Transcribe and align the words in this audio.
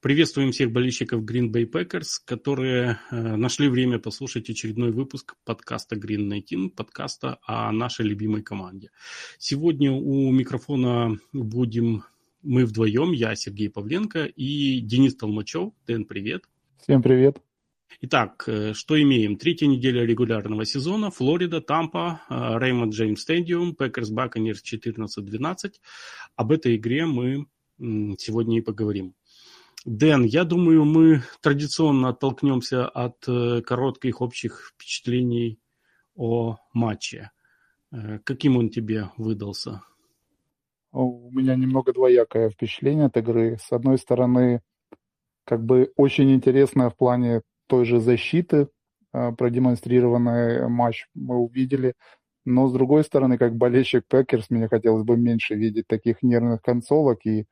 Приветствуем 0.00 0.52
всех 0.52 0.70
болельщиков 0.70 1.24
Green 1.24 1.50
Bay 1.50 1.68
Packers, 1.68 2.20
которые 2.24 3.00
э, 3.10 3.34
нашли 3.34 3.68
время 3.68 3.98
послушать 3.98 4.48
очередной 4.48 4.92
выпуск 4.92 5.34
подкаста 5.44 5.96
Green 5.96 6.28
19, 6.28 6.76
подкаста 6.76 7.38
о 7.44 7.72
нашей 7.72 8.06
любимой 8.06 8.44
команде. 8.44 8.90
Сегодня 9.38 9.90
у 9.90 10.30
микрофона 10.30 11.18
будем 11.32 12.04
мы 12.42 12.64
вдвоем, 12.64 13.10
я 13.10 13.34
Сергей 13.34 13.70
Павленко 13.70 14.26
и 14.26 14.78
Денис 14.78 15.16
Толмачев. 15.16 15.72
Дэн, 15.88 16.04
привет. 16.04 16.44
Всем 16.80 17.02
привет. 17.02 17.42
Итак, 18.02 18.44
э, 18.46 18.72
что 18.72 19.02
имеем? 19.02 19.36
Третья 19.36 19.66
неделя 19.66 20.04
регулярного 20.04 20.64
сезона. 20.64 21.10
Флорида, 21.10 21.60
Тампа, 21.60 22.20
Raymond 22.28 22.94
James 22.94 23.20
Stadium, 23.20 23.74
Packers 23.74 24.10
Buccaneers 24.10 24.62
14-12. 24.62 25.72
Об 26.36 26.52
этой 26.52 26.76
игре 26.76 27.04
мы 27.04 27.46
сегодня 28.18 28.58
и 28.58 28.62
поговорим. 28.62 29.14
Дэн, 29.84 30.24
я 30.24 30.44
думаю, 30.44 30.84
мы 30.84 31.22
традиционно 31.40 32.10
оттолкнемся 32.10 32.86
от 32.88 33.16
э, 33.26 33.62
коротких 33.62 34.20
общих 34.20 34.72
впечатлений 34.74 35.58
о 36.14 36.58
матче. 36.72 37.32
Э, 37.90 38.20
каким 38.20 38.56
он 38.56 38.68
тебе 38.70 39.10
выдался? 39.16 39.82
У 40.92 41.30
меня 41.32 41.56
немного 41.56 41.92
двоякое 41.92 42.50
впечатление 42.50 43.06
от 43.06 43.16
игры. 43.16 43.58
С 43.60 43.72
одной 43.72 43.98
стороны, 43.98 44.62
как 45.44 45.64
бы 45.64 45.90
очень 45.96 46.32
интересно 46.32 46.88
в 46.90 46.96
плане 46.96 47.42
той 47.66 47.84
же 47.84 47.98
защиты, 47.98 48.68
э, 49.12 49.32
продемонстрированный 49.32 50.68
матч 50.68 51.08
мы 51.14 51.38
увидели. 51.38 51.94
Но 52.44 52.68
с 52.68 52.72
другой 52.72 53.02
стороны, 53.02 53.36
как 53.36 53.56
болельщик 53.56 54.06
Packers, 54.06 54.48
мне 54.50 54.68
хотелось 54.68 55.02
бы 55.02 55.16
меньше 55.16 55.56
видеть 55.56 55.88
таких 55.88 56.22
нервных 56.22 56.62
концовок 56.62 57.26
и 57.26 57.46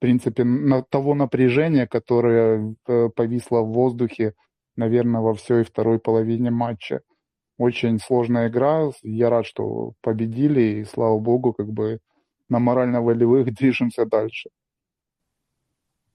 принципе, 0.00 0.44
на 0.44 0.82
того 0.82 1.14
напряжения, 1.14 1.86
которое 1.86 2.74
э, 2.86 3.08
повисло 3.14 3.62
в 3.62 3.72
воздухе, 3.72 4.34
наверное, 4.76 5.20
во 5.20 5.34
всей 5.34 5.64
второй 5.64 5.98
половине 5.98 6.50
матча. 6.50 7.00
Очень 7.58 7.98
сложная 8.00 8.48
игра. 8.48 8.90
Я 9.02 9.30
рад, 9.30 9.46
что 9.46 9.92
победили, 10.02 10.80
и 10.80 10.84
слава 10.84 11.18
богу, 11.18 11.52
как 11.52 11.68
бы 11.72 12.00
на 12.48 12.58
морально-волевых 12.58 13.54
движемся 13.54 14.06
дальше. 14.06 14.50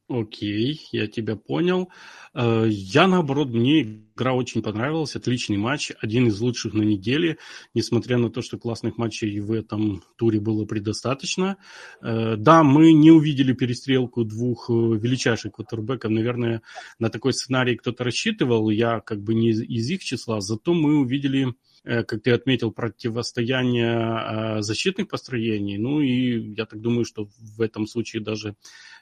Окей, 0.10 0.88
я 0.92 1.06
тебя 1.06 1.36
понял. 1.36 1.90
Э, 2.34 2.66
я, 2.68 3.08
наоборот, 3.08 3.50
мне 3.50 3.82
игра 3.84 4.34
очень 4.34 4.64
понравилась. 4.64 5.16
Отличный 5.16 5.58
матч, 5.58 5.92
один 6.02 6.28
из 6.28 6.40
лучших 6.42 6.74
на 6.74 6.82
неделе. 6.82 7.38
Несмотря 7.76 8.18
на 8.18 8.32
то, 8.32 8.42
что 8.42 8.58
классных 8.58 8.98
матчей 8.98 9.40
в 9.40 9.52
этом 9.52 10.02
туре 10.18 10.40
было 10.40 10.66
предостаточно. 10.66 11.58
Э, 12.02 12.38
да, 12.38 12.64
мы 12.64 12.92
не 12.92 13.12
увидели 13.12 13.54
перестрелку 13.54 14.24
двух 14.24 14.72
э, 14.72 14.74
величайших 14.74 15.52
квотербеков. 15.52 16.10
Наверное, 16.10 16.64
на 16.98 17.12
такой 17.12 17.34
сценарий 17.34 17.78
кто-то 17.78 18.04
рассчитывал. 18.04 18.72
Я 18.72 19.02
как 19.02 19.22
бы 19.22 19.36
не 19.36 19.52
из 19.52 19.92
их 19.92 20.04
числа. 20.04 20.42
Зато 20.42 20.74
мы 20.74 21.02
увидели 21.02 21.54
как 21.84 22.22
ты 22.22 22.32
отметил, 22.32 22.72
противостояние 22.72 24.62
защитных 24.62 25.08
построений. 25.08 25.78
Ну 25.78 26.02
и 26.02 26.54
я 26.54 26.66
так 26.66 26.82
думаю, 26.82 27.06
что 27.06 27.30
в 27.40 27.62
этом 27.62 27.88
случае 27.88 28.22
даже 28.22 28.56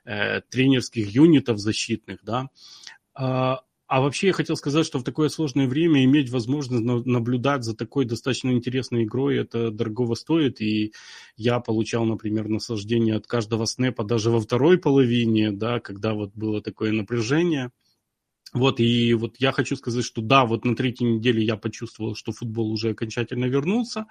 э, 0.05 0.41
тренерских 0.49 1.09
юнитов 1.09 1.59
защитных, 1.59 2.19
да. 2.23 2.49
А, 3.13 3.61
а 3.87 4.01
вообще 4.01 4.27
я 4.27 4.33
хотел 4.33 4.57
сказать, 4.57 4.85
что 4.85 4.99
в 4.99 5.03
такое 5.03 5.29
сложное 5.29 5.65
время 5.65 6.03
иметь 6.03 6.29
возможность 6.29 6.83
наблюдать 6.83 7.63
за 7.63 7.73
такой 7.73 8.03
достаточно 8.03 8.51
интересной 8.51 9.05
игрой, 9.05 9.37
это 9.37 9.71
дорогого 9.71 10.15
стоит. 10.15 10.59
И 10.59 10.93
я 11.37 11.61
получал, 11.61 12.03
например, 12.03 12.49
наслаждение 12.49 13.15
от 13.15 13.27
каждого 13.27 13.63
снэпа 13.63 14.03
даже 14.03 14.29
во 14.29 14.41
второй 14.41 14.77
половине, 14.77 15.51
да, 15.51 15.79
когда 15.79 16.13
вот 16.13 16.33
было 16.35 16.61
такое 16.61 16.91
напряжение. 16.91 17.71
Вот, 18.53 18.79
и 18.79 19.13
вот 19.13 19.35
я 19.39 19.51
хочу 19.51 19.75
сказать, 19.75 20.05
что 20.05 20.21
да, 20.21 20.45
вот 20.45 20.65
на 20.65 20.75
третьей 20.75 21.07
неделе 21.07 21.43
я 21.43 21.57
почувствовал, 21.57 22.15
что 22.15 22.31
футбол 22.31 22.71
уже 22.71 22.91
окончательно 22.91 23.45
вернулся. 23.45 24.05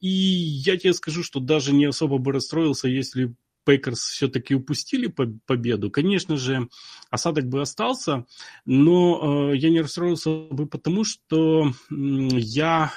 И 0.00 0.08
я 0.08 0.76
тебе 0.76 0.92
скажу, 0.94 1.22
что 1.22 1.40
даже 1.40 1.72
не 1.72 1.84
особо 1.86 2.18
бы 2.18 2.32
расстроился, 2.32 2.88
если 2.88 3.34
Пейкерс 3.66 3.98
все-таки 3.98 4.54
упустили 4.54 5.12
победу, 5.46 5.90
конечно 5.90 6.36
же, 6.36 6.68
осадок 7.10 7.48
бы 7.48 7.60
остался, 7.60 8.24
но 8.64 9.50
э, 9.52 9.56
я 9.56 9.70
не 9.70 9.80
расстроился 9.80 10.30
бы 10.30 10.66
потому, 10.66 11.02
что 11.04 11.66
э, 11.66 11.72
я 11.90 12.92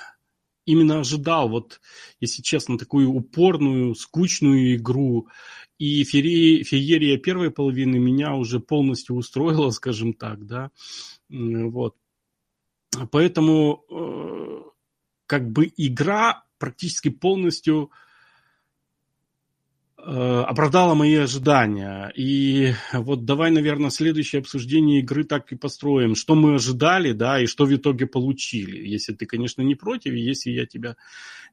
именно 0.69 0.99
ожидал, 0.99 1.49
вот, 1.49 1.81
если 2.19 2.43
честно, 2.43 2.77
такую 2.77 3.09
упорную, 3.09 3.95
скучную 3.95 4.75
игру. 4.75 5.27
И 5.79 6.03
феерия, 6.03 6.63
феерия 6.63 7.17
первой 7.17 7.49
половины 7.49 7.97
меня 7.97 8.35
уже 8.35 8.59
полностью 8.59 9.15
устроила, 9.15 9.69
скажем 9.71 10.13
так, 10.13 10.45
да. 10.45 10.69
Вот. 11.29 11.95
Поэтому 13.11 13.83
э, 13.89 14.69
как 15.25 15.49
бы 15.51 15.71
игра 15.75 16.43
практически 16.59 17.09
полностью 17.09 17.91
оправдала 20.03 20.93
мои 20.93 21.15
ожидания. 21.15 22.11
И 22.15 22.73
вот 22.93 23.25
давай, 23.25 23.51
наверное, 23.51 23.89
следующее 23.89 24.39
обсуждение 24.39 24.99
игры 24.99 25.23
так 25.23 25.51
и 25.51 25.55
построим. 25.55 26.15
Что 26.15 26.35
мы 26.35 26.55
ожидали, 26.55 27.11
да, 27.11 27.41
и 27.41 27.45
что 27.45 27.65
в 27.65 27.75
итоге 27.75 28.07
получили. 28.07 28.87
Если 28.87 29.13
ты, 29.13 29.25
конечно, 29.25 29.61
не 29.61 29.75
против, 29.75 30.13
если 30.13 30.51
я 30.51 30.65
тебя 30.65 30.95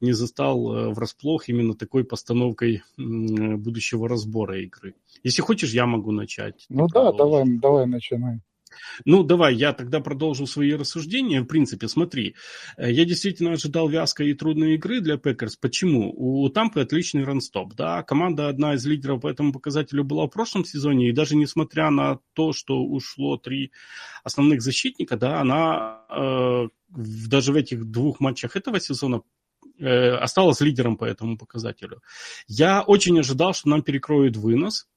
не 0.01 0.13
застал 0.13 0.73
э, 0.73 0.89
врасплох 0.93 1.49
именно 1.49 1.75
такой 1.75 2.05
постановкой 2.05 2.83
будущего 2.97 4.09
разбора 4.09 4.61
игры. 4.61 4.95
Если 5.23 5.43
хочешь, 5.43 5.73
я 5.73 5.87
могу 5.87 6.13
начать. 6.13 6.67
Ну 6.69 6.87
да, 6.89 7.13
давай, 7.13 7.45
давай 7.47 7.87
начинай. 7.87 8.41
Ну, 9.05 9.23
давай, 9.23 9.55
я 9.55 9.73
тогда 9.73 10.01
продолжу 10.01 10.47
свои 10.47 10.75
рассуждения. 10.75 11.41
В 11.41 11.47
принципе, 11.47 11.89
смотри, 11.89 12.35
э, 12.77 12.91
я 12.91 13.05
действительно 13.05 13.53
ожидал 13.53 13.89
вязкой 13.89 14.31
и 14.31 14.35
трудной 14.35 14.75
игры 14.75 15.01
для 15.01 15.17
Packers. 15.17 15.57
Почему? 15.57 16.13
У 16.17 16.49
Тампы 16.49 16.81
отличный 16.81 17.25
run 17.25 17.44
stop, 17.44 17.75
да, 17.75 18.03
команда 18.03 18.49
одна 18.49 18.75
из 18.75 18.87
лидеров 18.87 19.21
по 19.23 19.29
этому 19.29 19.53
показателю 19.53 20.05
была 20.05 20.27
в 20.27 20.31
прошлом 20.31 20.65
сезоне, 20.65 21.09
и 21.09 21.13
даже 21.13 21.37
несмотря 21.37 21.91
на 21.91 22.19
то, 22.35 22.53
что 22.53 22.83
ушло 22.83 23.37
три 23.37 23.73
основных 24.25 24.63
защитника, 24.63 25.17
да, 25.17 25.41
она 25.41 26.03
э, 26.11 26.69
даже 26.89 27.53
в 27.53 27.57
этих 27.57 27.85
двух 27.85 28.21
матчах 28.21 28.57
этого 28.57 28.81
сезона 28.81 29.23
э, 29.79 30.11
осталась 30.11 30.61
лидером 30.61 30.97
по 30.97 31.05
этому 31.05 31.39
показателю. 31.39 32.03
Я 32.47 32.83
очень 32.83 33.19
ожидал, 33.19 33.55
что 33.55 33.69
нам 33.69 33.83
перекроют 33.83 34.37
вынос, 34.37 34.89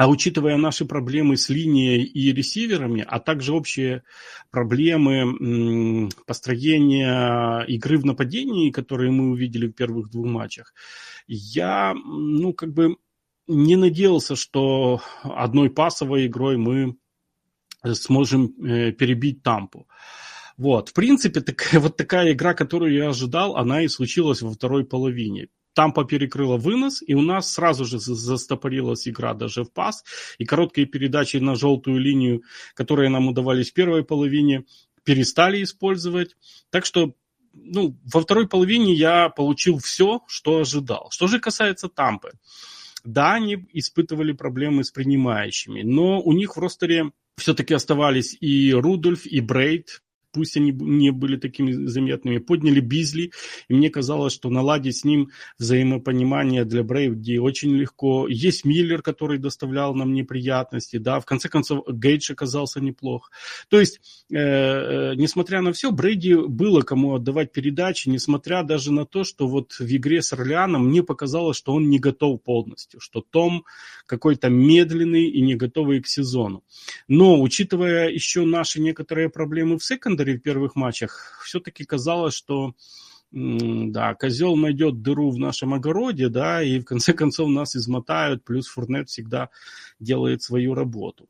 а 0.00 0.08
учитывая 0.08 0.56
наши 0.56 0.86
проблемы 0.86 1.36
с 1.36 1.50
линией 1.50 2.04
и 2.04 2.32
ресиверами, 2.32 3.04
а 3.06 3.20
также 3.20 3.52
общие 3.52 4.02
проблемы 4.50 6.08
построения 6.24 7.66
игры 7.68 7.98
в 7.98 8.06
нападении, 8.06 8.70
которые 8.70 9.10
мы 9.10 9.30
увидели 9.30 9.66
в 9.66 9.72
первых 9.72 10.08
двух 10.08 10.24
матчах, 10.24 10.72
я, 11.26 11.92
ну, 11.92 12.54
как 12.54 12.72
бы 12.72 12.96
не 13.46 13.76
надеялся, 13.76 14.36
что 14.36 15.02
одной 15.22 15.68
пасовой 15.68 16.28
игрой 16.28 16.56
мы 16.56 16.96
сможем 17.92 18.54
э, 18.64 18.92
перебить 18.92 19.42
Тампу. 19.42 19.86
Вот, 20.56 20.88
в 20.88 20.92
принципе, 20.94 21.42
так, 21.42 21.68
вот 21.74 21.98
такая 21.98 22.32
игра, 22.32 22.54
которую 22.54 22.94
я 22.94 23.10
ожидал, 23.10 23.54
она 23.54 23.82
и 23.82 23.88
случилась 23.88 24.40
во 24.40 24.50
второй 24.50 24.86
половине. 24.86 25.48
Тампа 25.74 26.04
перекрыла 26.04 26.56
вынос, 26.56 27.02
и 27.06 27.14
у 27.14 27.22
нас 27.22 27.52
сразу 27.52 27.84
же 27.84 27.98
застопорилась 27.98 29.08
игра 29.08 29.34
даже 29.34 29.64
в 29.64 29.72
пас, 29.72 30.04
и 30.38 30.44
короткие 30.44 30.86
передачи 30.86 31.36
на 31.36 31.54
желтую 31.54 31.98
линию, 31.98 32.42
которые 32.74 33.08
нам 33.08 33.28
удавались 33.28 33.70
в 33.70 33.74
первой 33.74 34.04
половине, 34.04 34.64
перестали 35.04 35.62
использовать. 35.62 36.36
Так 36.70 36.84
что 36.84 37.14
ну, 37.52 37.98
во 38.12 38.20
второй 38.20 38.48
половине 38.48 38.94
я 38.94 39.28
получил 39.28 39.78
все, 39.78 40.22
что 40.26 40.60
ожидал. 40.60 41.08
Что 41.10 41.26
же 41.26 41.40
касается 41.40 41.88
Тампы. 41.88 42.32
Да, 43.04 43.34
они 43.34 43.66
испытывали 43.72 44.32
проблемы 44.32 44.84
с 44.84 44.90
принимающими, 44.90 45.82
но 45.82 46.20
у 46.20 46.32
них 46.32 46.56
в 46.56 46.60
ростере 46.60 47.12
все-таки 47.38 47.72
оставались 47.72 48.36
и 48.40 48.72
Рудольф, 48.74 49.24
и 49.24 49.40
Брейд, 49.40 50.02
пусть 50.32 50.56
они 50.56 50.72
не 50.72 51.10
были 51.10 51.36
такими 51.36 51.72
заметными, 51.72 52.38
подняли 52.38 52.80
Бизли, 52.80 53.32
и 53.68 53.74
мне 53.74 53.90
казалось, 53.90 54.32
что 54.32 54.50
наладить 54.50 54.98
с 54.98 55.04
ним 55.04 55.30
взаимопонимание 55.58 56.64
для 56.64 56.82
Брейвди 56.82 57.38
очень 57.38 57.76
легко. 57.76 58.26
Есть 58.28 58.64
Миллер, 58.64 59.02
который 59.02 59.38
доставлял 59.38 59.94
нам 59.94 60.12
неприятности, 60.12 60.96
да, 60.98 61.20
в 61.20 61.26
конце 61.26 61.48
концов 61.48 61.84
Гейдж 61.88 62.32
оказался 62.32 62.80
неплох. 62.80 63.30
То 63.68 63.80
есть, 63.80 64.00
э, 64.30 64.36
э, 64.36 65.14
несмотря 65.16 65.60
на 65.60 65.72
все, 65.72 65.90
Брейди 65.90 66.34
было 66.34 66.82
кому 66.82 67.14
отдавать 67.14 67.52
передачи, 67.52 68.08
несмотря 68.08 68.62
даже 68.62 68.92
на 68.92 69.06
то, 69.06 69.24
что 69.24 69.46
вот 69.46 69.72
в 69.72 69.96
игре 69.96 70.22
с 70.22 70.32
Орлеаном 70.32 70.88
мне 70.88 71.02
показалось, 71.02 71.56
что 71.56 71.72
он 71.72 71.88
не 71.88 71.98
готов 71.98 72.42
полностью, 72.42 73.00
что 73.00 73.20
Том 73.20 73.64
какой-то 74.06 74.48
медленный 74.48 75.28
и 75.28 75.40
не 75.40 75.54
готовый 75.54 76.00
к 76.00 76.06
сезону. 76.06 76.64
Но, 77.08 77.40
учитывая 77.40 78.08
еще 78.08 78.44
наши 78.44 78.80
некоторые 78.80 79.28
проблемы 79.28 79.78
в 79.78 79.84
секондаре, 79.84 80.19
секондаре 80.20 80.38
в 80.38 80.42
первых 80.42 80.76
матчах, 80.76 81.42
все-таки 81.44 81.84
казалось, 81.84 82.34
что 82.34 82.74
да, 83.32 84.14
козел 84.14 84.56
найдет 84.56 85.02
дыру 85.02 85.30
в 85.30 85.38
нашем 85.38 85.72
огороде, 85.72 86.28
да, 86.28 86.62
и 86.62 86.80
в 86.80 86.84
конце 86.84 87.12
концов 87.12 87.48
нас 87.48 87.76
измотают, 87.76 88.44
плюс 88.44 88.66
Фурнет 88.66 89.08
всегда 89.08 89.50
делает 90.00 90.42
свою 90.42 90.74
работу. 90.74 91.28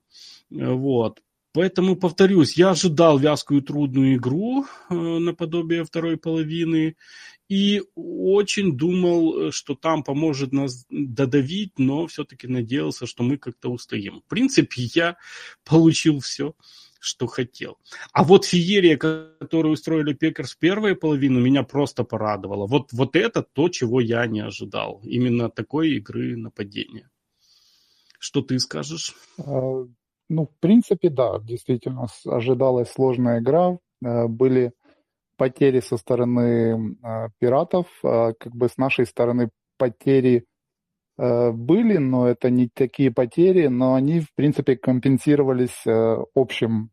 Вот. 0.50 1.20
Поэтому, 1.52 1.96
повторюсь, 1.96 2.56
я 2.56 2.70
ожидал 2.70 3.18
вязкую 3.18 3.62
трудную 3.62 4.14
игру 4.14 4.64
э, 4.88 4.94
наподобие 4.94 5.82
второй 5.82 6.16
половины 6.16 6.94
и 7.48 7.82
очень 7.96 8.76
думал, 8.76 9.50
что 9.50 9.74
там 9.74 10.04
поможет 10.04 10.52
нас 10.52 10.86
додавить, 10.90 11.78
но 11.78 12.06
все-таки 12.06 12.46
надеялся, 12.46 13.06
что 13.06 13.24
мы 13.24 13.36
как-то 13.36 13.68
устоим. 13.72 14.20
В 14.20 14.28
принципе, 14.28 14.82
я 14.94 15.16
получил 15.64 16.20
все 16.20 16.54
что 17.00 17.26
хотел. 17.26 17.78
А 18.12 18.22
вот 18.22 18.44
феерия, 18.44 18.96
которую 18.96 19.72
устроили 19.72 20.12
Packers 20.12 20.54
первую 20.54 20.96
половину, 20.96 21.40
меня 21.40 21.62
просто 21.62 22.04
порадовала. 22.04 22.66
Вот, 22.66 22.92
вот 22.92 23.16
это 23.16 23.42
то, 23.42 23.68
чего 23.70 24.00
я 24.00 24.26
не 24.26 24.40
ожидал. 24.40 25.00
Именно 25.02 25.48
такой 25.48 25.92
игры 25.96 26.36
нападения. 26.36 27.10
Что 28.18 28.42
ты 28.42 28.58
скажешь? 28.58 29.14
А, 29.38 29.86
ну, 30.28 30.46
в 30.46 30.60
принципе, 30.60 31.08
да, 31.08 31.40
действительно, 31.40 32.06
ожидалась 32.26 32.92
сложная 32.92 33.40
игра. 33.40 33.78
А, 34.04 34.28
были 34.28 34.72
потери 35.36 35.80
со 35.80 35.96
стороны 35.96 36.98
а, 37.02 37.28
пиратов. 37.38 37.86
Как 38.02 38.54
бы 38.54 38.68
с 38.68 38.76
нашей 38.76 39.06
стороны 39.06 39.48
потери 39.78 40.44
были, 41.20 41.98
но 41.98 42.28
это 42.28 42.48
не 42.48 42.68
такие 42.68 43.10
потери, 43.10 43.66
но 43.66 43.94
они, 43.94 44.20
в 44.20 44.34
принципе, 44.34 44.76
компенсировались 44.76 45.84
общим 46.34 46.90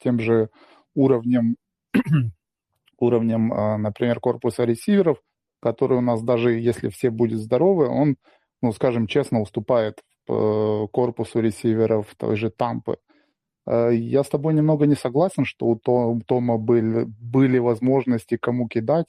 тем 0.00 0.18
же 0.18 0.48
уровнем, 0.94 1.56
уровнем, 2.98 3.48
например, 3.80 4.18
корпуса 4.18 4.64
ресиверов, 4.64 5.18
который 5.60 5.98
у 5.98 6.00
нас 6.00 6.22
даже 6.22 6.52
если 6.52 6.88
все 6.88 7.10
будут 7.10 7.38
здоровы, 7.40 7.86
он, 7.88 8.16
ну, 8.60 8.72
скажем 8.72 9.06
честно, 9.06 9.40
уступает 9.40 10.02
корпусу 10.26 11.40
ресиверов 11.40 12.12
той 12.16 12.36
же 12.36 12.50
Тампы. 12.50 12.96
Я 13.66 14.24
с 14.24 14.28
тобой 14.28 14.54
немного 14.54 14.86
не 14.86 14.94
согласен, 14.94 15.44
что 15.44 15.66
у 15.66 15.76
Тома 15.78 16.58
были, 16.58 17.04
были 17.06 17.58
возможности 17.58 18.36
кому 18.36 18.68
кидать 18.68 19.06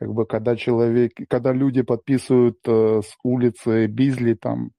как 0.00 0.14
бы 0.14 0.24
когда 0.24 0.56
человек, 0.56 1.12
когда 1.28 1.52
люди 1.52 1.82
подписывают 1.82 2.56
э, 2.66 3.02
с 3.04 3.14
улицы 3.22 3.86
Бизли, 3.86 4.32
там, 4.32 4.70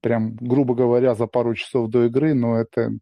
прям, 0.00 0.36
грубо 0.36 0.76
говоря, 0.76 1.16
за 1.16 1.26
пару 1.26 1.56
часов 1.56 1.90
до 1.90 2.04
игры, 2.06 2.32
но 2.34 2.56
это 2.56 2.92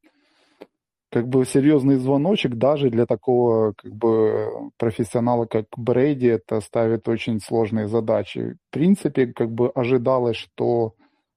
как 1.11 1.29
бы 1.29 1.45
серьезный 1.45 1.97
звоночек 1.97 2.55
даже 2.55 2.89
для 2.89 3.05
такого 3.05 3.75
как 3.77 3.95
бы 3.95 4.71
профессионала, 4.79 5.45
как 5.45 5.67
Брейди, 5.77 6.29
это 6.29 6.61
ставит 6.61 7.09
очень 7.09 7.41
сложные 7.41 7.89
задачи. 7.89 8.57
В 8.71 8.73
принципе, 8.73 9.27
как 9.27 9.53
бы 9.53 9.69
ожидалось, 9.69 10.37
что 10.37 10.95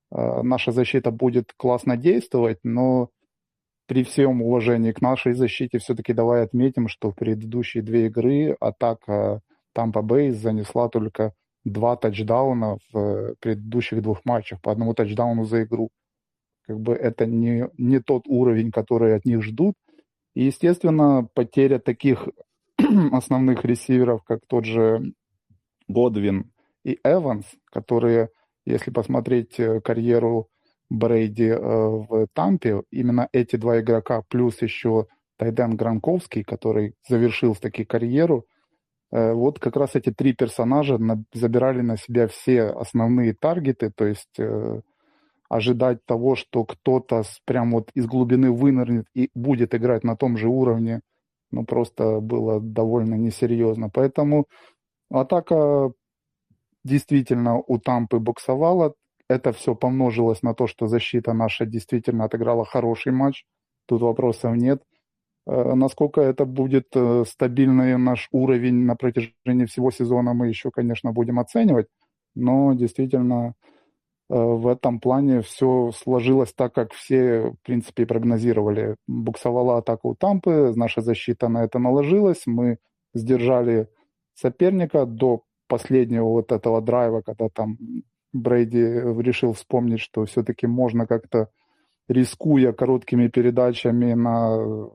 э, 0.10 0.42
наша 0.42 0.72
защита 0.72 1.12
будет 1.12 1.52
классно 1.58 1.98
действовать, 1.98 2.60
но 2.64 3.10
при 3.88 4.06
всем 4.06 4.42
уважении 4.42 4.94
к 4.94 5.02
нашей 5.02 5.34
защите 5.34 5.80
все-таки 5.80 6.14
давай 6.14 6.44
отметим, 6.44 6.88
что 6.88 7.12
в 7.12 7.16
предыдущие 7.16 7.84
две 7.84 8.06
игры 8.06 8.56
атака 8.62 9.42
Тампа 9.80 10.02
Бэй 10.02 10.32
занесла 10.32 10.90
только 10.90 11.32
два 11.64 11.96
тачдауна 11.96 12.80
в 12.92 12.98
э, 12.98 13.36
предыдущих 13.40 14.02
двух 14.02 14.26
матчах, 14.26 14.62
по 14.62 14.74
одному 14.74 14.94
тачдауну 14.94 15.46
за 15.46 15.64
игру. 15.64 15.90
Как 16.68 16.78
бы 16.82 16.94
это 16.94 17.26
не, 17.26 17.70
не 17.78 18.02
тот 18.02 18.24
уровень, 18.28 18.72
который 18.72 19.16
от 19.16 19.24
них 19.24 19.42
ждут. 19.42 19.76
И, 20.36 20.44
естественно, 20.44 21.30
потеря 21.34 21.80
таких 21.80 22.28
основных 23.14 23.64
ресиверов, 23.64 24.22
как 24.26 24.42
тот 24.48 24.66
же 24.66 25.14
Годвин 25.88 26.52
и 26.84 27.00
Эванс, 27.06 27.46
которые, 27.72 28.32
если 28.66 28.92
посмотреть 28.92 29.62
э, 29.62 29.80
карьеру 29.80 30.50
Брейди 30.90 31.52
э, 31.52 31.58
в 31.58 32.28
Тампе, 32.34 32.84
именно 32.92 33.30
эти 33.32 33.56
два 33.56 33.80
игрока, 33.80 34.24
плюс 34.28 34.62
еще 34.62 35.08
Тайден 35.38 35.78
Гранковский, 35.78 36.44
который 36.44 36.96
завершил 37.08 37.56
таки 37.56 37.86
карьеру– 37.86 38.46
вот 39.12 39.60
как 39.60 39.76
раз 39.76 39.96
эти 39.96 40.12
три 40.12 40.34
персонажа 40.34 41.00
забирали 41.34 41.82
на 41.82 41.98
себя 41.98 42.28
все 42.28 42.64
основные 42.64 43.34
таргеты, 43.34 43.92
то 43.96 44.06
есть 44.06 44.40
э, 44.40 44.82
ожидать 45.50 46.06
того, 46.06 46.36
что 46.36 46.64
кто-то 46.64 47.24
прям 47.46 47.72
вот 47.72 47.90
из 47.96 48.06
глубины 48.06 48.52
вынырнет 48.52 49.06
и 49.16 49.30
будет 49.34 49.74
играть 49.74 50.04
на 50.04 50.16
том 50.16 50.38
же 50.38 50.48
уровне, 50.48 51.02
ну 51.52 51.66
просто 51.66 52.20
было 52.20 52.62
довольно 52.62 53.16
несерьезно. 53.16 53.90
Поэтому 53.90 54.46
атака 55.10 55.92
действительно 56.84 57.58
у 57.58 57.80
Тампы 57.80 58.20
боксовала. 58.20 58.94
Это 59.28 59.52
все 59.54 59.76
помножилось 59.76 60.44
на 60.44 60.54
то, 60.54 60.68
что 60.68 60.88
защита 60.88 61.34
наша 61.34 61.66
действительно 61.66 62.26
отыграла 62.26 62.66
хороший 62.66 63.12
матч. 63.12 63.46
Тут 63.88 64.02
вопросов 64.02 64.56
нет. 64.56 64.82
Э, 64.82 64.99
насколько 65.52 66.22
это 66.22 66.46
будет 66.46 66.88
э, 66.96 67.24
стабильный 67.26 67.98
наш 67.98 68.28
уровень 68.32 68.86
на 68.86 68.96
протяжении 68.96 69.66
всего 69.66 69.90
сезона, 69.90 70.34
мы 70.34 70.48
еще, 70.48 70.70
конечно, 70.70 71.12
будем 71.12 71.40
оценивать. 71.40 71.88
Но 72.36 72.74
действительно, 72.74 73.56
э, 74.30 74.36
в 74.36 74.68
этом 74.68 75.00
плане 75.00 75.42
все 75.42 75.92
сложилось 75.92 76.54
так, 76.54 76.74
как 76.74 76.94
все, 76.94 77.52
в 77.52 77.66
принципе, 77.66 78.06
прогнозировали. 78.06 78.96
Буксовала 79.08 79.78
атака 79.78 80.06
у 80.08 80.16
Тампы, 80.16 80.72
наша 80.76 81.02
защита 81.02 81.48
на 81.48 81.64
это 81.64 81.80
наложилась, 81.80 82.44
мы 82.46 82.78
сдержали 83.16 83.88
соперника 84.36 85.06
до 85.06 85.42
последнего 85.68 86.26
вот 86.26 86.52
этого 86.52 86.82
драйва, 86.82 87.22
когда 87.22 87.50
там 87.50 87.78
Брейди 88.34 88.84
решил 89.22 89.54
вспомнить, 89.54 90.02
что 90.02 90.26
все-таки 90.26 90.68
можно 90.68 91.08
как-то 91.08 91.50
рискуя 92.08 92.72
короткими 92.72 93.28
передачами 93.28 94.14
на 94.14 94.90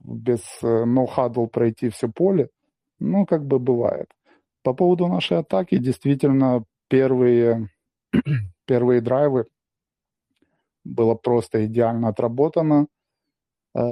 без 0.00 0.40
ноу-хадл 0.62 1.44
э, 1.44 1.48
пройти 1.48 1.88
все 1.88 2.08
поле. 2.08 2.50
Ну, 2.98 3.26
как 3.26 3.46
бы 3.46 3.58
бывает. 3.58 4.06
По 4.62 4.74
поводу 4.74 5.06
нашей 5.08 5.38
атаки, 5.38 5.78
действительно, 5.78 6.64
первые, 6.88 7.70
первые 8.66 9.00
драйвы 9.00 9.46
было 10.84 11.14
просто 11.14 11.66
идеально 11.66 12.08
отработано. 12.08 12.86
Э, 13.74 13.82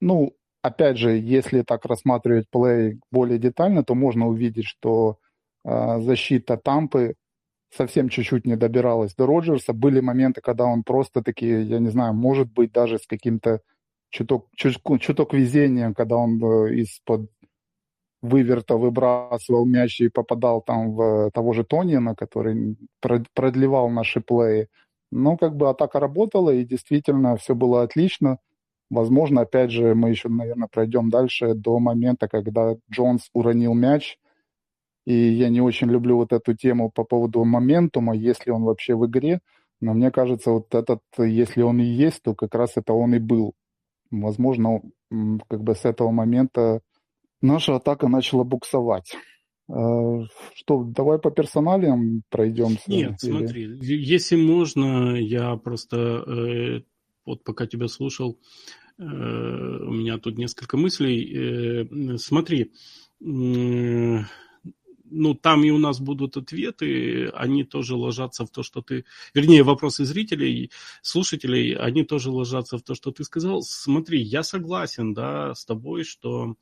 ну, 0.00 0.32
опять 0.62 0.98
же, 0.98 1.16
если 1.16 1.62
так 1.62 1.84
рассматривать 1.84 2.48
плей 2.50 3.00
более 3.10 3.38
детально, 3.38 3.84
то 3.84 3.94
можно 3.94 4.26
увидеть, 4.26 4.66
что 4.66 5.18
э, 5.64 6.00
защита 6.00 6.56
Тампы 6.56 7.14
совсем 7.70 8.08
чуть-чуть 8.08 8.46
не 8.46 8.56
добиралась 8.56 9.14
до 9.14 9.26
Роджерса. 9.26 9.72
Были 9.72 10.00
моменты, 10.00 10.40
когда 10.40 10.64
он 10.64 10.82
просто 10.82 11.22
такие, 11.22 11.62
я 11.62 11.78
не 11.78 11.90
знаю, 11.90 12.14
может 12.14 12.52
быть, 12.52 12.72
даже 12.72 12.98
с 12.98 13.06
каким-то 13.06 13.60
чуток, 14.10 14.48
чуток, 14.54 15.00
чуток 15.00 15.34
везения, 15.34 15.92
когда 15.92 16.16
он 16.16 16.42
э, 16.42 16.74
из-под 16.80 17.30
выверта 18.20 18.76
выбрасывал 18.76 19.64
мяч 19.64 20.00
и 20.00 20.08
попадал 20.08 20.60
там 20.60 20.92
в 20.94 21.30
того 21.32 21.52
же 21.52 21.64
Тонина, 21.64 22.14
который 22.16 22.76
продлевал 23.00 23.90
наши 23.90 24.20
плеи. 24.20 24.68
Но 25.10 25.36
как 25.36 25.56
бы 25.56 25.70
атака 25.70 26.00
работала, 26.00 26.50
и 26.50 26.64
действительно 26.64 27.36
все 27.36 27.54
было 27.54 27.82
отлично. 27.82 28.38
Возможно, 28.90 29.42
опять 29.42 29.70
же, 29.70 29.94
мы 29.94 30.10
еще, 30.10 30.28
наверное, 30.28 30.68
пройдем 30.68 31.10
дальше 31.10 31.54
до 31.54 31.78
момента, 31.78 32.28
когда 32.28 32.76
Джонс 32.90 33.28
уронил 33.32 33.74
мяч. 33.74 34.18
И 35.06 35.14
я 35.14 35.48
не 35.48 35.60
очень 35.60 35.88
люблю 35.88 36.16
вот 36.16 36.32
эту 36.32 36.54
тему 36.54 36.90
по 36.90 37.04
поводу 37.04 37.44
моментума, 37.44 38.14
если 38.14 38.50
он 38.50 38.64
вообще 38.64 38.94
в 38.94 39.06
игре. 39.06 39.40
Но 39.80 39.94
мне 39.94 40.10
кажется, 40.10 40.50
вот 40.50 40.74
этот, 40.74 41.00
если 41.18 41.62
он 41.62 41.80
и 41.80 41.84
есть, 41.84 42.22
то 42.22 42.34
как 42.34 42.54
раз 42.54 42.72
это 42.76 42.92
он 42.92 43.14
и 43.14 43.18
был 43.18 43.54
возможно, 44.10 44.82
как 45.48 45.62
бы 45.62 45.74
с 45.74 45.84
этого 45.84 46.10
момента 46.10 46.80
наша 47.40 47.76
атака 47.76 48.08
начала 48.08 48.44
буксовать. 48.44 49.14
А, 49.70 50.24
что, 50.54 50.84
давай 50.84 51.18
по 51.18 51.30
персоналиям 51.30 52.22
пройдемся? 52.30 52.82
Нет, 52.86 53.22
или... 53.22 53.30
смотри, 53.30 53.78
если 53.80 54.36
можно, 54.36 55.16
я 55.16 55.56
просто 55.56 55.96
э, 55.96 56.82
вот 57.26 57.44
пока 57.44 57.66
тебя 57.66 57.88
слушал, 57.88 58.38
э, 58.98 59.02
у 59.02 59.92
меня 59.92 60.18
тут 60.18 60.38
несколько 60.38 60.76
мыслей. 60.76 61.84
Э, 61.84 62.16
смотри, 62.16 62.72
ну, 65.10 65.34
там 65.34 65.64
и 65.64 65.70
у 65.70 65.78
нас 65.78 66.00
будут 66.00 66.36
ответы, 66.36 67.28
они 67.28 67.64
тоже 67.64 67.96
ложатся 67.96 68.44
в 68.46 68.50
то, 68.50 68.62
что 68.62 68.82
ты... 68.82 69.04
Вернее, 69.34 69.62
вопросы 69.62 70.04
зрителей, 70.04 70.70
слушателей, 71.02 71.74
они 71.74 72.04
тоже 72.04 72.30
ложатся 72.30 72.78
в 72.78 72.82
то, 72.82 72.94
что 72.94 73.10
ты 73.10 73.24
сказал. 73.24 73.62
Смотри, 73.62 74.20
я 74.20 74.42
согласен, 74.42 75.14
да, 75.14 75.54
с 75.54 75.64
тобой, 75.64 76.04
что 76.04 76.56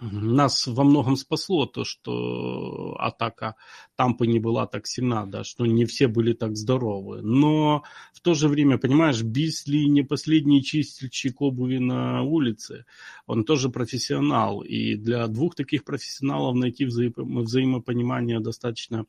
нас 0.00 0.66
во 0.66 0.84
многом 0.84 1.16
спасло 1.16 1.66
то, 1.66 1.84
что 1.84 2.96
атака 2.98 3.56
Тампы 3.96 4.26
не 4.26 4.38
была 4.38 4.66
так 4.66 4.86
сильна, 4.86 5.24
да, 5.24 5.42
что 5.42 5.64
не 5.64 5.86
все 5.86 6.06
были 6.06 6.34
так 6.34 6.56
здоровы. 6.56 7.22
Но 7.22 7.82
в 8.12 8.20
то 8.20 8.34
же 8.34 8.48
время, 8.48 8.76
понимаешь, 8.76 9.22
Бисли 9.22 9.84
не 9.84 10.02
последний 10.02 10.62
чистильщик 10.62 11.40
обуви 11.40 11.78
на 11.78 12.22
улице, 12.22 12.84
он 13.26 13.44
тоже 13.44 13.70
профессионал. 13.70 14.60
И 14.60 14.96
для 14.96 15.26
двух 15.28 15.54
таких 15.54 15.84
профессионалов 15.84 16.56
найти 16.56 16.84
вза 16.84 17.04
взаимопонимание 17.16 18.40
достаточно, 18.40 19.06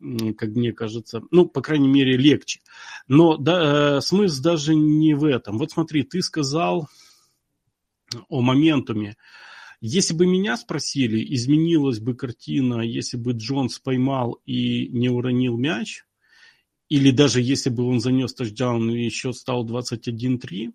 как 0.00 0.50
мне 0.50 0.72
кажется, 0.72 1.22
ну, 1.30 1.46
по 1.46 1.62
крайней 1.62 1.88
мере, 1.88 2.16
легче. 2.16 2.60
Но 3.06 3.36
да, 3.36 3.98
э, 3.98 4.00
смысл 4.00 4.42
даже 4.42 4.74
не 4.74 5.14
в 5.14 5.24
этом. 5.24 5.58
Вот 5.58 5.70
смотри, 5.70 6.02
ты 6.02 6.22
сказал 6.22 6.88
о 8.28 8.40
моментуме. 8.40 9.16
Если 9.86 10.14
бы 10.14 10.24
меня 10.24 10.56
спросили, 10.56 11.22
изменилась 11.34 12.00
бы 12.00 12.14
картина, 12.14 12.80
если 12.80 13.18
бы 13.18 13.32
Джонс 13.32 13.78
поймал 13.78 14.40
и 14.46 14.88
не 14.88 15.10
уронил 15.10 15.58
мяч, 15.58 16.04
или 16.88 17.10
даже 17.10 17.42
если 17.42 17.68
бы 17.68 17.84
он 17.86 18.00
занес 18.00 18.32
тачдаун 18.32 18.90
и 18.90 19.10
счет 19.10 19.36
стал 19.36 19.68
21-3, 19.68 20.72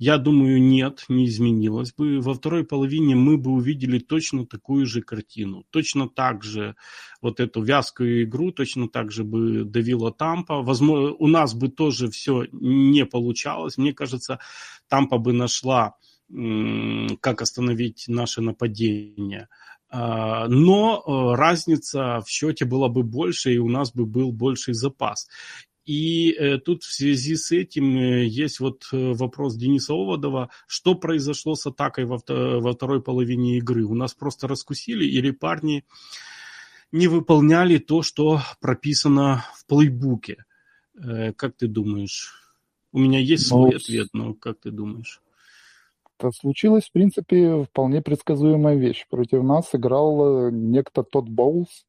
я 0.00 0.18
думаю, 0.18 0.60
нет, 0.60 1.04
не 1.08 1.26
изменилось 1.26 1.92
бы. 1.92 2.20
Во 2.20 2.34
второй 2.34 2.64
половине 2.64 3.14
мы 3.14 3.38
бы 3.38 3.52
увидели 3.52 4.00
точно 4.00 4.44
такую 4.44 4.86
же 4.86 5.02
картину. 5.02 5.64
Точно 5.70 6.08
так 6.08 6.42
же 6.42 6.74
вот 7.22 7.38
эту 7.38 7.62
вязкую 7.62 8.24
игру, 8.24 8.50
точно 8.50 8.88
так 8.88 9.12
же 9.12 9.22
бы 9.22 9.62
давила 9.62 10.10
Тампа. 10.10 10.62
Возможно, 10.62 11.12
у 11.12 11.28
нас 11.28 11.54
бы 11.54 11.68
тоже 11.68 12.10
все 12.10 12.46
не 12.50 13.06
получалось. 13.06 13.78
Мне 13.78 13.92
кажется, 13.92 14.40
Тампа 14.88 15.18
бы 15.18 15.32
нашла 15.32 15.94
как 16.30 17.42
остановить 17.42 18.04
наше 18.06 18.40
нападение. 18.42 19.48
А, 19.90 20.46
но 20.48 21.02
э, 21.02 21.36
разница 21.36 22.20
в 22.20 22.28
счете 22.28 22.64
была 22.64 22.88
бы 22.88 23.02
больше, 23.02 23.54
и 23.54 23.58
у 23.58 23.68
нас 23.68 23.92
бы 23.92 24.04
был 24.04 24.32
больший 24.32 24.74
запас. 24.74 25.28
И 25.86 26.32
э, 26.32 26.58
тут 26.58 26.82
в 26.82 26.92
связи 26.92 27.36
с 27.36 27.50
этим 27.52 27.96
э, 27.96 28.26
есть 28.26 28.60
вот 28.60 28.86
вопрос 28.92 29.56
Дениса 29.56 29.94
Оводова, 29.94 30.50
что 30.66 30.94
произошло 30.94 31.54
с 31.54 31.66
атакой 31.66 32.04
во, 32.04 32.18
во 32.28 32.72
второй 32.72 33.02
половине 33.02 33.56
игры? 33.56 33.84
У 33.84 33.94
нас 33.94 34.12
просто 34.12 34.46
раскусили 34.46 35.06
или 35.06 35.30
парни 35.30 35.84
не 36.92 37.08
выполняли 37.08 37.78
то, 37.78 38.02
что 38.02 38.40
прописано 38.60 39.44
в 39.54 39.66
плейбуке? 39.66 40.44
Как 41.36 41.54
ты 41.56 41.68
думаешь? 41.68 42.34
У 42.92 42.98
меня 42.98 43.20
есть 43.20 43.46
свой 43.46 43.70
ну, 43.70 43.76
ответ, 43.76 44.08
но 44.14 44.34
как 44.34 44.58
ты 44.60 44.70
думаешь? 44.70 45.20
Это 46.18 46.32
случилась, 46.32 46.88
в 46.88 46.92
принципе, 46.92 47.64
вполне 47.64 48.02
предсказуемая 48.02 48.76
вещь. 48.76 49.06
Против 49.08 49.42
нас 49.44 49.74
играл 49.74 50.48
э, 50.48 50.50
некто 50.50 51.04
Тодд 51.04 51.28
Боулс, 51.28 51.84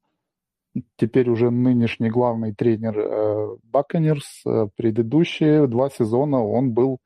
теперь 0.97 1.29
уже 1.29 1.49
нынешний 1.49 2.09
главный 2.09 2.53
тренер 2.53 3.57
Баконерс. 3.63 4.41
Э, 4.45 4.67
предыдущие 4.75 5.67
два 5.67 5.89
сезона 5.89 6.43
он 6.43 6.73
был 6.73 6.99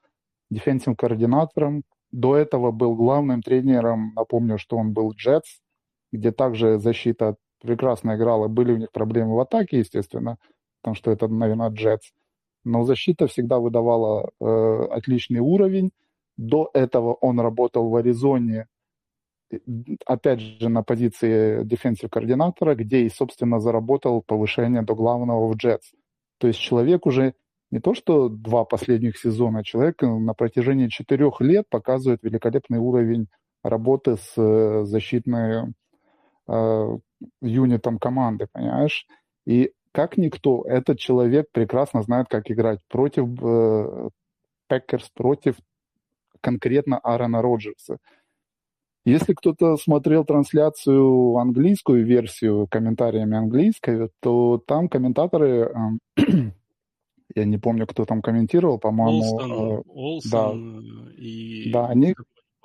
дефенсивным 0.49 0.95
координатором. 0.95 1.83
До 2.11 2.35
этого 2.35 2.71
был 2.71 2.95
главным 2.95 3.41
тренером, 3.41 4.13
напомню, 4.15 4.57
что 4.57 4.77
он 4.77 4.93
был 4.93 5.13
Джетс, 5.13 5.59
где 6.11 6.31
также 6.31 6.77
защита 6.77 7.35
прекрасно 7.61 8.15
играла. 8.15 8.47
Были 8.47 8.73
у 8.73 8.77
них 8.77 8.91
проблемы 8.91 9.35
в 9.35 9.39
атаке, 9.39 9.79
естественно, 9.79 10.37
потому 10.81 10.95
что 10.95 11.11
это, 11.11 11.27
наверное, 11.27 11.69
Джетс. 11.69 12.11
Но 12.65 12.83
защита 12.83 13.27
всегда 13.27 13.59
выдавала 13.59 14.29
э, 14.39 14.87
отличный 14.91 15.39
уровень. 15.39 15.91
До 16.37 16.69
этого 16.73 17.13
он 17.13 17.39
работал 17.39 17.89
в 17.89 17.95
Аризоне, 17.95 18.67
опять 20.05 20.39
же, 20.39 20.69
на 20.69 20.83
позиции 20.83 21.63
defensive 21.63 22.09
координатора, 22.09 22.75
где 22.75 23.01
и, 23.01 23.09
собственно, 23.09 23.59
заработал 23.59 24.21
повышение 24.21 24.81
до 24.81 24.95
главного 24.95 25.47
в 25.47 25.55
Jets. 25.55 25.91
То 26.39 26.47
есть 26.47 26.59
человек 26.59 27.05
уже 27.05 27.35
не 27.71 27.79
то 27.79 27.93
что 27.93 28.29
два 28.29 28.65
последних 28.65 29.17
сезона, 29.17 29.63
человек 29.63 30.01
на 30.01 30.33
протяжении 30.33 30.87
четырех 30.89 31.41
лет 31.41 31.65
показывает 31.69 32.21
великолепный 32.21 32.77
уровень 32.77 33.27
работы 33.63 34.17
с 34.17 34.33
э, 34.37 34.83
защитной 34.85 35.73
э, 36.47 36.97
юнитом 37.41 37.97
команды, 37.97 38.47
понимаешь? 38.51 39.07
И 39.45 39.71
как 39.91 40.17
никто, 40.17 40.63
этот 40.67 40.99
человек 40.99 41.47
прекрасно 41.51 42.01
знает, 42.03 42.27
как 42.29 42.51
играть 42.51 42.79
против 42.89 43.27
э, 43.41 44.09
Packers, 44.67 45.09
против 45.13 45.55
конкретно 46.43 46.99
Аарона 46.99 47.41
Роджерса. 47.41 47.97
Если 49.05 49.33
кто-то 49.33 49.75
смотрел 49.77 50.23
трансляцию 50.23 51.37
английскую 51.37 52.05
версию 52.05 52.67
комментариями 52.69 53.35
английской, 53.35 54.09
то 54.21 54.61
там 54.65 54.87
комментаторы, 54.87 55.71
эм, 55.73 55.99
я 57.35 57.45
не 57.45 57.57
помню, 57.57 57.87
кто 57.87 58.05
там 58.05 58.21
комментировал, 58.21 58.79
по-моему, 58.79 59.19
Олсон, 59.19 59.51
э, 59.51 59.81
Олсон 59.87 60.79
да, 61.07 61.11
и 61.17 61.71
да, 61.71 61.87
они 61.87 62.15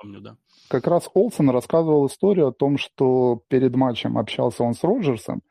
помню, 0.01 0.21
да. 0.21 0.37
Как 0.69 0.87
раз 0.87 1.09
Олсон 1.15 1.51
рассказывал 1.51 2.07
историю 2.07 2.49
о 2.49 2.53
том, 2.53 2.79
что 2.79 3.43
перед 3.49 3.75
матчем 3.75 4.19
общался 4.19 4.63
он 4.63 4.75
с 4.75 4.85
Роджерсом, 4.85 5.43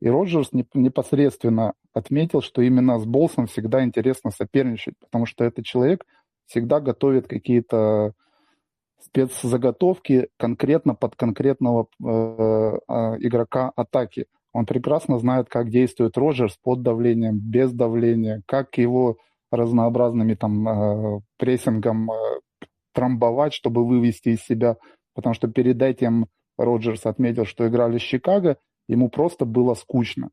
и 0.00 0.08
Роджерс 0.08 0.50
непосредственно 0.52 1.74
отметил, 1.92 2.42
что 2.42 2.60
именно 2.60 2.98
с 2.98 3.06
Болсом 3.06 3.46
всегда 3.46 3.84
интересно 3.84 4.30
соперничать, 4.30 4.94
потому 4.98 5.26
что 5.26 5.44
этот 5.44 5.64
человек 5.64 6.04
всегда 6.46 6.80
готовит 6.80 7.26
какие-то 7.26 8.12
спецзаготовки 9.00 10.28
конкретно 10.38 10.94
под 10.94 11.14
конкретного 11.16 11.88
э, 12.02 12.06
э, 12.06 12.92
игрока 13.20 13.72
атаки. 13.76 14.26
Он 14.52 14.66
прекрасно 14.66 15.18
знает, 15.18 15.48
как 15.48 15.70
действует 15.70 16.16
Роджерс 16.16 16.56
под 16.62 16.82
давлением, 16.82 17.38
без 17.38 17.72
давления, 17.72 18.42
как 18.46 18.78
его 18.78 19.18
разнообразными 19.50 20.34
там 20.34 20.68
э, 20.68 21.20
прессингом 21.38 22.10
э, 22.10 22.14
трамбовать, 22.92 23.52
чтобы 23.52 23.86
вывести 23.86 24.30
из 24.30 24.40
себя. 24.42 24.76
Потому 25.14 25.34
что 25.34 25.48
перед 25.48 25.80
этим 25.82 26.26
Роджерс 26.56 27.04
отметил, 27.04 27.44
что 27.44 27.68
играли 27.68 27.98
с 27.98 28.02
Чикаго, 28.02 28.56
ему 28.88 29.08
просто 29.08 29.44
было 29.44 29.74
скучно. 29.74 30.30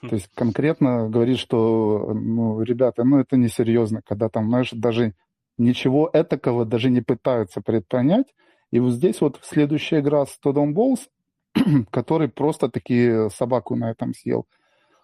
То 0.00 0.14
есть 0.14 0.28
конкретно 0.34 1.10
говорит, 1.10 1.38
что, 1.38 2.12
ну, 2.14 2.62
ребята, 2.62 3.04
ну 3.04 3.18
это 3.18 3.36
несерьезно, 3.36 4.00
когда 4.06 4.28
там, 4.30 4.48
знаешь, 4.48 4.70
даже 4.72 5.14
ничего 5.60 6.10
этакого 6.12 6.64
даже 6.64 6.90
не 6.90 7.02
пытаются 7.02 7.60
предпринять. 7.60 8.26
И 8.70 8.80
вот 8.80 8.92
здесь 8.92 9.20
вот 9.20 9.38
следующая 9.42 10.00
игра 10.00 10.26
с 10.26 10.38
Тодом 10.38 10.74
Болс, 10.74 11.08
который 11.90 12.28
просто 12.28 12.68
таки 12.68 13.28
собаку 13.30 13.76
на 13.76 13.90
этом 13.90 14.14
съел. 14.14 14.46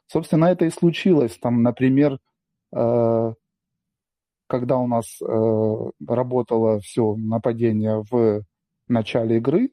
Собственно, 0.06 0.46
это 0.46 0.64
и 0.64 0.70
случилось. 0.70 1.36
Там, 1.38 1.62
например, 1.62 2.18
э, 2.74 3.32
когда 4.46 4.78
у 4.78 4.86
нас 4.86 5.20
э, 5.20 5.90
работало 6.06 6.80
все 6.80 7.16
нападение 7.16 8.04
в 8.10 8.42
начале 8.88 9.38
игры, 9.38 9.70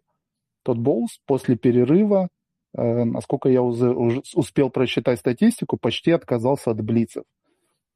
тот 0.64 0.78
Болс 0.78 1.20
после 1.28 1.56
перерыва, 1.56 2.30
э, 2.76 3.04
насколько 3.04 3.48
я 3.48 3.62
уже, 3.62 3.92
уже 3.92 4.24
успел 4.34 4.72
просчитать 4.72 5.20
статистику, 5.20 5.78
почти 5.78 6.12
отказался 6.12 6.72
от 6.72 6.82
блицев. 6.82 7.24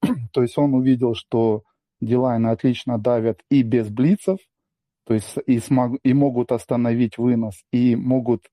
То 0.31 0.43
есть 0.43 0.57
он 0.59 0.75
увидел, 0.75 1.15
что 1.15 1.63
Дилайны 2.01 2.47
отлично 2.47 2.97
давят 2.97 3.41
и 3.49 3.63
без 3.63 3.89
блицев, 3.89 4.39
то 5.05 5.13
есть 5.13 5.35
и, 5.45 5.59
смог, 5.59 5.99
и 6.03 6.13
могут 6.13 6.51
остановить 6.51 7.17
вынос, 7.17 7.63
и 7.71 7.95
могут 7.95 8.49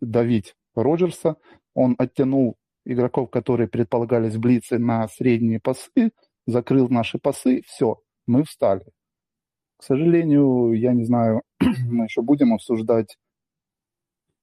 давить 0.00 0.54
Роджерса. 0.74 1.36
Он 1.74 1.94
оттянул 1.98 2.56
игроков, 2.84 3.30
которые 3.30 3.68
предполагались 3.68 4.36
блицы 4.36 4.78
на 4.78 5.06
средние 5.08 5.60
пасы, 5.60 6.10
закрыл 6.46 6.88
наши 6.88 7.18
пасы, 7.18 7.62
все, 7.66 8.00
мы 8.26 8.44
встали. 8.44 8.86
К 9.76 9.84
сожалению, 9.84 10.72
я 10.72 10.92
не 10.92 11.04
знаю, 11.04 11.42
мы 11.60 12.04
еще 12.04 12.22
будем 12.22 12.52
обсуждать 12.52 13.16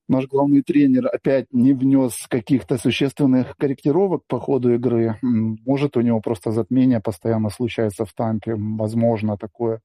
наш 0.08 0.28
главный 0.28 0.62
тренер 0.62 1.08
опять 1.08 1.48
не 1.52 1.74
внес 1.74 2.28
каких-то 2.30 2.78
существенных 2.78 3.56
корректировок 3.58 4.24
по 4.28 4.40
ходу 4.40 4.74
игры. 4.74 5.18
Может, 5.22 5.98
у 5.98 6.02
него 6.02 6.22
просто 6.22 6.52
затмение 6.52 7.00
постоянно 7.00 7.50
случается 7.50 8.06
в 8.06 8.14
танке, 8.14 8.56
возможно 8.56 9.38
такое. 9.38 9.82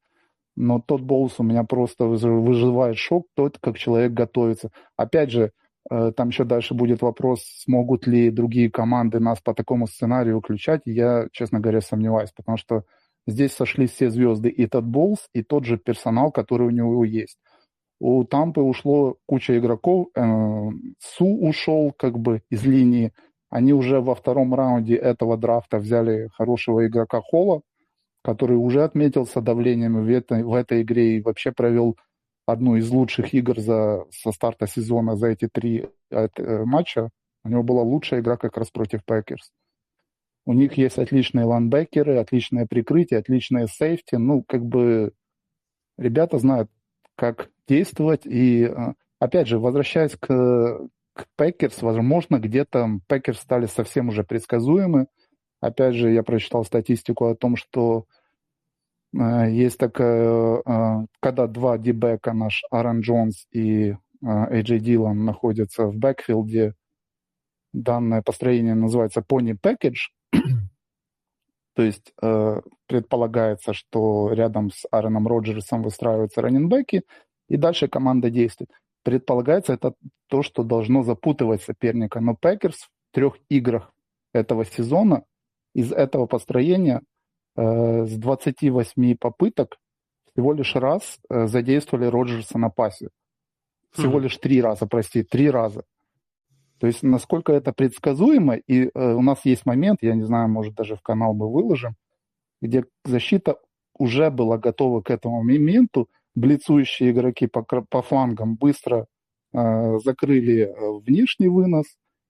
Но 0.57 0.81
тот 0.81 1.01
боус 1.03 1.37
у 1.39 1.43
меня 1.43 1.65
просто 1.65 2.05
выживает 2.05 2.97
шок, 2.99 3.27
тот, 3.35 3.59
как 3.59 3.79
человек 3.79 4.13
готовится. 4.13 4.71
Опять 4.97 5.31
же, 5.31 5.53
э, 5.91 6.13
там 6.15 6.29
еще 6.29 6.45
дальше 6.45 6.75
будет 6.75 7.03
вопрос, 7.03 7.43
смогут 7.65 8.07
ли 8.07 8.31
другие 8.31 8.71
команды 8.71 9.21
нас 9.21 9.41
по 9.41 9.55
такому 9.55 9.87
сценарию 9.87 10.41
включать. 10.41 10.83
Я, 10.85 11.29
честно 11.33 11.61
говоря, 11.61 11.81
сомневаюсь, 11.81 12.33
потому 12.33 12.59
что 12.59 12.83
здесь 13.27 13.53
сошлись 13.53 13.93
все 13.93 14.11
звезды, 14.11 14.49
и 14.51 14.67
тот 14.67 14.85
Болс, 14.85 15.29
и 15.33 15.43
тот 15.43 15.65
же 15.65 15.79
персонал, 15.79 16.31
который 16.33 16.67
у 16.67 16.71
него 16.71 17.05
есть 17.05 17.39
у 18.01 18.25
Тампы 18.25 18.63
ушло 18.63 19.17
куча 19.27 19.59
игроков, 19.59 20.09
э, 20.15 20.23
Су 20.99 21.27
ушел 21.27 21.93
как 21.97 22.19
бы 22.19 22.43
из 22.51 22.65
линии, 22.65 23.13
они 23.51 23.73
уже 23.73 24.01
во 24.01 24.15
втором 24.15 24.55
раунде 24.55 24.97
этого 24.97 25.37
драфта 25.37 25.79
взяли 25.79 26.29
хорошего 26.35 26.87
игрока 26.87 27.21
Холла, 27.21 27.63
который 28.23 28.57
уже 28.57 28.85
отметился 28.85 29.41
давлением 29.41 30.03
в 30.03 30.09
этой, 30.09 30.43
в 30.43 30.55
этой 30.55 30.83
игре 30.83 31.17
и 31.17 31.23
вообще 31.23 31.53
провел 31.53 31.97
одну 32.47 32.77
из 32.77 32.91
лучших 32.91 33.35
игр 33.35 33.59
за, 33.61 34.05
со 34.11 34.33
старта 34.33 34.67
сезона 34.67 35.17
за 35.17 35.29
эти 35.29 35.49
три 35.49 35.89
э, 36.11 36.29
матча. 36.65 37.11
У 37.45 37.49
него 37.49 37.63
была 37.63 37.83
лучшая 37.83 38.21
игра 38.21 38.37
как 38.37 38.57
раз 38.57 38.71
против 38.71 39.05
Packers. 39.05 39.53
У 40.47 40.53
них 40.53 40.75
есть 40.75 40.99
отличные 40.99 41.45
лайнбекеры, 41.45 42.17
отличное 42.17 42.67
прикрытие, 42.67 43.21
отличные 43.21 43.67
сейфти. 43.69 44.17
Ну, 44.17 44.43
как 44.47 44.65
бы 44.65 45.13
ребята 45.99 46.39
знают, 46.39 46.71
как 47.21 47.51
действовать. 47.69 48.23
И, 48.25 48.65
э, 48.65 48.95
опять 49.19 49.47
же, 49.47 49.59
возвращаясь 49.59 50.17
к, 50.17 50.89
к 51.13 51.27
Packers, 51.37 51.83
возможно, 51.83 52.39
где-то 52.39 52.99
Packers 53.09 53.41
стали 53.41 53.67
совсем 53.67 54.09
уже 54.09 54.25
предсказуемы. 54.25 55.07
Опять 55.61 55.97
же, 55.97 56.11
я 56.11 56.23
прочитал 56.23 56.65
статистику 56.65 57.27
о 57.27 57.37
том, 57.37 57.57
что 57.57 58.07
э, 59.13 59.51
есть 59.51 59.77
такая, 59.77 60.63
э, 60.65 61.07
когда 61.21 61.47
два 61.47 61.77
дебека, 61.77 62.33
наш 62.33 62.63
Аарон 62.71 63.01
Джонс 63.01 63.47
и 63.53 63.95
Эйджей 64.23 64.81
Диллон 64.81 65.27
находятся 65.27 65.87
в 65.87 65.97
бэкфилде, 65.97 66.75
данное 67.75 68.23
построение 68.23 68.75
называется 68.75 69.21
Pony 69.21 69.59
Package, 69.63 70.09
то 71.75 71.83
есть 71.83 72.13
э, 72.21 72.61
предполагается, 72.87 73.73
что 73.73 74.33
рядом 74.33 74.71
с 74.71 74.87
Аароном 74.91 75.27
Роджерсом 75.29 75.83
выстраиваются 75.83 76.43
раннинбеки, 76.43 77.03
и 77.49 77.57
дальше 77.57 77.89
команда 77.89 78.31
действует. 78.31 78.71
Предполагается 79.03 79.73
это 79.73 79.95
то, 80.29 80.43
что 80.43 80.63
должно 80.63 81.03
запутывать 81.03 81.63
соперника. 81.63 82.21
Но 82.21 82.35
Пекерс 82.35 82.77
в 82.77 83.15
трех 83.15 83.39
играх 83.49 83.93
этого 84.33 84.65
сезона 84.65 85.25
из 85.75 85.93
этого 85.93 86.27
построения 86.27 87.03
э, 87.57 88.07
с 88.07 88.17
28 88.17 89.17
попыток 89.17 89.79
всего 90.33 90.53
лишь 90.53 90.75
раз 90.77 91.19
э, 91.29 91.47
задействовали 91.47 92.07
Роджерса 92.07 92.59
на 92.59 92.71
пасе. 92.71 93.09
Всего 93.93 94.19
mm-hmm. 94.19 94.23
лишь 94.23 94.37
три 94.39 94.61
раза, 94.63 94.87
прости, 94.87 95.23
три 95.23 95.51
раза. 95.51 95.85
То 96.81 96.87
есть 96.87 97.03
насколько 97.03 97.53
это 97.53 97.73
предсказуемо, 97.73 98.57
и 98.57 98.87
э, 98.87 99.13
у 99.13 99.21
нас 99.21 99.45
есть 99.45 99.67
момент, 99.67 99.99
я 100.01 100.15
не 100.15 100.25
знаю, 100.25 100.49
может 100.49 100.75
даже 100.75 100.97
в 100.97 101.03
канал 101.03 101.35
мы 101.35 101.53
выложим, 101.53 101.95
где 102.63 102.85
защита 103.05 103.59
уже 103.99 104.31
была 104.31 104.57
готова 104.57 105.03
к 105.03 105.11
этому 105.11 105.43
моменту, 105.43 106.09
блицующие 106.35 107.11
игроки 107.11 107.47
по, 107.47 107.63
по 107.63 108.03
флангам 108.03 108.57
быстро 108.57 109.07
э, 109.53 109.99
закрыли 109.99 110.63
э, 110.63 111.01
внешний 111.07 111.49
вынос, 111.49 111.85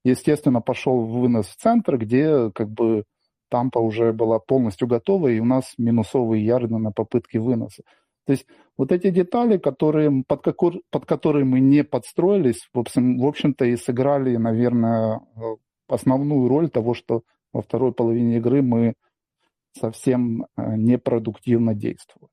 естественно, 0.05 0.61
пошел 0.61 1.07
вынос 1.07 1.47
в 1.47 1.57
центр, 1.57 1.97
где 1.97 2.51
как 2.51 2.71
бы 2.71 3.05
Тампа 3.51 3.79
уже 3.79 4.13
была 4.13 4.39
полностью 4.39 4.89
готова, 4.89 5.29
и 5.29 5.41
у 5.41 5.45
нас 5.45 5.75
минусовые 5.77 6.45
ярды 6.45 6.79
на 6.79 6.93
попытки 6.93 7.37
выноса. 7.37 7.83
То 8.31 8.35
есть 8.35 8.47
вот 8.79 8.93
эти 8.93 9.11
детали, 9.11 9.59
которые, 9.59 10.23
под, 10.25 10.45
какой, 10.45 10.85
под 10.91 11.05
которые 11.05 11.45
мы 11.45 11.59
не 11.59 11.83
подстроились, 11.83 12.69
в, 12.73 12.79
общем, 12.79 13.19
в 13.19 13.27
общем-то 13.27 13.65
и 13.65 13.75
сыграли, 13.75 14.37
наверное, 14.37 15.19
э, 15.35 15.41
основную 15.89 16.47
роль 16.47 16.71
того, 16.71 16.95
что 16.95 17.23
во 17.53 17.61
второй 17.61 17.93
половине 17.93 18.37
игры 18.37 18.63
мы 18.63 18.95
совсем 19.73 20.45
э, 20.45 20.77
непродуктивно 20.77 21.75
действовали. 21.75 22.31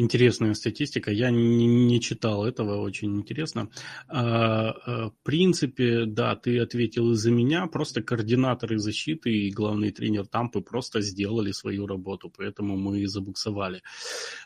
Интересная 0.00 0.54
статистика. 0.54 1.10
Я 1.10 1.30
не, 1.30 1.66
не 1.66 2.00
читал 2.00 2.46
этого, 2.46 2.80
очень 2.80 3.16
интересно. 3.16 3.68
А, 4.06 4.70
а, 4.70 5.10
в 5.10 5.14
принципе, 5.24 6.04
да, 6.06 6.36
ты 6.36 6.60
ответил 6.60 7.10
из-за 7.14 7.32
меня. 7.32 7.66
Просто 7.66 8.00
координаторы 8.00 8.78
защиты 8.78 9.32
и 9.32 9.50
главный 9.50 9.90
тренер 9.90 10.28
Тампы 10.28 10.60
просто 10.60 11.00
сделали 11.00 11.50
свою 11.50 11.88
работу, 11.88 12.30
поэтому 12.30 12.76
мы 12.76 13.00
и 13.00 13.06
забуксовали. 13.06 13.82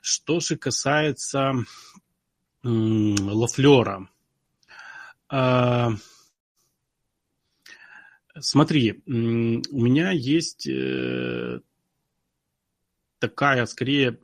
Что 0.00 0.40
же 0.40 0.56
касается 0.56 1.52
Лафлера. 2.62 4.08
А, 5.28 5.90
смотри, 8.40 9.02
у 9.06 9.10
меня 9.82 10.12
есть 10.12 10.66
э, 10.66 11.60
такая, 13.18 13.66
скорее, 13.66 14.18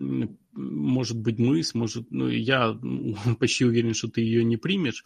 может 0.59 1.17
быть, 1.17 1.39
мысль, 1.39 1.79
может, 1.79 2.11
ну, 2.11 2.29
я 2.29 2.77
почти 3.41 3.65
уверен, 3.65 3.95
что 3.95 4.09
ты 4.09 4.21
ее 4.21 4.45
не 4.45 4.57
примешь, 4.57 5.05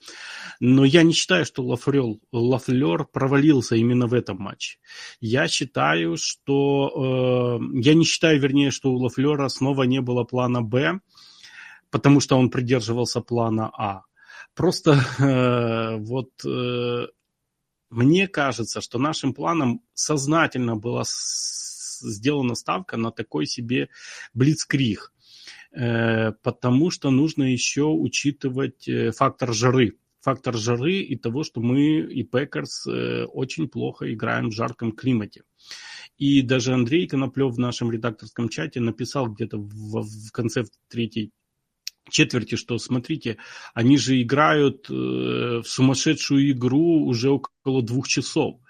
но 0.60 0.84
я 0.84 1.02
не 1.02 1.12
считаю, 1.12 1.44
что 1.44 1.62
Лафрел, 1.62 2.20
Лафлер 2.32 3.04
провалился 3.04 3.76
именно 3.76 4.06
в 4.06 4.14
этом 4.14 4.38
матче. 4.38 4.78
Я 5.20 5.48
считаю, 5.48 6.16
что... 6.16 7.58
Э, 7.60 7.80
я 7.80 7.94
не 7.94 8.04
считаю, 8.04 8.40
вернее, 8.40 8.70
что 8.70 8.90
у 8.92 8.96
Лафлера 8.96 9.48
снова 9.48 9.84
не 9.84 10.00
было 10.00 10.24
плана 10.24 10.62
«Б», 10.62 11.00
потому 11.90 12.20
что 12.20 12.36
он 12.36 12.50
придерживался 12.50 13.20
плана 13.20 13.70
«А». 13.76 14.02
Просто 14.54 14.92
э, 15.18 15.96
вот 15.98 16.30
э, 16.44 17.06
мне 17.90 18.28
кажется, 18.28 18.80
что 18.80 18.98
нашим 18.98 19.34
планом 19.34 19.82
сознательно 19.94 20.76
было 20.76 21.04
сделана 21.06 22.54
ставка 22.54 22.96
на 22.96 23.10
такой 23.10 23.46
себе 23.46 23.88
блицкриг, 24.34 25.12
потому 26.42 26.90
что 26.90 27.10
нужно 27.10 27.44
еще 27.44 27.84
учитывать 27.84 28.88
э, 28.88 29.10
фактор 29.12 29.52
жары. 29.54 29.98
Фактор 30.20 30.56
жары 30.56 31.00
и 31.00 31.16
того, 31.16 31.42
что 31.42 31.60
мы 31.60 32.00
и 32.00 32.22
Пекерс 32.22 32.86
э, 32.86 33.24
очень 33.24 33.68
плохо 33.68 34.12
играем 34.12 34.50
в 34.50 34.54
жарком 34.54 34.92
климате. 34.92 35.42
И 36.18 36.42
даже 36.42 36.74
Андрей 36.74 37.08
Коноплев 37.08 37.54
в 37.54 37.58
нашем 37.58 37.90
редакторском 37.90 38.48
чате 38.48 38.80
написал 38.80 39.28
где-то 39.28 39.58
в, 39.58 40.02
в 40.02 40.30
конце 40.30 40.64
третьей 40.88 41.32
четверти, 42.10 42.56
что 42.56 42.78
смотрите, 42.78 43.38
они 43.74 43.96
же 43.96 44.20
играют 44.20 44.88
э, 44.90 44.92
в 44.92 45.64
сумасшедшую 45.64 46.50
игру 46.52 47.04
уже 47.06 47.30
около 47.30 47.82
двух 47.82 48.08
часов. 48.08 48.60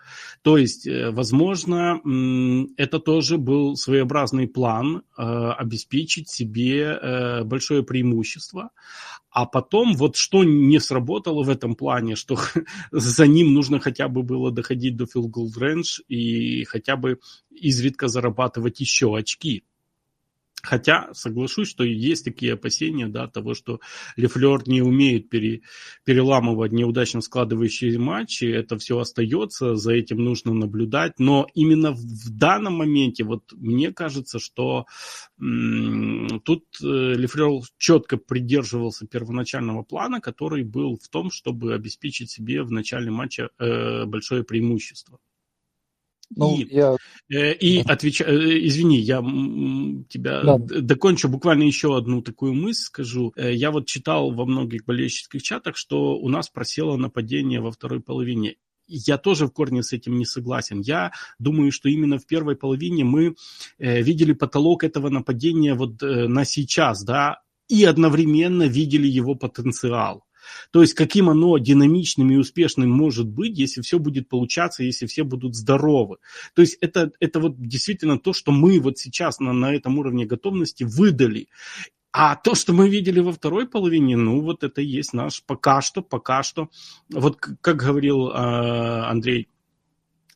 То 0.42 0.57
есть, 0.57 0.87
э, 0.87 1.11
возможно, 1.11 2.01
это 2.77 2.98
тоже 2.98 3.38
был 3.38 3.77
своеобразный 3.77 4.48
план 4.48 5.03
э, 5.16 5.22
обеспечить 5.22 6.29
себе 6.29 6.83
э, 6.83 7.44
большое 7.44 7.83
преимущество. 7.83 8.70
А 9.31 9.46
потом 9.46 9.94
вот 9.94 10.16
что 10.16 10.44
не 10.44 10.79
сработало 10.79 11.42
в 11.42 11.48
этом 11.48 11.75
плане, 11.75 12.16
что 12.16 12.38
за 12.92 13.27
ним 13.27 13.55
нужно 13.55 13.81
хотя 13.81 14.09
бы 14.09 14.22
было 14.22 14.51
доходить 14.51 14.96
до 14.96 15.05
field 15.05 15.31
goal 15.31 15.48
range 15.59 16.03
и 16.09 16.64
хотя 16.64 16.96
бы 16.96 17.18
изредка 17.51 18.09
зарабатывать 18.09 18.81
еще 18.81 19.16
очки. 19.16 19.64
Хотя 20.62 21.12
соглашусь, 21.12 21.68
что 21.68 21.83
есть 21.83 22.25
такие 22.25 22.53
опасения 22.53 23.09
да, 23.09 23.27
того, 23.27 23.55
что 23.55 23.81
Лефлер 24.16 24.62
не 24.68 24.81
умеет 24.81 25.29
пере, 25.29 25.62
переламывать 26.05 26.70
неудачно 26.70 27.20
складывающие 27.20 27.98
матчи. 27.98 28.44
Это 28.44 28.79
все 28.79 28.98
остается, 28.98 29.75
за 29.75 29.92
этим 29.92 30.18
нужно 30.18 30.55
наблюдать. 30.55 31.18
Но 31.18 31.48
именно 31.55 31.90
в 31.90 32.31
данном 32.31 32.75
моменте, 32.75 33.25
вот 33.25 33.53
мне 33.53 33.92
кажется, 33.92 34.38
что 34.38 34.87
м- 35.40 36.40
тут 36.44 36.64
э, 36.81 36.87
Лефлер 36.87 37.62
четко 37.77 38.16
придерживался 38.16 39.07
первоначального 39.07 39.83
плана, 39.83 40.20
который 40.20 40.62
был 40.62 40.96
в 40.96 41.09
том, 41.09 41.33
чтобы 41.33 41.75
обеспечить 41.75 42.31
себе 42.31 42.62
в 42.62 42.70
начале 42.70 43.11
матча 43.11 43.51
э, 43.59 44.05
большое 44.05 44.44
преимущество. 44.44 45.18
Ну, 46.37 46.57
и, 46.57 46.75
я... 46.75 46.97
э, 47.31 47.53
и 47.55 47.83
да. 47.83 47.95
отвеча... 47.95 48.25
Э, 48.25 48.66
извини, 48.66 48.99
я 48.99 49.21
тебя 50.09 50.42
да. 50.42 50.59
докончу 50.59 51.29
буквально 51.29 51.64
еще 51.64 51.97
одну 51.97 52.23
такую 52.23 52.55
мысль 52.55 52.85
скажу. 52.85 53.33
Э, 53.37 53.53
я 53.53 53.71
вот 53.71 53.87
читал 53.87 54.33
во 54.33 54.45
многих 54.45 54.85
болельщических 54.85 55.42
чатах, 55.42 55.77
что 55.77 56.16
у 56.16 56.29
нас 56.29 56.49
просело 56.49 56.97
нападение 56.97 57.61
во 57.61 57.71
второй 57.71 58.01
половине. 58.01 58.57
Я 58.87 59.16
тоже 59.16 59.47
в 59.47 59.53
корне 59.53 59.83
с 59.83 59.92
этим 59.92 60.18
не 60.18 60.27
согласен. 60.27 60.81
Я 60.81 61.12
думаю, 61.38 61.73
что 61.73 61.88
именно 61.88 62.18
в 62.18 62.27
первой 62.27 62.57
половине 62.57 63.05
мы 63.05 63.37
э, 63.79 64.03
видели 64.03 64.33
потолок 64.33 64.85
этого 64.85 65.09
нападения 65.09 65.75
вот 65.75 66.03
э, 66.03 66.29
на 66.29 66.45
сейчас, 66.45 67.03
да, 67.05 67.40
и 67.68 67.85
одновременно 67.85 68.64
видели 68.64 69.07
его 69.07 69.35
потенциал. 69.35 70.25
То 70.70 70.81
есть 70.81 70.94
каким 70.94 71.28
оно 71.28 71.59
динамичным 71.59 72.31
и 72.31 72.37
успешным 72.37 72.90
может 72.90 73.28
быть, 73.28 73.59
если 73.59 73.81
все 73.81 73.98
будет 73.98 74.28
получаться, 74.28 74.83
если 74.83 75.07
все 75.07 75.24
будут 75.24 75.55
здоровы. 75.55 76.18
То 76.55 76.62
есть 76.62 76.78
это, 76.81 77.12
это 77.20 77.40
вот 77.40 77.61
действительно 77.61 78.18
то, 78.18 78.33
что 78.33 78.52
мы 78.52 78.81
вот 78.81 78.98
сейчас 78.98 79.40
на, 79.40 79.52
на 79.52 79.74
этом 79.74 79.98
уровне 79.98 80.26
готовности 80.26 80.85
выдали. 80.85 81.48
А 82.12 82.37
то, 82.37 82.55
что 82.55 82.74
мы 82.74 82.90
видели 82.90 83.20
во 83.20 83.33
второй 83.33 83.66
половине, 83.66 84.16
ну 84.16 84.42
вот 84.42 84.64
это 84.64 84.83
и 84.83 84.87
есть 84.87 85.14
наш 85.14 85.42
пока 85.42 85.81
что, 85.81 86.02
пока 86.02 86.42
что. 86.42 86.68
Вот 87.11 87.38
как 87.38 87.76
говорил 87.76 88.28
э, 88.28 88.33
Андрей 88.35 89.48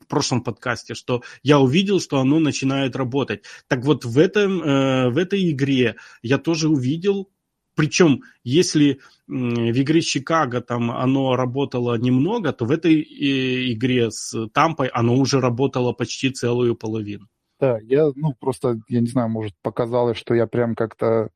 в 0.00 0.08
прошлом 0.08 0.42
подкасте, 0.42 0.94
что 0.94 1.22
я 1.42 1.58
увидел, 1.58 2.00
что 2.00 2.18
оно 2.18 2.38
начинает 2.38 2.96
работать. 2.96 3.42
Так 3.68 3.84
вот 3.84 4.04
в, 4.04 4.18
этом, 4.18 4.62
э, 4.62 5.10
в 5.10 5.18
этой 5.18 5.50
игре 5.50 5.96
я 6.22 6.38
тоже 6.38 6.68
увидел 6.68 7.28
причем, 7.76 8.22
если 8.42 9.00
в 9.28 9.80
игре 9.80 10.00
Чикаго 10.00 10.60
там 10.60 10.90
оно 10.90 11.36
работало 11.36 11.96
немного, 11.98 12.52
то 12.52 12.64
в 12.64 12.70
этой 12.70 13.02
э, 13.02 13.72
игре 13.72 14.10
с 14.10 14.48
Тампой 14.52 14.88
оно 14.88 15.14
уже 15.14 15.40
работало 15.40 15.92
почти 15.92 16.30
целую 16.30 16.74
половину. 16.74 17.26
Да, 17.60 17.78
я, 17.82 18.10
ну, 18.14 18.34
просто, 18.38 18.80
я 18.88 19.00
не 19.00 19.06
знаю, 19.06 19.28
может, 19.28 19.54
показалось, 19.62 20.16
что 20.16 20.34
я 20.34 20.46
прям 20.46 20.74
как-то 20.74 21.28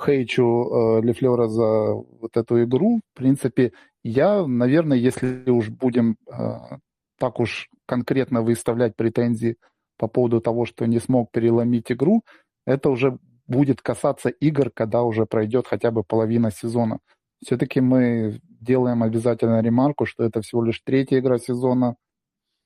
хейчу 0.00 0.42
э, 0.42 1.02
Лефлера 1.02 1.48
за 1.48 1.92
вот 1.94 2.36
эту 2.36 2.62
игру. 2.64 3.00
В 3.14 3.16
принципе, 3.16 3.72
я, 4.02 4.46
наверное, 4.46 4.98
если 4.98 5.48
уж 5.50 5.68
будем 5.68 6.16
э, 6.26 6.78
так 7.18 7.40
уж 7.40 7.68
конкретно 7.86 8.42
выставлять 8.42 8.96
претензии 8.96 9.56
по 9.98 10.08
поводу 10.08 10.40
того, 10.40 10.66
что 10.66 10.86
не 10.86 10.98
смог 10.98 11.30
переломить 11.30 11.90
игру, 11.90 12.22
это 12.66 12.90
уже 12.90 13.18
будет 13.46 13.80
касаться 13.82 14.28
игр, 14.28 14.70
когда 14.70 15.02
уже 15.02 15.26
пройдет 15.26 15.66
хотя 15.66 15.90
бы 15.90 16.02
половина 16.02 16.50
сезона. 16.50 16.98
Все-таки 17.44 17.80
мы 17.80 18.40
делаем 18.60 19.02
обязательно 19.02 19.60
ремарку, 19.60 20.06
что 20.06 20.24
это 20.24 20.40
всего 20.40 20.64
лишь 20.64 20.80
третья 20.80 21.18
игра 21.18 21.38
сезона. 21.38 21.96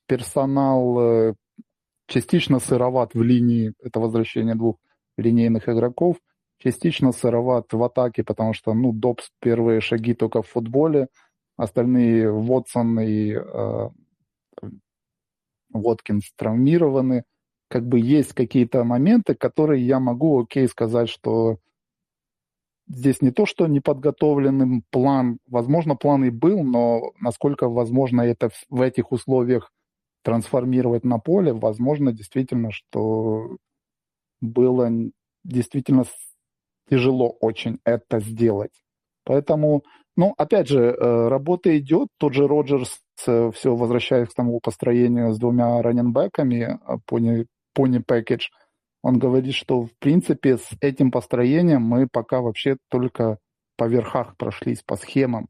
Персонал 0.06 1.00
э, 1.00 1.34
частично 2.06 2.58
сыроват 2.58 3.14
в 3.14 3.22
линии, 3.22 3.72
это 3.82 4.00
возвращение 4.00 4.54
двух 4.54 4.76
линейных 5.16 5.68
игроков, 5.68 6.16
частично 6.58 7.12
сыроват 7.12 7.72
в 7.72 7.82
атаке, 7.82 8.24
потому 8.24 8.52
что, 8.52 8.74
ну, 8.74 8.92
Добс 8.92 9.30
первые 9.40 9.80
шаги 9.80 10.14
только 10.14 10.42
в 10.42 10.48
футболе, 10.48 11.08
остальные 11.56 12.30
Вотсон 12.30 13.00
и 13.00 13.32
э, 13.32 13.88
Воткинс 15.72 16.32
травмированы. 16.36 17.24
Как 17.70 17.86
бы 17.86 18.00
есть 18.00 18.32
какие-то 18.32 18.82
моменты, 18.82 19.36
которые 19.36 19.86
я 19.86 20.00
могу, 20.00 20.42
окей, 20.42 20.66
сказать, 20.66 21.08
что 21.08 21.58
здесь 22.88 23.22
не 23.22 23.30
то, 23.30 23.46
что 23.46 23.68
неподготовленный 23.68 24.82
план, 24.90 25.38
возможно, 25.46 25.94
план 25.94 26.24
и 26.24 26.30
был, 26.30 26.64
но 26.64 27.12
насколько 27.20 27.68
возможно 27.68 28.22
это 28.22 28.50
в 28.70 28.80
этих 28.80 29.12
условиях 29.12 29.70
трансформировать 30.24 31.04
на 31.04 31.18
поле, 31.18 31.52
возможно, 31.52 32.12
действительно, 32.12 32.72
что 32.72 33.56
было 34.40 34.90
действительно 35.44 36.06
тяжело 36.90 37.30
очень 37.40 37.78
это 37.84 38.18
сделать. 38.18 38.82
Поэтому, 39.22 39.84
ну, 40.16 40.34
опять 40.36 40.66
же, 40.66 40.80
э, 40.80 41.28
работа 41.28 41.78
идет. 41.78 42.08
Тот 42.18 42.34
же 42.34 42.48
Роджерс, 42.48 42.98
э, 43.28 43.52
все 43.54 43.76
возвращаясь 43.76 44.28
к 44.28 44.34
тому 44.34 44.58
построению 44.58 45.32
с 45.32 45.38
двумя 45.38 45.80
раненбеками, 45.82 46.80
пони, 47.06 47.46
пони 47.72 47.98
пэкидж, 47.98 48.48
он 49.02 49.18
говорит, 49.18 49.54
что, 49.54 49.84
в 49.84 49.90
принципе, 49.98 50.58
с 50.58 50.68
этим 50.80 51.10
построением 51.10 51.82
мы 51.82 52.06
пока 52.06 52.40
вообще 52.40 52.76
только 52.88 53.38
по 53.76 53.84
верхах 53.88 54.36
прошлись, 54.36 54.82
по 54.82 54.96
схемам. 54.96 55.48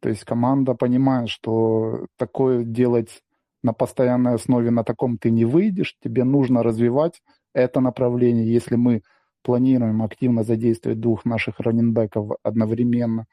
То 0.00 0.08
есть 0.08 0.24
команда 0.24 0.74
понимает, 0.74 1.28
что 1.28 2.06
такое 2.16 2.62
делать 2.62 3.22
на 3.62 3.72
постоянной 3.72 4.34
основе 4.34 4.70
на 4.70 4.84
таком 4.84 5.18
ты 5.18 5.30
не 5.30 5.44
выйдешь, 5.44 5.96
тебе 6.02 6.24
нужно 6.24 6.62
развивать 6.62 7.22
это 7.54 7.80
направление. 7.80 8.52
Если 8.52 8.76
мы 8.76 9.02
планируем 9.42 10.02
активно 10.02 10.42
задействовать 10.42 11.00
двух 11.00 11.24
наших 11.24 11.60
раненбеков 11.60 12.36
одновременно. 12.42 13.26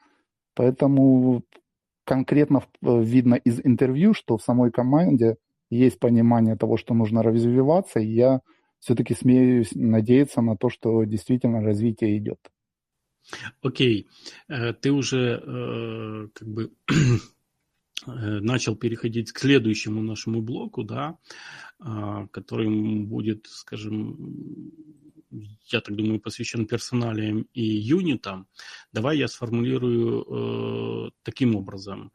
Поэтому 0.54 1.42
конкретно 2.04 2.62
э, 2.82 3.02
видно 3.02 3.34
из 3.34 3.60
интервью, 3.64 4.12
что 4.12 4.36
в 4.36 4.42
самой 4.42 4.70
команде 4.70 5.36
есть 5.76 5.98
понимание 5.98 6.56
того, 6.56 6.76
что 6.76 6.94
нужно 6.94 7.22
развиваться, 7.22 8.00
и 8.00 8.12
я 8.12 8.40
все-таки 8.78 9.14
смею 9.14 9.64
надеяться 9.74 10.40
на 10.40 10.56
то, 10.56 10.68
что 10.68 11.04
действительно 11.04 11.62
развитие 11.62 12.18
идет. 12.18 12.38
Окей, 13.60 14.08
okay. 14.48 14.70
Э, 14.70 14.72
ты 14.72 14.90
уже 14.90 15.40
э, 15.42 16.28
как 16.34 16.48
бы 16.48 16.72
начал 18.06 18.76
переходить 18.76 19.32
к 19.32 19.38
следующему 19.38 20.02
нашему 20.02 20.42
блоку, 20.42 20.82
да, 20.82 21.18
а, 21.78 22.26
который 22.28 22.68
будет, 23.04 23.46
скажем, 23.48 24.72
я 25.30 25.80
так 25.80 25.96
думаю, 25.96 26.20
посвящен 26.20 26.66
персоналиям 26.66 27.46
и 27.52 27.62
юнитам. 27.62 28.46
Давай 28.92 29.18
я 29.18 29.28
сформулирую 29.28 31.06
э, 31.06 31.10
таким 31.22 31.56
образом. 31.56 32.12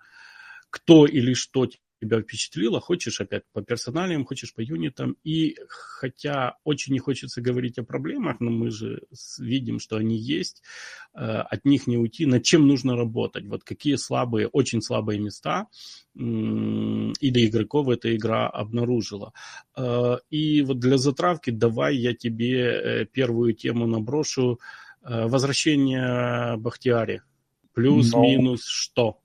Кто 0.70 1.06
или 1.06 1.34
что 1.34 1.68
тебя 2.00 2.22
впечатлило, 2.22 2.80
хочешь 2.80 3.22
опять 3.22 3.44
по 3.54 3.62
персоналиям, 3.62 4.26
хочешь 4.26 4.54
по 4.54 4.62
юнитам. 4.62 5.18
И 5.24 5.58
хотя 5.68 6.58
очень 6.64 6.94
не 6.94 7.00
хочется 7.00 7.42
говорить 7.42 7.78
о 7.78 7.84
проблемах, 7.84 8.40
но 8.40 8.52
мы 8.52 8.72
же 8.72 9.04
видим, 9.40 9.80
что 9.80 9.98
они 9.98 10.18
есть, 10.18 10.64
э, 11.14 11.20
от 11.20 11.66
них 11.66 11.88
не 11.88 11.98
уйти, 11.98 12.26
над 12.26 12.44
чем 12.44 12.68
нужно 12.68 12.96
работать, 12.96 13.46
вот 13.46 13.64
какие 13.64 13.96
слабые, 13.96 14.48
очень 14.48 14.82
слабые 14.82 15.20
места 15.20 15.68
или 16.16 17.46
игроков 17.46 17.90
эта 17.90 18.16
игра 18.16 18.48
обнаружила. 18.48 19.34
Э, 19.76 20.18
и 20.30 20.62
вот 20.62 20.80
для 20.80 20.98
затравки 20.98 21.50
давай 21.50 21.96
я 21.96 22.14
тебе 22.14 22.62
э, 22.62 23.06
первую 23.06 23.54
тему 23.54 23.88
наброшу. 23.88 24.60
Возвращение 25.02 26.58
Бахтиари. 26.58 27.22
Плюс-минус 27.74 28.66
что? 28.66 29.22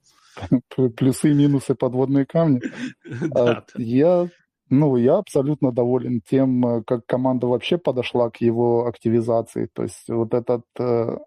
Плюсы 0.95 1.31
и 1.31 1.33
минусы 1.33 1.75
подводные 1.75 2.25
камни. 2.25 2.61
А, 3.35 3.63
я, 3.77 4.27
ну, 4.69 4.97
я 4.97 5.17
абсолютно 5.17 5.71
доволен 5.71 6.21
тем, 6.21 6.65
э, 6.65 6.83
как 6.83 7.05
команда 7.05 7.47
вообще 7.47 7.77
подошла 7.77 8.29
к 8.29 8.41
его 8.41 8.87
активизации. 8.87 9.69
То 9.73 9.83
есть 9.83 10.07
вот 10.07 10.33
этот 10.33 10.63
э, 10.79 11.17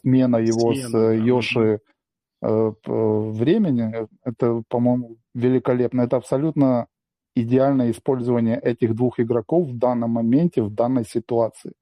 смена 0.00 0.36
его 0.36 0.74
с 0.74 0.92
Йоши 0.92 1.80
э, 2.42 2.72
времени, 2.84 4.08
это, 4.24 4.62
по-моему, 4.68 5.16
великолепно. 5.34 6.02
Это 6.02 6.16
абсолютно 6.16 6.86
идеальное 7.34 7.90
использование 7.90 8.60
этих 8.60 8.94
двух 8.94 9.20
игроков 9.20 9.68
в 9.68 9.78
данном 9.78 10.10
моменте, 10.10 10.62
в 10.62 10.70
данной 10.70 11.04
ситуации 11.04 11.72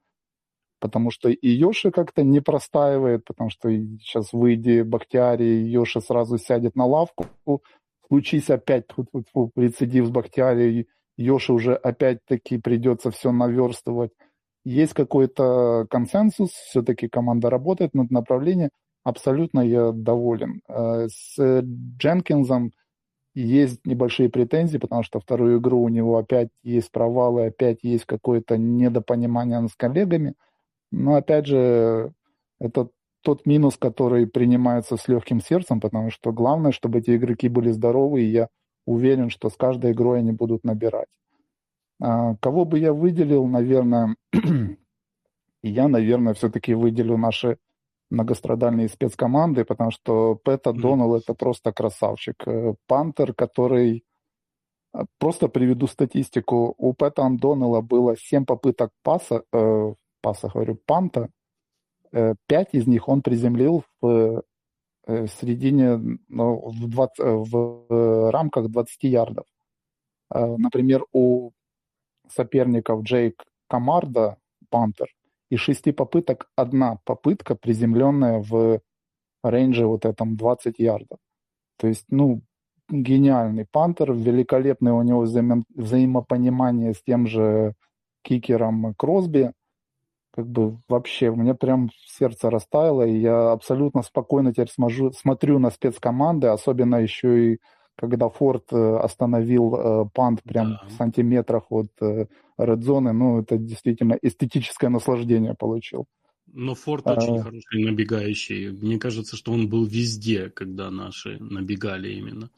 потому 0.80 1.10
что 1.10 1.28
и 1.28 1.48
Йоши 1.48 1.90
как-то 1.90 2.22
не 2.22 2.40
простаивает, 2.40 3.24
потому 3.24 3.50
что 3.50 3.70
сейчас 3.70 4.32
выйди 4.32 4.82
Бахтиари, 4.82 5.44
Йоши 5.44 6.00
сразу 6.00 6.38
сядет 6.38 6.74
на 6.74 6.86
лавку, 6.86 7.26
случись 8.08 8.50
опять 8.50 8.86
фу 8.90 9.02
-фу 9.02 9.24
-фу, 9.34 9.50
рецидив 9.56 10.06
с 10.06 10.10
Бахтиари, 10.10 10.86
Йоши 11.16 11.52
уже 11.52 11.74
опять-таки 11.74 12.58
придется 12.58 13.10
все 13.10 13.30
наверстывать. 13.30 14.10
Есть 14.64 14.94
какой-то 14.94 15.86
консенсус, 15.90 16.50
все-таки 16.50 17.08
команда 17.08 17.50
работает 17.50 17.94
над 17.94 18.10
направлением, 18.10 18.70
абсолютно 19.04 19.60
я 19.60 19.92
доволен. 19.92 20.60
Э, 20.68 21.08
с 21.08 21.62
Дженкинсом 21.98 22.72
есть 23.34 23.86
небольшие 23.86 24.28
претензии, 24.28 24.78
потому 24.78 25.02
что 25.02 25.20
вторую 25.20 25.58
игру 25.58 25.82
у 25.82 25.88
него 25.88 26.18
опять 26.18 26.48
есть 26.62 26.90
провалы, 26.90 27.46
опять 27.46 27.78
есть 27.82 28.06
какое-то 28.06 28.56
недопонимание 28.58 29.66
с 29.68 29.74
коллегами– 29.76 30.34
но 30.90 31.14
опять 31.14 31.46
же, 31.46 32.12
это 32.60 32.88
тот 33.22 33.46
минус, 33.46 33.76
который 33.76 34.26
принимается 34.26 34.96
с 34.96 35.08
легким 35.08 35.40
сердцем, 35.40 35.80
потому 35.80 36.10
что 36.10 36.32
главное, 36.32 36.72
чтобы 36.72 37.00
эти 37.00 37.16
игроки 37.16 37.48
были 37.48 37.70
здоровы, 37.70 38.22
и 38.22 38.30
я 38.30 38.48
уверен, 38.86 39.30
что 39.30 39.50
с 39.50 39.56
каждой 39.56 39.92
игрой 39.92 40.20
они 40.20 40.32
будут 40.32 40.64
набирать. 40.64 41.08
А, 42.00 42.34
кого 42.36 42.64
бы 42.64 42.78
я 42.78 42.92
выделил, 42.92 43.46
наверное, 43.46 44.16
я, 45.62 45.88
наверное, 45.88 46.34
все-таки 46.34 46.74
выделю 46.74 47.16
наши 47.18 47.58
многострадальные 48.10 48.88
спецкоманды, 48.88 49.64
потому 49.64 49.90
что 49.90 50.34
Пэта 50.34 50.72
Донал 50.72 51.16
это 51.16 51.34
просто 51.34 51.72
красавчик. 51.72 52.36
Э, 52.46 52.74
Пантер, 52.86 53.34
который... 53.34 54.04
Э, 54.92 55.04
просто 55.18 55.48
приведу 55.48 55.86
статистику. 55.86 56.74
У 56.76 56.92
Пэта 56.92 57.28
Донала 57.30 57.80
было 57.82 58.16
7 58.16 58.44
попыток 58.44 58.90
паса 59.02 59.44
э, 59.52 59.94
паса, 60.20 60.48
говорю, 60.52 60.76
панта, 60.86 61.30
э, 62.12 62.34
пять 62.46 62.70
из 62.74 62.86
них 62.86 63.08
он 63.08 63.22
приземлил 63.22 63.84
в, 64.00 64.42
э, 65.06 65.26
середине, 65.28 66.18
ну, 66.28 66.70
в, 66.70 66.88
20, 66.88 67.18
в 67.18 68.30
рамках 68.30 68.70
20 68.70 69.08
ярдов. 69.08 69.46
Э, 70.32 70.56
например, 70.56 71.04
у 71.12 71.50
соперников 72.28 73.02
Джейк 73.02 73.44
Камарда, 73.68 74.36
пантер, 74.70 75.08
из 75.50 75.60
шести 75.60 75.92
попыток 75.92 76.48
одна 76.56 76.98
попытка, 77.04 77.56
приземленная 77.56 78.40
в 78.40 78.80
рейнже 79.42 79.86
вот 79.86 80.04
этом 80.04 80.36
20 80.36 80.78
ярдов. 80.78 81.18
То 81.76 81.88
есть, 81.88 82.06
ну, 82.10 82.42
гениальный 82.88 83.66
пантер, 83.70 84.12
великолепное 84.12 84.92
у 84.92 85.02
него 85.02 85.24
взаимо- 85.24 85.64
взаимопонимание 85.74 86.94
с 86.94 87.02
тем 87.02 87.26
же 87.26 87.74
кикером 88.22 88.94
Кросби 88.94 89.52
как 90.32 90.46
бы 90.46 90.78
вообще, 90.88 91.28
у 91.28 91.36
меня 91.36 91.54
прям 91.54 91.90
сердце 92.06 92.50
растаяло, 92.50 93.02
и 93.02 93.18
я 93.18 93.52
абсолютно 93.52 94.02
спокойно 94.02 94.52
теперь 94.52 94.70
смажу, 94.70 95.12
смотрю 95.12 95.58
на 95.58 95.70
спецкоманды, 95.70 96.48
особенно 96.48 96.96
еще 96.96 97.54
и 97.54 97.58
когда 98.00 98.30
Форд 98.30 98.72
э, 98.72 98.96
остановил 98.96 99.74
э, 99.74 100.04
пант 100.14 100.42
прям 100.42 100.70
да. 100.70 100.86
в 100.88 100.92
сантиметрах 100.92 101.64
от 101.70 101.90
э, 102.00 102.26
редзоны, 102.56 103.12
ну, 103.12 103.40
это 103.40 103.58
действительно 103.58 104.18
эстетическое 104.22 104.88
наслаждение 104.88 105.54
получил. 105.54 106.06
Но 106.46 106.74
Форд 106.74 107.06
а... 107.06 107.12
очень 107.12 107.38
хороший 107.40 107.84
набегающий. 107.84 108.70
Мне 108.70 108.98
кажется, 108.98 109.36
что 109.36 109.52
он 109.52 109.68
был 109.68 109.84
везде, 109.84 110.48
когда 110.48 110.90
наши 110.90 111.38
набегали 111.40 112.12
именно. 112.12 112.50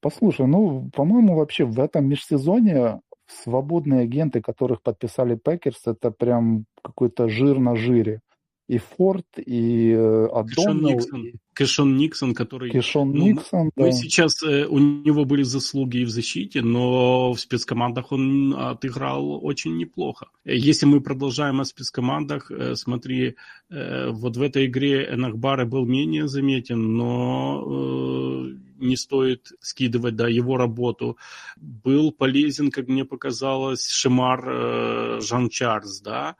Послушай, 0.00 0.48
ну, 0.48 0.90
по-моему, 0.94 1.36
вообще 1.36 1.64
в 1.64 1.78
этом 1.78 2.08
межсезоне 2.08 3.00
свободные 3.42 4.02
агенты, 4.02 4.40
которых 4.40 4.82
подписали 4.82 5.36
Пекерс, 5.36 5.82
это 5.86 6.10
прям 6.10 6.64
какой-то 6.82 7.28
жир 7.28 7.58
на 7.58 7.76
жире. 7.76 8.20
и 8.68 8.78
Форд, 8.78 9.26
и 9.36 9.92
О'Доннелл. 9.92 10.98
И... 10.98 11.34
Кэшон 11.54 11.96
Никсон, 11.96 12.34
который... 12.34 12.70
Кэшон 12.70 13.12
ну, 13.12 13.26
Никсон, 13.26 13.70
да. 13.76 13.84
Мы 13.84 13.92
сейчас, 13.92 14.42
э, 14.42 14.64
у 14.66 14.78
него 14.78 15.24
были 15.24 15.42
заслуги 15.42 15.98
и 15.98 16.04
в 16.04 16.10
защите, 16.10 16.62
но 16.62 17.32
в 17.32 17.40
спецкомандах 17.40 18.12
он 18.12 18.54
отыграл 18.54 19.44
очень 19.44 19.76
неплохо. 19.76 20.28
Если 20.44 20.86
мы 20.86 21.00
продолжаем 21.00 21.60
о 21.60 21.64
спецкомандах, 21.64 22.50
э, 22.50 22.74
смотри, 22.74 23.36
э, 23.70 24.08
вот 24.10 24.36
в 24.36 24.42
этой 24.42 24.66
игре 24.66 25.08
Энахбара 25.12 25.66
был 25.66 25.84
менее 25.84 26.26
заметен, 26.26 26.96
но 26.96 28.46
не 28.82 28.96
стоит 28.96 29.52
скидывать 29.60 30.16
да, 30.16 30.28
его 30.28 30.56
работу. 30.56 31.16
Был 31.56 32.12
полезен, 32.12 32.70
как 32.70 32.88
мне 32.88 33.04
показалось, 33.04 33.88
Шимар 33.88 35.20
Жан 35.22 35.48
Чарльз, 35.48 36.00
да, 36.00 36.36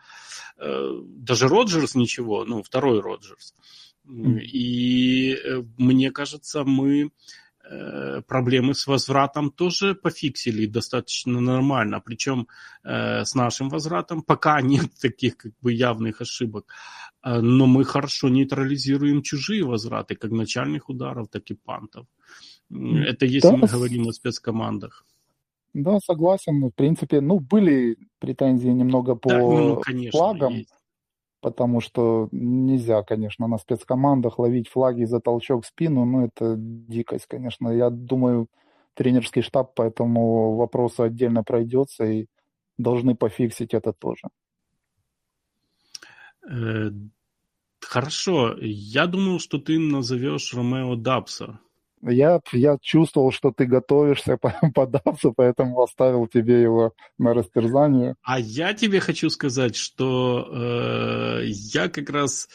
даже 0.59 1.49
Роджерс 1.49 1.95
ничего, 1.95 2.45
ну, 2.45 2.63
второй 2.63 3.01
Роджерс. 3.01 3.55
И 4.05 5.33
э, 5.33 5.63
мне 5.79 6.11
кажется, 6.11 6.65
мы 6.65 7.05
э, 7.05 7.09
проблемы 8.27 8.75
с 8.75 8.87
возвратом 8.87 9.51
тоже 9.51 9.95
пофиксили 9.95 10.67
достаточно 10.67 11.41
нормально. 11.41 12.01
Причем 12.01 12.49
э, 12.85 13.25
с 13.25 13.35
нашим 13.35 13.69
возвратом 13.69 14.23
пока 14.23 14.61
нет 14.61 14.91
таких 15.01 15.37
как 15.37 15.53
бы 15.61 15.73
явных 15.73 16.21
ошибок. 16.21 16.67
Но 17.25 17.67
мы 17.67 17.85
хорошо 17.85 18.29
нейтрализируем 18.29 19.23
чужие 19.23 19.65
возвраты, 19.65 20.17
как 20.17 20.33
начальных 20.33 20.89
ударов, 20.89 21.29
так 21.31 21.49
и 21.51 21.55
пантов. 21.55 22.07
Это 22.69 23.27
если 23.27 23.49
да, 23.49 23.57
мы 23.57 23.69
говорим 23.69 24.09
о 24.09 24.13
спецкомандах. 24.13 25.05
Да, 25.75 25.99
согласен. 26.01 26.69
В 26.69 26.75
принципе, 26.75 27.21
ну, 27.21 27.39
были 27.39 27.97
претензии 28.19 28.69
немного 28.69 29.15
по 29.15 29.29
да, 29.29 29.39
ну, 29.39 29.77
конечно, 29.81 30.19
флагам. 30.19 30.55
Есть 30.55 30.71
потому 31.43 31.81
что 31.81 32.29
нельзя, 32.31 33.03
конечно, 33.03 33.49
на 33.49 33.59
спецкомандах 33.59 34.39
ловить 34.39 34.69
флаги 34.69 35.05
за 35.05 35.21
толчок 35.21 35.65
в 35.65 35.67
спину, 35.67 36.05
ну, 36.05 36.25
это 36.25 36.55
дикость, 36.57 37.27
конечно. 37.27 37.69
Я 37.69 37.91
думаю, 37.91 38.47
тренерский 38.95 39.43
штаб 39.43 39.75
по 39.75 39.83
этому 39.83 40.55
вопросу 40.55 41.03
отдельно 41.03 41.43
пройдется 41.43 42.05
и 42.05 42.27
должны 42.79 43.17
пофиксить 43.17 43.75
это 43.75 43.93
тоже. 43.93 44.29
Э, 46.49 46.91
хорошо, 47.81 48.57
я 48.61 49.07
думал, 49.07 49.41
что 49.41 49.59
ты 49.59 49.79
назовешь 49.79 50.55
Ромео 50.55 50.95
Дабса. 50.95 51.59
Я, 52.05 52.41
я 52.53 52.79
чувствовал, 52.81 53.31
что 53.31 53.53
ты 53.53 53.65
готовишься 53.65 54.37
податься, 54.75 55.33
поэтому 55.37 55.83
оставил 55.83 56.27
тебе 56.27 56.61
его 56.61 56.95
на 57.19 57.33
растерзание. 57.33 58.17
А 58.23 58.41
я 58.41 58.75
тебе 58.75 59.01
хочу 59.01 59.31
сказать, 59.31 59.77
что 59.77 60.49
э, 60.51 61.43
я 61.47 61.89
как 61.89 62.11
раз 62.11 62.49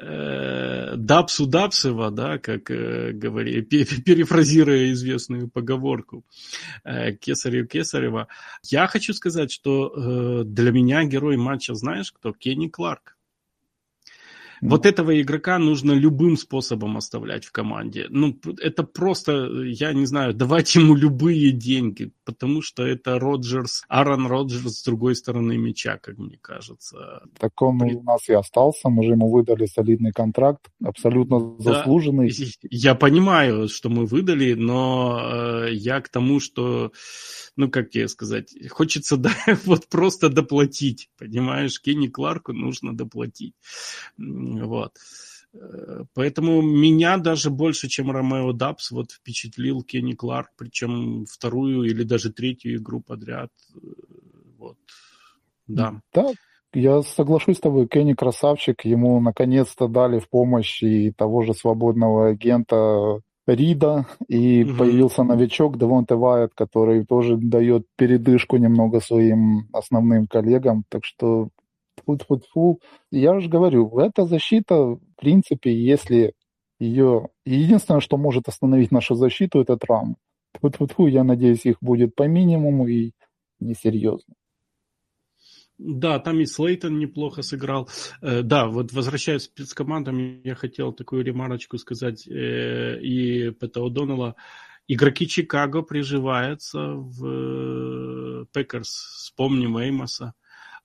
э, 0.00 0.94
Дапсу 0.96 1.46
Дапсева, 1.46 2.10
да, 2.10 2.38
как 2.38 2.70
э, 2.70 3.12
говори, 3.12 3.62
перефразируя 3.62 4.92
известную 4.92 5.50
поговорку 5.50 6.24
э, 6.84 7.12
Кесарев 7.12 7.68
Кесарева, 7.68 8.28
я 8.62 8.86
хочу 8.86 9.14
сказать, 9.14 9.50
что 9.50 9.88
э, 9.88 10.44
для 10.44 10.70
меня 10.70 11.04
герой 11.04 11.36
матча, 11.36 11.74
знаешь 11.74 12.12
кто? 12.12 12.32
Кенни 12.32 12.68
Кларк. 12.68 13.16
Вот 14.62 14.86
этого 14.86 15.20
игрока 15.20 15.58
нужно 15.58 15.92
любым 15.92 16.36
способом 16.36 16.96
оставлять 16.96 17.44
в 17.44 17.50
команде. 17.50 18.06
Ну, 18.08 18.38
это 18.60 18.84
просто, 18.84 19.64
я 19.64 19.92
не 19.92 20.06
знаю, 20.06 20.34
давать 20.34 20.72
ему 20.76 20.94
любые 20.94 21.50
деньги, 21.50 22.12
потому 22.24 22.62
что 22.62 22.86
это 22.86 23.18
Роджерс, 23.18 23.82
Аарон 23.88 24.26
Роджерс 24.28 24.78
с 24.78 24.84
другой 24.84 25.16
стороны 25.16 25.58
мяча, 25.58 25.98
как 25.98 26.16
мне 26.18 26.38
кажется. 26.40 27.22
Так 27.38 27.60
он 27.60 27.80
При... 27.80 27.96
у 27.96 28.02
нас 28.02 28.28
и 28.28 28.34
остался, 28.34 28.88
мы 28.88 29.02
же 29.02 29.10
ему 29.10 29.30
выдали 29.30 29.66
солидный 29.66 30.12
контракт, 30.12 30.70
абсолютно 30.82 31.56
да, 31.58 31.74
заслуженный. 31.74 32.32
Я 32.70 32.94
понимаю, 32.94 33.68
что 33.68 33.88
мы 33.88 34.06
выдали, 34.06 34.54
но 34.54 35.64
э, 35.66 35.72
я 35.72 36.00
к 36.00 36.08
тому, 36.08 36.38
что 36.38 36.92
ну, 37.56 37.70
как 37.70 37.90
тебе 37.90 38.08
сказать, 38.08 38.54
хочется 38.70 39.16
да, 39.18 39.34
вот 39.64 39.88
просто 39.88 40.28
доплатить, 40.28 41.10
понимаешь, 41.18 41.80
Кенни 41.80 42.08
Кларку 42.08 42.52
нужно 42.52 42.96
доплатить. 42.96 43.54
Вот. 44.16 44.96
Э, 45.54 46.04
поэтому 46.14 46.62
меня 46.62 47.18
даже 47.18 47.50
больше, 47.50 47.88
чем 47.88 48.10
Ромео 48.10 48.52
Дабс, 48.52 48.90
вот 48.90 49.12
впечатлил 49.12 49.82
Кенни 49.82 50.14
Кларк, 50.14 50.50
причем 50.56 51.26
вторую 51.26 51.84
или 51.84 52.02
даже 52.02 52.32
третью 52.32 52.76
игру 52.76 53.00
подряд. 53.00 53.50
Э, 53.74 53.78
вот. 54.58 54.78
Да. 55.66 56.00
Да, 56.12 56.32
я 56.74 57.02
соглашусь 57.02 57.58
с 57.58 57.60
тобой, 57.60 57.86
Кенни 57.86 58.14
красавчик, 58.14 58.84
ему 58.84 59.20
наконец-то 59.20 59.88
дали 59.88 60.18
в 60.18 60.28
помощь 60.28 60.82
и 60.82 61.12
того 61.12 61.42
же 61.42 61.54
свободного 61.54 62.28
агента 62.28 63.20
Рида, 63.46 64.06
и 64.28 64.64
угу. 64.64 64.78
появился 64.78 65.24
новичок 65.24 65.78
Девонте 65.78 66.14
Вайет, 66.14 66.52
который 66.54 67.04
тоже 67.04 67.36
дает 67.36 67.86
передышку 67.96 68.56
немного 68.56 69.00
своим 69.00 69.68
основным 69.72 70.26
коллегам. 70.26 70.84
Так 70.88 71.04
что 71.04 71.48
фу-фу-фу. 72.04 72.80
Я 73.10 73.38
же 73.40 73.48
говорю, 73.48 73.98
эта 73.98 74.26
защита, 74.26 74.74
в 74.74 75.00
принципе, 75.16 75.74
если 75.74 76.34
ее... 76.78 77.28
Единственное, 77.44 78.00
что 78.00 78.16
может 78.16 78.48
остановить 78.48 78.92
нашу 78.92 79.14
защиту, 79.14 79.60
это 79.60 79.76
травма. 79.76 80.16
Фу-фу-фу, 80.60 81.06
я 81.06 81.24
надеюсь, 81.24 81.64
их 81.64 81.76
будет 81.80 82.14
по 82.14 82.24
минимуму 82.24 82.86
и 82.86 83.12
несерьезно. 83.60 84.34
Да, 85.78 86.18
там 86.18 86.40
и 86.40 86.46
Слейтон 86.46 86.98
неплохо 86.98 87.42
сыграл. 87.42 87.88
Э, 88.20 88.42
да, 88.42 88.66
вот 88.66 88.92
возвращаясь 88.92 89.48
к 89.48 89.52
спецкомандам, 89.52 90.42
я 90.42 90.54
хотел 90.54 90.92
такую 90.92 91.24
ремарочку 91.24 91.78
сказать 91.78 92.26
э, 92.28 93.00
и 93.00 93.50
Пэта 93.50 93.80
О'Доннелла. 93.80 94.34
Игроки 94.88 95.26
Чикаго 95.26 95.82
приживаются 95.82 96.94
в 96.94 98.46
Пекерс. 98.52 98.88
Вспомним 98.88 99.78
Эймоса. 99.78 100.34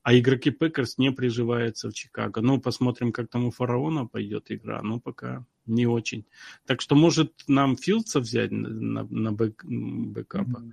А 0.03 0.17
игроки 0.17 0.51
Пекерс 0.51 0.97
не 0.97 1.11
приживаются 1.11 1.89
в 1.89 1.93
Чикаго. 1.93 2.41
Ну, 2.41 2.61
посмотрим, 2.61 3.11
как 3.11 3.29
там 3.29 3.45
у 3.45 3.51
Фараона 3.51 4.05
пойдет 4.05 4.49
игра. 4.51 4.81
Ну, 4.81 5.01
пока 5.01 5.45
не 5.67 5.85
очень. 5.85 6.25
Так 6.65 6.81
что, 6.81 6.95
может, 6.95 7.33
нам 7.47 7.75
Филдса 7.75 8.19
взять 8.19 8.51
на, 8.51 9.03
на, 9.09 9.31
бэк, 9.31 9.63
бэкапа? 9.65 10.63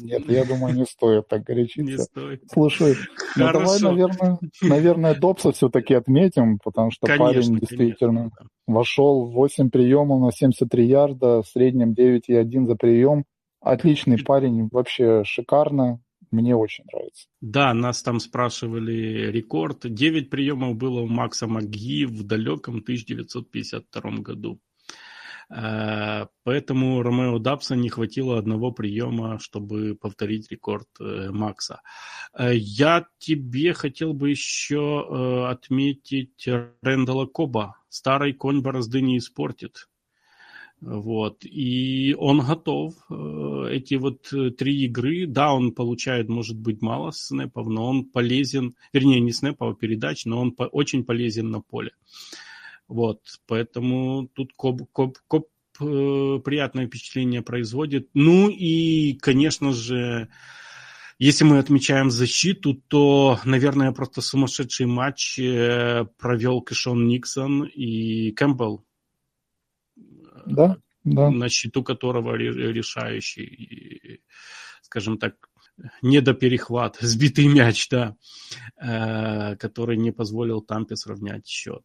Нет, 0.00 0.28
я 0.28 0.44
думаю, 0.44 0.74
не 0.74 0.84
стоит 0.84 1.28
так 1.28 1.44
горячиться. 1.44 1.82
Не 1.82 1.98
стоит. 1.98 2.42
Слушай, 2.52 2.96
ну 3.36 3.52
давай, 3.52 3.80
наверное, 3.80 4.38
наверное, 4.60 5.14
Добса 5.14 5.52
все-таки 5.52 5.94
отметим, 5.94 6.58
потому 6.62 6.90
что 6.90 7.06
конечно, 7.06 7.26
парень 7.26 7.58
действительно 7.58 8.30
конечно. 8.30 8.48
вошел 8.66 9.26
в 9.26 9.34
8 9.34 9.70
приемов 9.70 10.20
на 10.20 10.32
73 10.32 10.86
ярда, 10.86 11.42
в 11.42 11.48
среднем 11.48 11.92
9,1 11.92 12.66
за 12.66 12.74
прием. 12.76 13.24
Отличный 13.60 14.18
парень, 14.18 14.68
вообще 14.72 15.22
шикарно. 15.24 16.00
Мне 16.32 16.56
очень 16.56 16.84
нравится. 16.90 17.28
Да, 17.42 17.74
нас 17.74 18.02
там 18.02 18.18
спрашивали 18.18 19.30
рекорд. 19.30 19.80
Девять 19.84 20.30
приемов 20.30 20.76
было 20.76 21.02
у 21.02 21.06
Макса 21.06 21.46
Маги 21.46 22.06
в 22.06 22.24
далеком 22.24 22.78
1952 22.78 24.10
году. 24.22 24.58
Э, 25.54 26.26
поэтому 26.44 27.02
Ромео 27.02 27.38
Дабса 27.38 27.76
не 27.76 27.90
хватило 27.90 28.38
одного 28.38 28.72
приема, 28.72 29.38
чтобы 29.38 29.94
повторить 29.94 30.50
рекорд 30.50 30.88
э, 31.00 31.28
Макса. 31.30 31.82
Э, 32.32 32.52
я 32.54 33.06
тебе 33.18 33.74
хотел 33.74 34.14
бы 34.14 34.30
еще 34.30 35.48
отметить 35.50 36.48
Рэндала 36.80 37.26
Коба. 37.26 37.76
Старый 37.90 38.32
конь 38.32 38.62
борозды 38.62 39.02
не 39.02 39.18
испортит. 39.18 39.88
Вот. 40.82 41.44
И 41.44 42.14
он 42.18 42.40
готов. 42.40 42.94
Э, 43.08 43.68
эти 43.70 43.94
вот 43.94 44.32
э, 44.32 44.50
три 44.50 44.84
игры, 44.84 45.26
да, 45.28 45.54
он 45.54 45.72
получает, 45.72 46.28
может 46.28 46.58
быть, 46.58 46.82
мало 46.82 47.12
снэпов, 47.12 47.68
но 47.68 47.88
он 47.88 48.04
полезен, 48.06 48.74
вернее, 48.92 49.20
не 49.20 49.30
снэпов, 49.32 49.74
а 49.74 49.78
передач, 49.78 50.24
но 50.24 50.40
он 50.40 50.56
очень 50.72 51.04
полезен 51.04 51.50
на 51.50 51.60
поле. 51.60 51.92
Вот. 52.88 53.20
Поэтому 53.46 54.28
тут 54.34 54.54
Кобб, 54.56 54.82
Кобб, 54.90 55.18
Кобб 55.28 55.46
э, 55.80 56.40
приятное 56.44 56.88
впечатление 56.88 57.42
производит. 57.42 58.08
Ну 58.12 58.48
и, 58.48 59.12
конечно 59.20 59.72
же, 59.72 60.30
если 61.20 61.44
мы 61.44 61.58
отмечаем 61.58 62.10
защиту, 62.10 62.74
то, 62.74 63.38
наверное, 63.44 63.92
просто 63.92 64.20
сумасшедший 64.20 64.86
матч 64.86 65.36
провел 65.36 66.60
Кишон 66.60 67.06
Никсон 67.06 67.66
и 67.66 68.32
Кэмпбелл 68.32 68.84
да, 70.46 70.76
да. 71.04 71.30
на 71.30 71.48
счету 71.48 71.82
которого 71.82 72.34
решающий, 72.34 74.20
скажем 74.82 75.18
так, 75.18 75.34
недоперехват, 76.02 76.96
сбитый 77.00 77.46
мяч, 77.46 77.88
да, 77.88 78.16
э, 78.76 79.56
который 79.56 79.96
не 79.96 80.12
позволил 80.12 80.60
Тампе 80.60 80.96
сравнять 80.96 81.46
счет. 81.46 81.82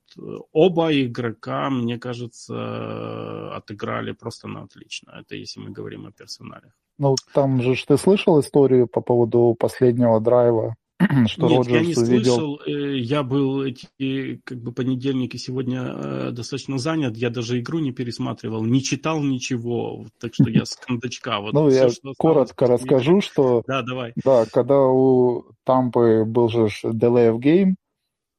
Оба 0.52 0.92
игрока, 0.92 1.70
мне 1.70 1.98
кажется, 1.98 3.56
отыграли 3.56 4.12
просто 4.12 4.48
на 4.48 4.64
отлично. 4.64 5.12
Это 5.20 5.36
если 5.36 5.60
мы 5.60 5.72
говорим 5.72 6.06
о 6.06 6.12
персонале. 6.12 6.74
Ну, 6.98 7.16
там 7.34 7.62
же 7.62 7.76
ты 7.88 7.98
слышал 7.98 8.40
историю 8.40 8.88
по 8.88 9.02
поводу 9.02 9.56
последнего 9.60 10.20
драйва 10.20 10.76
что 11.28 11.48
Нет, 11.48 11.68
Роджерс 11.68 11.70
я 11.70 11.82
не 11.82 11.94
слышал, 11.94 12.60
э, 12.66 12.98
я 12.98 13.22
был 13.22 13.64
эти 13.64 14.42
как 14.44 14.60
бы 14.60 14.72
понедельник 14.72 15.36
и 15.36 15.38
сегодня 15.38 15.84
э, 15.84 16.32
достаточно 16.32 16.80
занят, 16.80 17.16
я 17.16 17.30
даже 17.30 17.60
игру 17.60 17.78
не 17.80 17.92
пересматривал, 17.92 18.64
не 18.64 18.82
читал 18.82 19.22
ничего, 19.22 20.08
так 20.20 20.34
что 20.34 20.50
я 20.50 20.66
с 20.66 20.76
кондачка. 20.88 21.40
Вот 21.40 21.54
ну, 21.54 21.70
я 21.70 21.90
коротко 22.18 22.66
расскажу, 22.66 23.22
что... 23.22 23.64
Да, 23.68 23.84
давай. 23.84 24.14
Да, 24.24 24.46
когда 24.52 24.80
у 24.80 25.46
Тампы 25.64 26.24
был 26.26 26.50
же 26.50 26.66
delay 26.84 27.32
of 27.32 27.40
game, 27.40 27.76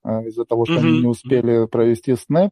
э, 0.04 0.28
из-за 0.28 0.44
того, 0.44 0.64
что 0.64 0.78
они 0.78 1.00
не 1.00 1.06
успели 1.06 1.66
провести 1.66 2.16
снэп, 2.16 2.50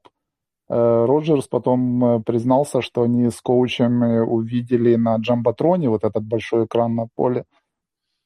Роджерс 0.68 1.46
потом 1.46 2.24
признался, 2.24 2.82
что 2.82 3.02
они 3.02 3.30
с 3.30 3.40
коучами 3.40 4.18
увидели 4.18 4.96
на 4.96 5.14
джамбатроне 5.16 5.88
вот 5.88 6.02
этот 6.02 6.24
большой 6.24 6.64
экран 6.66 6.96
на 6.96 7.06
поле, 7.14 7.44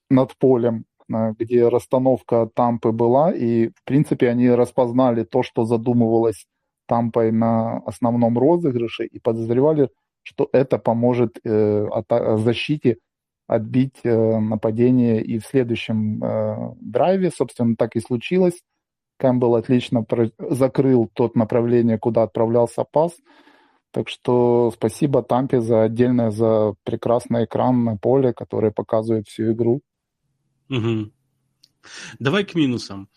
над 0.08 0.34
полем, 0.38 0.86
где 1.38 1.68
расстановка 1.68 2.48
Тампы 2.54 2.92
была, 2.92 3.32
и, 3.32 3.68
в 3.68 3.84
принципе, 3.84 4.28
они 4.28 4.50
распознали 4.50 5.24
то, 5.24 5.42
что 5.42 5.64
задумывалось 5.64 6.46
Тампой 6.86 7.32
на 7.32 7.78
основном 7.86 8.38
розыгрыше, 8.38 9.06
и 9.06 9.18
подозревали, 9.18 9.90
что 10.22 10.48
это 10.52 10.78
поможет 10.78 11.38
э, 11.44 11.86
от, 11.86 12.06
защите 12.40 12.98
отбить 13.46 13.98
э, 14.04 14.38
нападение 14.38 15.22
и 15.22 15.38
в 15.38 15.46
следующем 15.46 16.22
э, 16.22 16.74
драйве, 16.80 17.30
собственно, 17.30 17.74
так 17.76 17.96
и 17.96 18.00
случилось. 18.00 18.62
Кэмпбелл 19.18 19.56
отлично 19.56 20.02
про- 20.02 20.30
закрыл 20.38 21.10
тот 21.12 21.34
направление, 21.34 21.98
куда 21.98 22.22
отправлялся 22.22 22.84
пас. 22.84 23.12
Так 23.92 24.08
что 24.08 24.70
спасибо 24.70 25.22
Тампе 25.22 25.60
за 25.60 25.82
отдельное, 25.82 26.30
за 26.30 26.74
прекрасный 26.84 27.44
экран 27.44 27.84
на 27.84 27.96
поле, 27.96 28.32
который 28.32 28.70
показывает 28.70 29.26
всю 29.26 29.52
игру. 29.52 29.80
Угу. 30.70 31.10
Давай 32.18 32.44
к 32.44 32.54
минусам. 32.54 33.08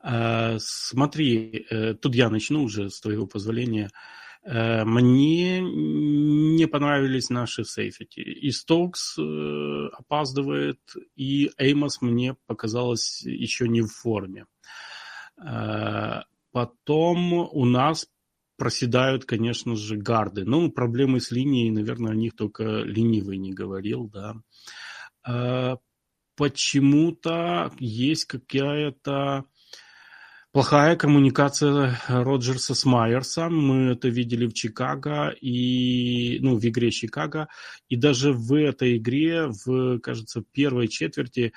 А, 0.00 0.56
смотри, 0.58 1.66
э, 1.70 1.94
тут 1.94 2.14
я 2.14 2.30
начну 2.30 2.64
уже, 2.64 2.90
с 2.90 3.00
твоего 3.00 3.26
позволения. 3.26 3.90
Э, 4.42 4.84
мне 4.84 5.60
не 5.60 6.66
понравились 6.66 7.30
наши 7.30 7.64
сейфити. 7.64 8.20
И 8.20 8.50
Стокс 8.50 9.18
э, 9.18 9.88
опаздывает, 9.92 10.80
и 11.14 11.50
Эймос 11.58 12.00
мне 12.00 12.36
показалось 12.46 13.22
еще 13.22 13.68
не 13.68 13.82
в 13.82 13.88
форме. 13.88 14.46
Потом 16.52 17.32
у 17.32 17.64
нас 17.64 18.06
проседают, 18.56 19.24
конечно 19.24 19.74
же, 19.74 19.96
гарды. 19.96 20.44
Ну, 20.44 20.70
проблемы 20.70 21.18
с 21.20 21.32
линией, 21.32 21.72
наверное, 21.72 22.12
о 22.12 22.14
них 22.14 22.36
только 22.36 22.62
ленивый 22.62 23.38
не 23.38 23.52
говорил, 23.52 24.08
да 24.08 24.36
почему-то 26.36 27.72
есть 27.78 28.24
какая-то 28.24 29.44
плохая 30.54 30.94
коммуникация 30.94 31.98
Роджерса 32.06 32.74
с 32.74 32.84
Майерсом. 32.84 33.58
Мы 33.58 33.92
это 33.92 34.06
видели 34.08 34.46
в 34.46 34.54
Чикаго 34.54 35.30
и, 35.40 36.38
ну, 36.40 36.56
в 36.56 36.64
игре 36.64 36.92
Чикаго. 36.92 37.48
И 37.88 37.96
даже 37.96 38.32
в 38.32 38.54
этой 38.54 38.96
игре, 38.98 39.48
в, 39.48 39.98
кажется, 39.98 40.44
первой 40.52 40.86
четверти, 40.86 41.52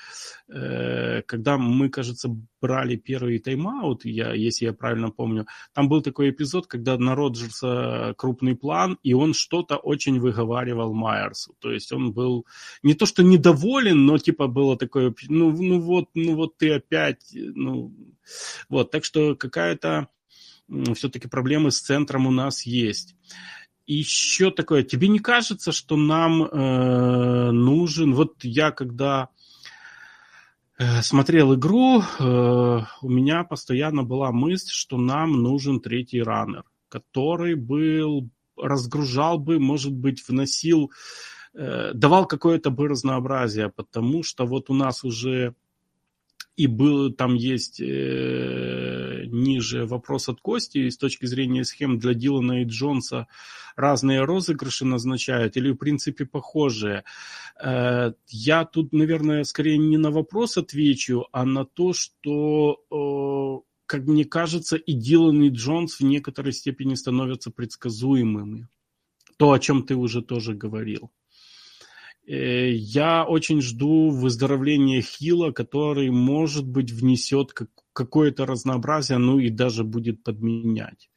э, 0.49 1.21
когда 1.27 1.59
мы, 1.59 1.89
кажется, 1.89 2.29
брали 2.61 2.95
первый 2.95 3.39
тайм-аут, 3.39 4.05
я, 4.05 4.33
если 4.33 4.65
я 4.65 4.73
правильно 4.73 5.09
помню, 5.09 5.47
там 5.73 5.89
был 5.89 6.01
такой 6.01 6.29
эпизод, 6.29 6.67
когда 6.67 6.97
на 6.97 7.15
Роджерса 7.15 8.13
крупный 8.17 8.55
план, 8.55 8.97
и 9.03 9.13
он 9.13 9.33
что-то 9.33 9.77
очень 9.77 10.19
выговаривал 10.19 10.93
Майерсу. 10.93 11.55
То 11.59 11.71
есть 11.71 11.91
он 11.91 12.13
был 12.13 12.45
не 12.83 12.93
то 12.93 13.05
что 13.05 13.23
недоволен, 13.23 14.05
но 14.05 14.17
типа 14.17 14.47
было 14.47 14.77
такое, 14.77 15.13
ну, 15.27 15.51
ну 15.51 15.79
вот, 15.79 16.09
ну 16.13 16.35
вот 16.35 16.57
ты 16.57 16.73
опять, 16.73 17.31
ну, 17.33 17.93
вот, 18.69 18.91
так 18.91 19.05
что 19.05 19.35
какая-то 19.35 20.07
все-таки 20.95 21.27
проблемы 21.27 21.71
с 21.71 21.79
центром 21.79 22.27
у 22.27 22.31
нас 22.31 22.65
есть. 22.65 23.15
еще 23.85 24.51
такое, 24.51 24.83
тебе 24.83 25.07
не 25.07 25.19
кажется, 25.19 25.71
что 25.71 25.95
нам 25.95 26.43
э, 26.43 27.51
нужен, 27.51 28.13
вот 28.13 28.43
я 28.43 28.71
когда 28.71 29.29
смотрел 31.01 31.55
игру, 31.55 32.01
э, 32.01 32.23
у 33.01 33.09
меня 33.09 33.43
постоянно 33.43 34.03
была 34.03 34.31
мысль, 34.31 34.69
что 34.71 34.97
нам 34.97 35.41
нужен 35.41 35.79
третий 35.79 36.21
раннер, 36.21 36.65
который 36.89 37.55
был, 37.55 38.29
разгружал 38.55 39.39
бы, 39.39 39.59
может 39.59 39.93
быть, 39.93 40.27
вносил, 40.27 40.91
э, 41.53 41.93
давал 41.93 42.27
какое-то 42.27 42.69
бы 42.69 42.87
разнообразие, 42.87 43.69
потому 43.69 44.21
что 44.23 44.45
вот 44.45 44.69
у 44.69 44.73
нас 44.73 45.03
уже 45.03 45.55
и 46.57 46.65
был, 46.65 47.13
там 47.13 47.35
есть 47.35 47.79
э, 47.79 49.25
ниже 49.27 49.85
вопрос 49.85 50.27
от 50.27 50.41
Кости, 50.41 50.79
и 50.79 50.89
с 50.89 50.97
точки 50.97 51.27
зрения 51.27 51.63
схем 51.63 51.99
для 51.99 52.15
Дилана 52.15 52.63
и 52.63 52.65
Джонса 52.65 53.27
разные 53.75 54.23
розыгрыши 54.23 54.83
назначают 54.83 55.55
или, 55.55 55.69
в 55.69 55.75
принципе, 55.75 56.25
похожие. 56.25 57.03
Э, 57.63 58.13
я 58.27 58.65
тут, 58.65 58.91
наверное, 58.91 59.43
скорее 59.43 59.77
не 59.77 59.97
на 59.97 60.09
вопрос 60.09 60.57
отвечу, 60.57 61.27
а 61.31 61.45
на 61.45 61.63
то, 61.63 61.93
что, 61.93 62.81
э, 62.91 63.69
как 63.85 64.05
мне 64.05 64.25
кажется, 64.25 64.77
и 64.77 64.93
Дилан, 64.93 65.43
и 65.43 65.49
Джонс 65.49 65.99
в 65.99 66.03
некоторой 66.03 66.53
степени 66.53 66.95
становятся 66.95 67.51
предсказуемыми. 67.51 68.67
То, 69.37 69.51
о 69.51 69.59
чем 69.59 69.83
ты 69.83 69.95
уже 69.95 70.23
тоже 70.23 70.55
говорил. 70.55 71.11
Э, 72.27 72.71
я 72.71 73.25
очень 73.25 73.61
жду 73.61 74.09
выздоровления 74.09 75.01
Хила, 75.01 75.51
который, 75.51 76.09
может 76.09 76.67
быть, 76.67 76.91
внесет 76.91 77.53
какое-то 77.93 78.45
разнообразие, 78.45 79.17
ну 79.17 79.39
и 79.39 79.49
даже 79.49 79.83
будет 79.85 80.23
подменять. 80.23 81.09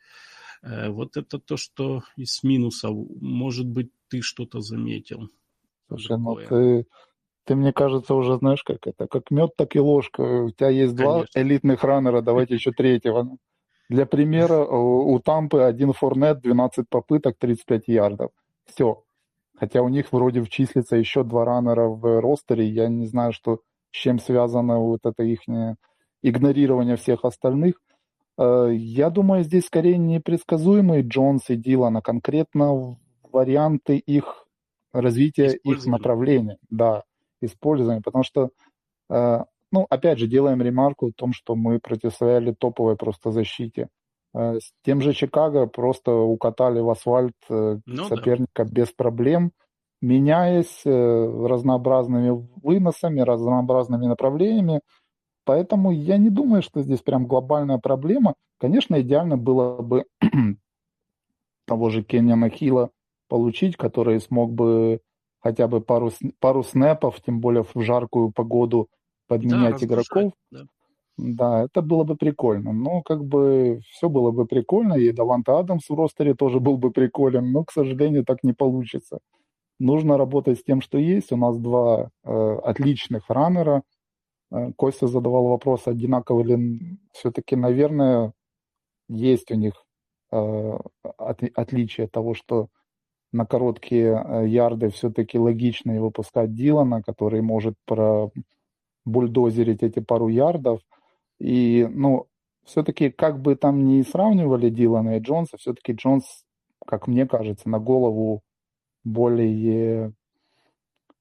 Э, 0.62 0.88
вот 0.88 1.16
это 1.16 1.40
то, 1.40 1.57
что 1.57 2.03
из 2.16 2.42
минусов. 2.44 2.96
Может 3.20 3.66
быть, 3.66 3.90
ты 4.09 4.23
что-то 4.23 4.61
заметил. 4.61 5.29
Слушай, 5.88 6.18
ну 6.18 6.37
ты, 6.37 6.87
ты, 7.44 7.57
мне 7.57 7.73
кажется, 7.73 8.14
уже 8.14 8.37
знаешь, 8.37 8.62
как 8.62 8.87
это, 8.87 9.09
как 9.09 9.33
мед, 9.33 9.51
так 9.57 9.75
и 9.75 9.81
ложка. 9.81 10.20
У 10.20 10.51
тебя 10.51 10.68
есть 10.68 10.96
Конечно. 10.96 11.25
два 11.25 11.27
элитных 11.35 11.83
раннера, 11.83 12.23
давайте 12.23 12.55
еще 12.55 12.70
третьего. 12.70 13.37
Для 13.88 14.07
примера, 14.07 14.64
у 14.64 15.18
Тампы 15.18 15.62
один 15.62 15.92
форнет, 15.92 16.40
12 16.40 16.88
попыток, 16.88 17.37
35 17.40 17.88
ярдов. 17.88 18.31
Все. 18.66 19.03
Хотя 19.61 19.83
у 19.83 19.88
них 19.88 20.11
вроде 20.11 20.42
числится 20.46 20.96
еще 20.96 21.23
два 21.23 21.44
раннера 21.44 21.87
в 21.87 22.20
ростере. 22.23 22.66
Я 22.66 22.88
не 22.88 23.05
знаю, 23.05 23.35
что, 23.35 23.61
с 23.90 23.96
чем 23.96 24.18
связано 24.18 24.79
вот 24.79 25.01
это 25.05 25.23
их 25.23 25.40
игнорирование 26.23 26.96
всех 26.96 27.27
остальных. 27.27 27.75
Э, 28.38 28.70
я 28.73 29.11
думаю, 29.11 29.44
здесь 29.44 29.66
скорее 29.66 29.99
непредсказуемые 29.99 31.03
Джонс 31.03 31.51
и 31.51 31.57
Дилан, 31.57 31.99
а 31.99 32.01
конкретно 32.01 32.96
варианты 33.31 33.99
их 33.99 34.46
развития, 34.94 35.53
их 35.62 35.85
направления. 35.85 36.57
Да, 36.70 37.03
использования. 37.42 38.01
Потому 38.01 38.25
что, 38.25 38.49
э, 39.11 39.44
ну, 39.73 39.87
опять 39.90 40.18
же, 40.18 40.27
делаем 40.27 40.62
ремарку 40.62 41.09
о 41.09 41.12
том, 41.14 41.35
что 41.35 41.55
мы 41.55 41.81
противостояли 41.81 42.53
топовой 42.53 42.96
просто 42.96 43.31
защите. 43.31 43.88
Э, 44.34 44.58
с 44.58 44.72
тем 44.84 45.00
же 45.00 45.12
Чикаго 45.12 45.66
просто 45.66 46.12
укатали 46.12 46.80
в 46.80 46.90
асфальт 46.90 47.34
э, 47.48 47.78
ну, 47.84 48.04
соперника 48.04 48.64
да. 48.64 48.70
без 48.70 48.92
проблем, 48.92 49.52
меняясь 50.00 50.82
э, 50.84 51.46
разнообразными 51.46 52.46
выносами, 52.62 53.20
разнообразными 53.20 54.06
направлениями. 54.06 54.80
Поэтому 55.44 55.90
я 55.90 56.16
не 56.16 56.30
думаю, 56.30 56.62
что 56.62 56.82
здесь 56.82 57.00
прям 57.00 57.26
глобальная 57.26 57.78
проблема. 57.78 58.34
Конечно, 58.58 59.00
идеально 59.00 59.36
было 59.36 59.82
бы 59.82 60.04
того 61.66 61.90
же 61.90 62.02
Кенняна 62.02 62.50
Хилла 62.50 62.90
получить, 63.28 63.76
который 63.76 64.20
смог 64.20 64.52
бы 64.52 65.00
хотя 65.40 65.66
бы 65.66 65.80
пару, 65.80 66.12
пару 66.38 66.62
снэпов, 66.62 67.20
тем 67.22 67.40
более 67.40 67.64
в 67.64 67.80
жаркую 67.80 68.30
погоду, 68.32 68.88
подменять 69.26 69.80
да, 69.80 69.86
игроков. 69.86 70.32
Да. 70.50 70.66
Да, 71.22 71.64
это 71.64 71.83
было 71.83 72.04
бы 72.04 72.16
прикольно. 72.16 72.72
Но 72.72 73.02
как 73.02 73.24
бы 73.24 73.80
все 73.90 74.09
было 74.09 74.30
бы 74.30 74.46
прикольно, 74.46 74.94
и 74.94 75.12
Даванта 75.12 75.59
Адамс 75.59 75.88
в 75.88 75.94
ростере 75.94 76.35
тоже 76.35 76.61
был 76.61 76.78
бы 76.78 76.90
приколен, 76.90 77.52
но, 77.52 77.64
к 77.64 77.72
сожалению, 77.72 78.24
так 78.24 78.42
не 78.42 78.54
получится. 78.54 79.18
Нужно 79.78 80.16
работать 80.18 80.59
с 80.61 80.64
тем, 80.64 80.80
что 80.80 80.98
есть. 80.98 81.33
У 81.33 81.37
нас 81.37 81.59
два 81.59 82.11
э, 82.24 82.59
отличных 82.64 83.28
раннера. 83.28 83.83
Э, 84.50 84.72
Костя 84.76 85.09
задавал 85.09 85.48
вопрос, 85.48 85.87
одинаково 85.87 86.42
ли 86.42 86.98
все-таки, 87.12 87.56
наверное, 87.56 88.33
есть 89.08 89.50
у 89.50 89.56
них 89.56 89.75
э, 90.33 90.79
от, 91.18 91.42
отличие 91.54 92.08
того, 92.08 92.35
что 92.35 92.68
на 93.33 93.46
короткие 93.46 94.25
э, 94.25 94.48
ярды 94.48 94.88
все-таки 94.90 95.38
логичнее 95.38 96.00
выпускать 96.00 96.54
Дилана, 96.54 97.02
который 97.02 97.42
может 97.42 97.75
про 97.87 98.31
бульдозерить 99.04 99.83
эти 99.83 100.00
пару 100.00 100.29
ярдов– 100.29 100.81
и, 101.40 101.88
ну, 101.90 102.26
все-таки, 102.64 103.10
как 103.10 103.40
бы 103.40 103.56
там 103.56 103.84
ни 103.86 104.02
сравнивали 104.02 104.70
Дилана 104.70 105.16
и 105.16 105.20
Джонса, 105.20 105.56
все-таки 105.56 105.92
Джонс, 105.92 106.44
как 106.86 107.08
мне 107.08 107.26
кажется, 107.26 107.68
на 107.68 107.80
голову 107.80 108.42
более 109.04 110.12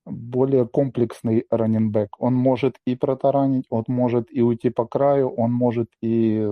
более 0.05 0.67
комплексный 0.67 1.45
раненбэк. 1.49 2.19
Он 2.19 2.33
может 2.33 2.77
и 2.85 2.95
протаранить, 2.95 3.65
он 3.69 3.83
может 3.87 4.27
и 4.31 4.41
уйти 4.41 4.69
по 4.69 4.85
краю, 4.85 5.29
он 5.29 5.51
может 5.51 5.89
и 6.01 6.47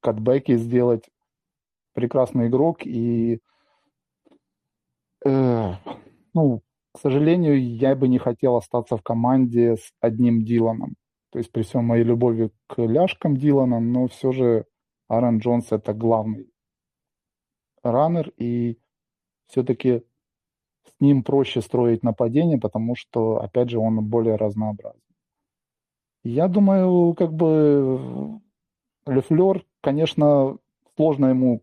катбеки 0.00 0.56
сделать. 0.56 1.04
Прекрасный 1.94 2.48
игрок 2.48 2.86
и 2.86 3.40
э, 5.24 5.72
ну, 6.34 6.62
к 6.92 6.98
сожалению, 6.98 7.62
я 7.62 7.94
бы 7.94 8.08
не 8.08 8.18
хотел 8.18 8.56
остаться 8.56 8.96
в 8.96 9.02
команде 9.02 9.76
с 9.76 9.92
одним 10.00 10.44
Диланом. 10.44 10.94
То 11.36 11.40
есть 11.40 11.52
при 11.52 11.64
всем 11.64 11.84
моей 11.84 12.02
любови 12.02 12.50
к 12.66 12.80
ляжкам 12.80 13.36
Дилана, 13.36 13.78
но 13.78 14.08
все 14.08 14.32
же 14.32 14.64
Аарон 15.06 15.36
Джонс 15.36 15.70
это 15.70 15.92
главный 15.92 16.50
раннер, 17.82 18.32
и 18.38 18.78
все-таки 19.46 20.02
с 20.86 20.98
ним 20.98 21.22
проще 21.22 21.60
строить 21.60 22.02
нападение, 22.02 22.58
потому 22.58 22.96
что, 22.96 23.42
опять 23.42 23.68
же, 23.68 23.78
он 23.78 24.02
более 24.02 24.36
разнообразный. 24.36 25.02
Я 26.24 26.48
думаю, 26.48 27.12
как 27.12 27.34
бы 27.34 28.40
Лефлер, 29.06 29.62
конечно, 29.82 30.56
сложно 30.96 31.26
ему, 31.26 31.62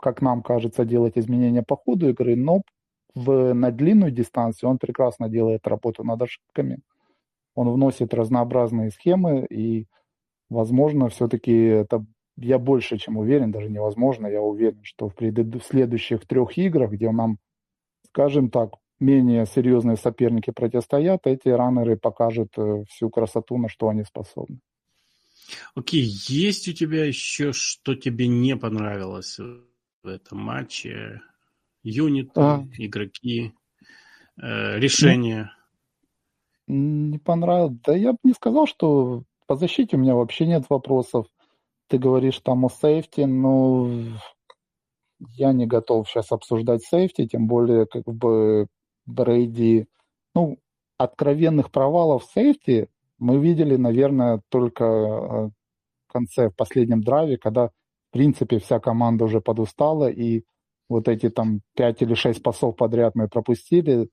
как 0.00 0.22
нам 0.22 0.40
кажется, 0.40 0.84
делать 0.84 1.18
изменения 1.18 1.64
по 1.64 1.74
ходу 1.74 2.10
игры, 2.10 2.36
но 2.36 2.62
в, 3.16 3.54
на 3.54 3.72
длинную 3.72 4.12
дистанцию 4.12 4.70
он 4.70 4.78
прекрасно 4.78 5.28
делает 5.28 5.66
работу 5.66 6.04
над 6.04 6.22
ошибками. 6.22 6.78
Он 7.58 7.70
вносит 7.70 8.14
разнообразные 8.14 8.90
схемы, 8.90 9.46
и, 9.50 9.86
возможно, 10.48 11.08
все-таки 11.08 11.52
это 11.52 12.04
я 12.36 12.58
больше 12.58 12.98
чем 12.98 13.16
уверен, 13.16 13.50
даже 13.50 13.68
невозможно, 13.68 14.28
я 14.28 14.40
уверен, 14.40 14.78
что 14.84 15.08
в, 15.08 15.14
пред... 15.14 15.36
в 15.36 15.62
следующих 15.62 16.24
трех 16.26 16.56
играх, 16.56 16.92
где 16.92 17.10
нам 17.10 17.38
скажем 18.18 18.50
так, 18.50 18.74
менее 19.00 19.46
серьезные 19.46 19.96
соперники 19.96 20.50
противостоят, 20.50 21.26
эти 21.26 21.48
раннеры 21.48 21.96
покажут 21.96 22.52
э, 22.56 22.84
всю 22.88 23.10
красоту, 23.10 23.56
на 23.58 23.68
что 23.68 23.88
они 23.88 24.04
способны. 24.04 24.60
Окей, 25.74 26.04
okay. 26.04 26.32
есть 26.32 26.68
у 26.68 26.72
тебя 26.72 27.04
еще, 27.04 27.52
что 27.52 27.94
тебе 27.94 28.26
не 28.26 28.56
понравилось 28.56 29.38
в 29.38 30.06
этом 30.06 30.38
матче? 30.38 31.20
Юниты, 31.82 32.32
а... 32.40 32.64
игроки, 32.76 33.52
э, 34.36 34.78
решения? 34.78 35.52
Не 36.68 37.18
понравилось. 37.18 37.78
Да 37.84 37.96
я 37.96 38.12
бы 38.12 38.18
не 38.22 38.32
сказал, 38.32 38.66
что 38.66 39.24
по 39.46 39.56
защите 39.56 39.96
у 39.96 39.98
меня 40.00 40.14
вообще 40.14 40.46
нет 40.46 40.66
вопросов. 40.68 41.26
Ты 41.88 41.98
говоришь 41.98 42.38
там 42.40 42.66
о 42.66 42.68
сейфти, 42.68 43.22
но 43.22 43.88
я 45.18 45.52
не 45.52 45.66
готов 45.66 46.08
сейчас 46.08 46.30
обсуждать 46.30 46.84
сейфти, 46.84 47.26
тем 47.26 47.46
более 47.46 47.86
как 47.86 48.04
бы 48.04 48.68
Брейди, 49.06 49.86
ну, 50.34 50.58
откровенных 50.98 51.70
провалов 51.70 52.24
сейфти 52.24 52.88
мы 53.18 53.38
видели, 53.38 53.76
наверное, 53.76 54.42
только 54.50 54.84
э, 54.84 55.50
в 56.06 56.12
конце, 56.12 56.50
в 56.50 56.56
последнем 56.56 57.02
драйве, 57.02 57.38
когда, 57.38 57.68
в 57.68 58.12
принципе, 58.12 58.58
вся 58.58 58.78
команда 58.80 59.24
уже 59.24 59.40
подустала, 59.40 60.10
и 60.10 60.44
вот 60.88 61.08
эти 61.08 61.30
там 61.30 61.62
пять 61.74 62.02
или 62.02 62.14
шесть 62.14 62.42
пасов 62.42 62.76
подряд 62.76 63.14
мы 63.14 63.28
пропустили, 63.28 64.10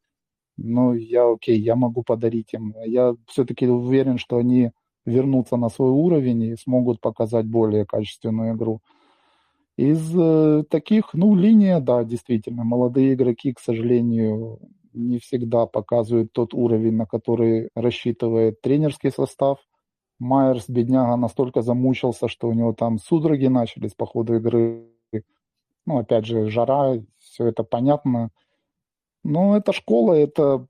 ну, 0.57 0.93
я 0.93 1.31
окей, 1.31 1.59
я 1.59 1.75
могу 1.75 2.03
подарить 2.03 2.53
им. 2.53 2.75
Я 2.85 3.15
все-таки 3.27 3.67
уверен, 3.67 4.17
что 4.17 4.37
они 4.37 4.71
вернутся 5.05 5.57
на 5.57 5.69
свой 5.69 5.91
уровень 5.91 6.43
и 6.43 6.55
смогут 6.55 7.01
показать 7.01 7.45
более 7.45 7.85
качественную 7.85 8.55
игру. 8.55 8.81
Из 9.77 10.13
э, 10.17 10.63
таких, 10.69 11.13
ну, 11.13 11.35
линия, 11.35 11.79
да, 11.81 12.03
действительно, 12.03 12.63
молодые 12.63 13.13
игроки, 13.13 13.53
к 13.53 13.59
сожалению, 13.59 14.59
не 14.93 15.19
всегда 15.19 15.65
показывают 15.65 16.31
тот 16.31 16.53
уровень, 16.53 16.93
на 16.93 17.05
который 17.05 17.69
рассчитывает 17.75 18.61
тренерский 18.61 19.11
состав. 19.11 19.59
Майерс, 20.19 20.69
бедняга, 20.69 21.17
настолько 21.17 21.61
замучился, 21.61 22.29
что 22.29 22.47
у 22.47 22.53
него 22.53 22.73
там 22.73 22.99
судороги 22.99 23.47
начались 23.47 23.93
по 23.93 24.05
ходу 24.05 24.35
игры. 24.35 24.85
Ну, 25.85 25.99
опять 25.99 26.25
же, 26.25 26.49
жара, 26.49 27.01
все 27.19 27.47
это 27.47 27.63
понятно. 27.63 28.31
Но 29.25 29.57
это 29.57 29.73
школа, 29.73 30.13
это, 30.13 30.67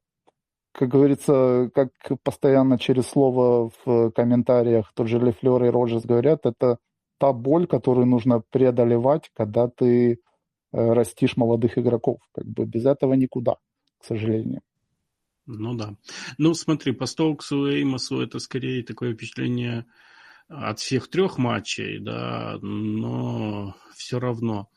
как 0.71 0.87
говорится, 0.87 1.69
как 1.75 1.89
постоянно 2.23 2.79
через 2.79 3.05
слово 3.05 3.69
в 3.83 4.11
комментариях 4.11 4.93
тот 4.95 5.09
же 5.09 5.19
Лефлер 5.19 5.61
и 5.65 5.69
Роджерс 5.69 6.05
говорят, 6.05 6.45
это 6.45 6.77
та 7.17 7.33
боль, 7.33 7.67
которую 7.67 8.07
нужно 8.07 8.41
преодолевать, 8.51 9.29
когда 9.35 9.67
ты 9.67 10.13
э, 10.13 10.17
растишь 10.71 11.35
молодых 11.35 11.77
игроков. 11.77 12.21
Как 12.33 12.45
бы 12.45 12.65
без 12.65 12.85
этого 12.85 13.13
никуда, 13.15 13.57
к 13.99 14.05
сожалению. 14.05 14.61
Ну 15.45 15.73
да. 15.73 15.97
Ну 16.37 16.53
смотри, 16.53 16.93
по 16.93 17.07
Стоуксу 17.07 17.67
и 17.67 17.79
Эймосу 17.79 18.21
это 18.21 18.39
скорее 18.39 18.83
такое 18.83 19.13
впечатление 19.13 19.85
от 20.47 20.79
всех 20.79 21.09
трех 21.09 21.37
матчей, 21.37 21.99
да, 21.99 22.57
но 22.61 23.75
все 23.95 24.17
равно. 24.17 24.69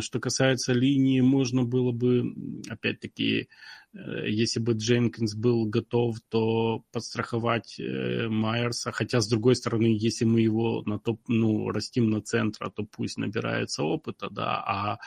Что 0.00 0.18
касается 0.18 0.72
линии, 0.72 1.20
можно 1.20 1.64
было 1.64 1.92
бы, 1.92 2.34
опять-таки, 2.68 3.48
э, 3.94 4.28
если 4.28 4.58
бы 4.58 4.72
Дженкинс 4.72 5.34
был 5.34 5.66
готов, 5.66 6.16
то 6.28 6.84
подстраховать 6.90 7.78
э, 7.78 8.28
Майерса. 8.28 8.90
Хотя, 8.90 9.20
с 9.20 9.28
другой 9.28 9.54
стороны, 9.54 9.86
если 9.86 10.24
мы 10.24 10.40
его 10.40 10.82
на 10.86 10.98
топ, 10.98 11.20
ну, 11.28 11.70
растим 11.70 12.10
на 12.10 12.22
центра, 12.22 12.70
то 12.70 12.84
пусть 12.84 13.18
набирается 13.18 13.84
опыта, 13.84 14.30
да, 14.30 14.62
а 14.66 14.98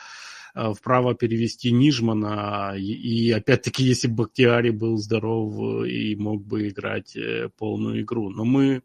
вправо 0.74 1.14
перевести 1.14 1.70
Нижмана. 1.70 2.74
И, 2.76 2.92
и 3.26 3.30
опять-таки, 3.30 3.84
если 3.84 4.08
бы 4.08 4.24
Бактиари 4.24 4.70
был 4.70 4.96
здоров 4.96 5.86
и 5.86 6.16
мог 6.16 6.44
бы 6.44 6.68
играть 6.68 7.16
э, 7.16 7.50
полную 7.58 8.00
игру. 8.02 8.30
Но 8.30 8.44
мы 8.44 8.82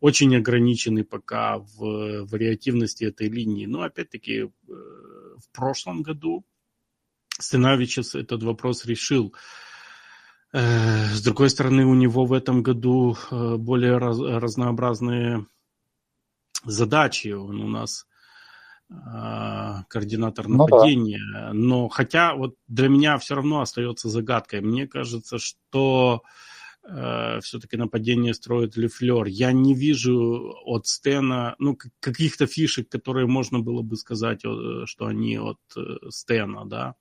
очень 0.00 0.34
ограничены 0.36 1.04
пока 1.04 1.58
в 1.58 2.26
вариативности 2.26 3.04
этой 3.04 3.28
линии. 3.28 3.66
Но 3.66 3.82
опять-таки, 3.82 4.32
э, 4.42 4.48
в 4.66 5.50
прошлом 5.52 6.02
году 6.02 6.44
Стеновичес 7.38 8.14
этот 8.14 8.42
вопрос 8.42 8.84
решил. 8.84 9.34
С 10.52 11.20
другой 11.20 11.50
стороны, 11.50 11.84
у 11.84 11.94
него 11.94 12.26
в 12.26 12.32
этом 12.32 12.62
году 12.62 13.16
более 13.30 13.98
раз, 13.98 14.20
разнообразные 14.20 15.46
задачи. 16.64 17.28
Он 17.28 17.60
у 17.60 17.66
нас 17.66 18.06
координатор 19.88 20.48
нападения. 20.48 21.18
Ну, 21.18 21.32
да. 21.32 21.52
Но 21.52 21.88
хотя 21.88 22.34
вот 22.34 22.54
для 22.68 22.88
меня 22.88 23.18
все 23.18 23.34
равно 23.34 23.60
остается 23.60 24.08
загадкой. 24.08 24.60
Мне 24.60 24.86
кажется, 24.86 25.38
что 25.38 26.22
э, 26.86 27.40
все-таки 27.40 27.76
нападение 27.76 28.34
строит 28.34 28.76
Лефлер. 28.76 29.24
Я 29.26 29.52
не 29.52 29.74
вижу 29.74 30.54
от 30.64 30.86
Стена, 30.86 31.56
ну, 31.58 31.78
каких-то 32.00 32.46
фишек, 32.46 32.88
которые 32.88 33.26
можно 33.26 33.60
было 33.60 33.82
бы 33.82 33.96
сказать, 33.96 34.40
что 34.40 35.06
они 35.06 35.38
от 35.38 35.58
э, 35.76 36.10
Стена, 36.10 36.64
да. 36.64 36.94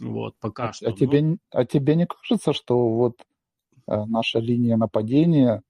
Вот, 0.00 0.34
пока 0.40 0.70
а, 0.70 0.72
что. 0.72 0.88
А 0.88 0.92
тебе, 0.92 1.22
ну... 1.22 1.38
а 1.50 1.64
тебе 1.64 1.94
не 1.94 2.06
кажется, 2.06 2.52
что 2.52 2.88
вот 2.88 3.20
э, 3.86 4.04
наша 4.06 4.38
линия 4.38 4.76
нападения 4.76 5.62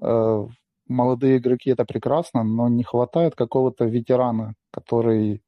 э, 0.00 0.46
молодые 0.88 1.38
игроки 1.38 1.70
это 1.70 1.84
прекрасно, 1.84 2.42
но 2.44 2.68
не 2.68 2.84
хватает 2.84 3.34
какого-то 3.34 3.84
ветерана, 3.84 4.54
который, 4.70 5.42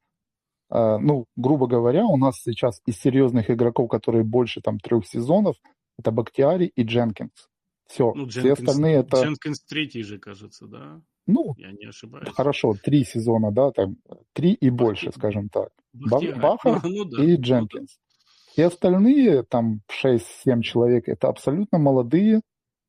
э, 0.69 0.97
ну, 0.97 1.25
грубо 1.35 1.67
говоря, 1.67 2.05
у 2.05 2.17
нас 2.17 2.41
сейчас 2.41 2.81
из 2.85 2.99
серьезных 2.99 3.49
игроков, 3.49 3.89
которые 3.89 4.23
больше 4.23 4.61
там 4.61 4.79
трех 4.79 5.05
сезонов, 5.07 5.55
это 5.97 6.11
Бактиари 6.11 6.65
и 6.65 6.83
Дженкинс. 6.83 7.49
Все, 7.87 8.13
ну, 8.13 8.27
Дженкинс, 8.27 8.59
все 8.59 8.65
остальные 8.65 8.95
это... 8.97 9.21
Дженкинс 9.21 9.63
третий 9.65 10.03
же, 10.03 10.19
кажется, 10.19 10.67
да? 10.67 11.01
Ну, 11.25 11.53
я 11.57 11.71
не 11.71 11.85
ошибаюсь. 11.87 12.29
Хорошо, 12.29 12.73
три 12.81 13.03
сезона, 13.03 13.51
да, 13.51 13.71
там, 13.71 13.97
три 14.33 14.53
и 14.53 14.69
Бахти... 14.69 14.83
больше, 14.83 15.11
скажем 15.11 15.49
так. 15.49 15.69
Бахтиари. 15.93 16.39
Баха 16.39 16.81
ну, 16.83 17.05
да, 17.05 17.23
и 17.23 17.35
Дженкинс. 17.35 17.71
Ну, 17.73 17.85
да. 17.85 18.09
Все 18.51 18.65
остальные, 18.67 19.43
там, 19.43 19.81
6-7 20.03 20.61
человек, 20.61 21.07
это 21.07 21.29
абсолютно 21.29 21.77
молодые, 21.77 22.41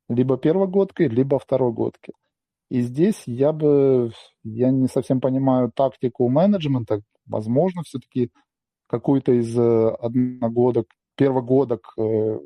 либо 0.09 0.37
первогодки, 0.37 1.03
либо 1.03 1.39
второгодки. 1.39 2.13
И 2.71 2.83
здесь 2.83 3.25
я 3.27 3.53
бы, 3.53 4.13
я 4.45 4.71
не 4.71 4.87
совсем 4.87 5.21
понимаю 5.21 5.73
тактику 5.75 6.29
менеджмента. 6.29 7.03
Возможно, 7.27 7.83
все-таки 7.83 8.31
какой-то 8.87 9.33
из 9.33 9.59
э, 9.59 9.89
одногодок, 9.89 10.87
первогодок 11.17 11.93
э, 11.99 12.39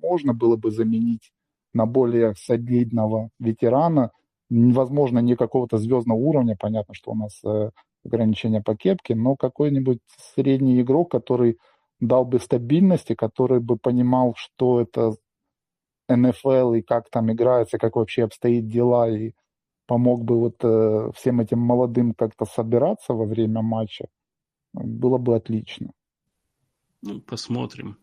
можно 0.00 0.32
было 0.32 0.56
бы 0.56 0.70
заменить 0.70 1.32
на 1.74 1.86
более 1.86 2.34
солидного 2.36 3.30
ветерана. 3.40 4.12
Возможно, 4.48 5.18
не 5.18 5.34
какого-то 5.34 5.78
звездного 5.78 6.18
уровня, 6.18 6.56
понятно, 6.58 6.94
что 6.94 7.10
у 7.10 7.14
нас 7.16 7.40
э, 7.44 7.70
ограничения 8.04 8.62
по 8.62 8.76
кепке, 8.76 9.16
но 9.16 9.34
какой-нибудь 9.34 9.98
средний 10.34 10.80
игрок, 10.80 11.10
который 11.10 11.58
дал 11.98 12.24
бы 12.24 12.38
стабильности, 12.38 13.14
который 13.14 13.60
бы 13.60 13.76
понимал, 13.76 14.34
что 14.36 14.80
это 14.80 15.14
НФЛ 16.16 16.74
и 16.74 16.82
как 16.82 17.10
там 17.10 17.32
играется, 17.32 17.78
как 17.78 17.96
вообще 17.96 18.24
обстоит 18.24 18.68
дела, 18.68 19.10
и 19.10 19.32
помог 19.86 20.24
бы 20.24 20.38
вот 20.38 20.56
э, 20.64 21.10
всем 21.14 21.40
этим 21.40 21.58
молодым 21.58 22.14
как-то 22.14 22.44
собираться 22.46 23.12
во 23.14 23.24
время 23.24 23.62
матча, 23.62 24.06
было 24.72 25.18
бы 25.18 25.36
отлично. 25.36 25.92
Ну, 27.02 27.20
посмотрим. 27.20 27.98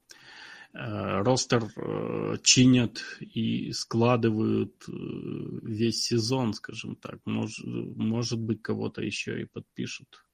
э, 0.74 1.22
ростер 1.24 1.64
э, 1.76 2.38
чинят 2.44 3.00
и 3.20 3.72
складывают 3.72 4.76
э, 4.88 4.92
весь 5.64 6.04
сезон, 6.04 6.54
скажем 6.54 6.96
так. 6.96 7.20
Может, 7.26 7.66
может 7.66 8.40
быть, 8.40 8.62
кого-то 8.62 9.02
еще 9.02 9.42
и 9.42 9.46
подпишут. 9.46 10.26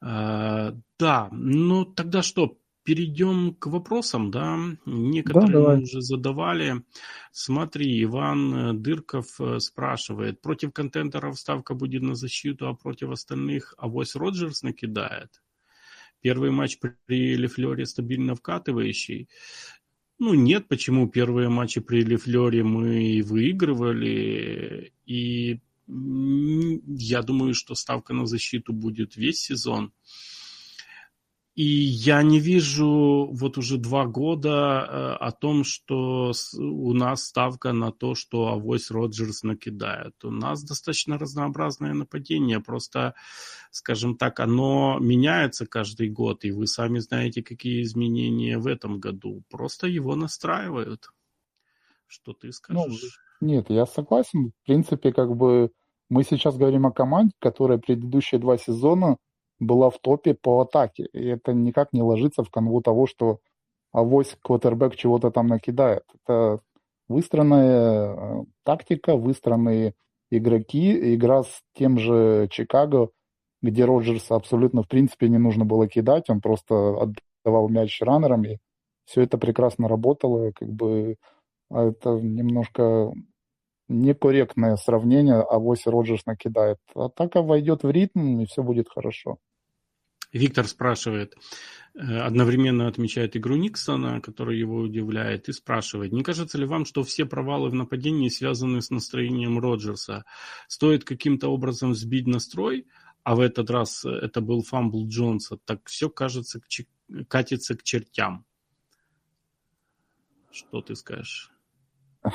Да, 0.00 1.28
ну 1.30 1.84
тогда 1.84 2.22
что, 2.22 2.58
перейдем 2.84 3.54
к 3.54 3.66
вопросам, 3.66 4.30
да? 4.30 4.58
Некоторые 4.86 5.52
да, 5.52 5.76
мы 5.76 5.82
уже 5.82 6.00
задавали. 6.00 6.82
Смотри, 7.30 8.02
Иван 8.02 8.82
Дырков 8.82 9.40
э, 9.40 9.60
спрашивает, 9.60 10.40
против 10.40 10.72
контентеров 10.72 11.38
ставка 11.38 11.74
будет 11.74 12.02
на 12.02 12.14
защиту, 12.14 12.68
а 12.68 12.74
против 12.74 13.10
остальных 13.10 13.74
авось 13.78 14.14
Роджерс 14.14 14.62
накидает? 14.62 15.42
Первый 16.20 16.50
матч 16.50 16.78
при 16.78 17.36
Лефлере 17.36 17.84
стабильно 17.84 18.34
вкатывающий. 18.34 19.28
Ну, 20.18 20.34
нет, 20.34 20.68
почему 20.68 21.08
первые 21.08 21.48
матчи 21.48 21.80
при 21.80 22.02
Лефлере 22.04 22.62
мы 22.62 23.22
выигрывали, 23.24 24.92
и 25.04 25.60
я 25.88 27.22
думаю, 27.22 27.54
что 27.54 27.74
ставка 27.74 28.14
на 28.14 28.26
защиту 28.26 28.72
будет 28.72 29.16
весь 29.16 29.40
сезон. 29.40 29.92
И 31.54 31.64
я 31.64 32.22
не 32.22 32.40
вижу 32.40 33.28
вот 33.30 33.58
уже 33.58 33.76
два 33.76 34.06
года 34.06 34.86
э, 34.88 35.24
о 35.24 35.32
том, 35.32 35.64
что 35.64 36.32
у 36.58 36.92
нас 36.94 37.24
ставка 37.24 37.72
на 37.72 37.92
то, 37.92 38.14
что 38.14 38.48
авось 38.48 38.90
Роджерс 38.90 39.42
накидает. 39.42 40.14
У 40.24 40.30
нас 40.30 40.64
достаточно 40.64 41.18
разнообразное 41.18 41.92
нападение, 41.92 42.60
просто, 42.60 43.14
скажем 43.70 44.16
так, 44.16 44.40
оно 44.40 44.98
меняется 44.98 45.66
каждый 45.66 46.08
год, 46.08 46.44
и 46.44 46.52
вы 46.52 46.66
сами 46.66 47.00
знаете, 47.00 47.42
какие 47.42 47.82
изменения 47.82 48.56
в 48.56 48.66
этом 48.66 48.98
году. 48.98 49.42
Просто 49.50 49.86
его 49.88 50.16
настраивают. 50.16 51.10
Что 52.06 52.32
ты 52.32 52.46
ну, 52.46 52.52
скажешь? 52.52 53.20
Ну, 53.42 53.48
нет, 53.48 53.66
я 53.68 53.84
согласен. 53.84 54.52
В 54.62 54.66
принципе, 54.66 55.12
как 55.12 55.36
бы 55.36 55.70
мы 56.08 56.24
сейчас 56.24 56.56
говорим 56.56 56.86
о 56.86 56.92
команде, 56.92 57.34
которая 57.38 57.76
предыдущие 57.76 58.40
два 58.40 58.56
сезона 58.56 59.18
была 59.62 59.90
в 59.90 59.98
топе 59.98 60.34
по 60.34 60.60
атаке. 60.60 61.06
И 61.12 61.26
это 61.26 61.52
никак 61.52 61.92
не 61.92 62.02
ложится 62.02 62.42
в 62.42 62.50
канву 62.50 62.82
того, 62.82 63.06
что 63.06 63.38
авось 63.92 64.36
квотербек 64.42 64.96
чего-то 64.96 65.30
там 65.30 65.46
накидает. 65.46 66.04
Это 66.14 66.60
выстроенная 67.08 68.14
э, 68.14 68.44
тактика, 68.64 69.16
выстроенные 69.16 69.94
игроки, 70.30 71.14
игра 71.14 71.42
с 71.44 71.62
тем 71.74 71.98
же 71.98 72.48
Чикаго, 72.50 73.10
где 73.60 73.84
Роджерса 73.84 74.34
абсолютно 74.34 74.82
в 74.82 74.88
принципе 74.88 75.28
не 75.28 75.38
нужно 75.38 75.64
было 75.64 75.86
кидать, 75.86 76.30
он 76.30 76.40
просто 76.40 76.96
отдавал 77.44 77.68
мяч 77.68 78.00
раннерам, 78.00 78.44
и 78.44 78.58
все 79.04 79.22
это 79.22 79.38
прекрасно 79.38 79.88
работало, 79.88 80.52
как 80.52 80.68
бы 80.68 81.16
а 81.70 81.88
это 81.88 82.10
немножко 82.10 83.12
некорректное 83.88 84.76
сравнение, 84.76 85.36
а 85.36 85.56
авось 85.56 85.86
Роджерс 85.86 86.26
накидает. 86.26 86.78
Атака 86.94 87.42
войдет 87.42 87.82
в 87.82 87.90
ритм, 87.90 88.40
и 88.40 88.46
все 88.46 88.62
будет 88.62 88.88
хорошо. 88.88 89.38
Виктор 90.32 90.66
спрашивает, 90.66 91.36
э, 91.94 91.98
одновременно 91.98 92.88
отмечает 92.88 93.36
игру 93.36 93.56
Никсона, 93.56 94.20
которая 94.20 94.56
его 94.56 94.78
удивляет, 94.78 95.48
и 95.48 95.52
спрашивает, 95.52 96.12
не 96.12 96.22
кажется 96.22 96.58
ли 96.58 96.64
вам, 96.64 96.84
что 96.84 97.02
все 97.02 97.26
провалы 97.26 97.68
в 97.68 97.74
нападении 97.74 98.28
связаны 98.28 98.80
с 98.80 98.90
настроением 98.90 99.58
Роджерса? 99.58 100.24
Стоит 100.68 101.04
каким-то 101.04 101.48
образом 101.48 101.94
сбить 101.94 102.26
настрой, 102.26 102.86
а 103.24 103.36
в 103.36 103.40
этот 103.40 103.70
раз 103.70 104.04
это 104.04 104.40
был 104.40 104.62
фамбл 104.62 105.06
Джонса, 105.06 105.58
так 105.64 105.80
все 105.86 106.08
кажется, 106.08 106.60
катится 107.28 107.76
к 107.76 107.82
чертям. 107.82 108.44
Что 110.50 110.80
ты 110.82 110.96
скажешь? 110.96 111.50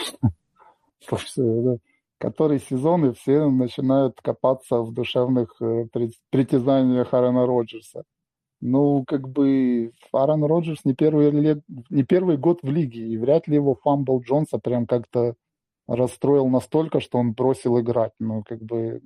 Слушайте, 1.00 1.80
который 2.18 2.60
сезон, 2.60 3.06
и 3.06 3.14
все 3.14 3.50
начинают 3.50 4.20
копаться 4.22 4.82
в 4.82 4.94
душевных 4.94 5.56
э, 5.62 5.86
притязаниях 6.30 7.14
Аарона 7.14 7.46
Роджерса. 7.46 8.04
Ну, 8.60 9.04
как 9.06 9.30
бы 9.30 9.92
Аарон 10.12 10.44
Роджерс 10.44 10.84
не 10.84 10.96
первый, 10.96 11.30
лет, 11.30 11.60
не 11.90 12.04
первый 12.04 12.38
год 12.38 12.60
в 12.64 12.70
лиге, 12.70 13.08
и 13.08 13.18
вряд 13.18 13.48
ли 13.48 13.56
его 13.56 13.76
фамбл 13.76 14.22
Джонса 14.22 14.58
прям 14.58 14.88
как-то 14.88 15.36
расстроил 15.88 16.48
настолько, 16.48 17.00
что 17.00 17.20
он 17.20 17.34
бросил 17.34 17.80
играть. 17.80 18.14
Ну, 18.20 18.44
как 18.44 18.62
бы 18.62 19.02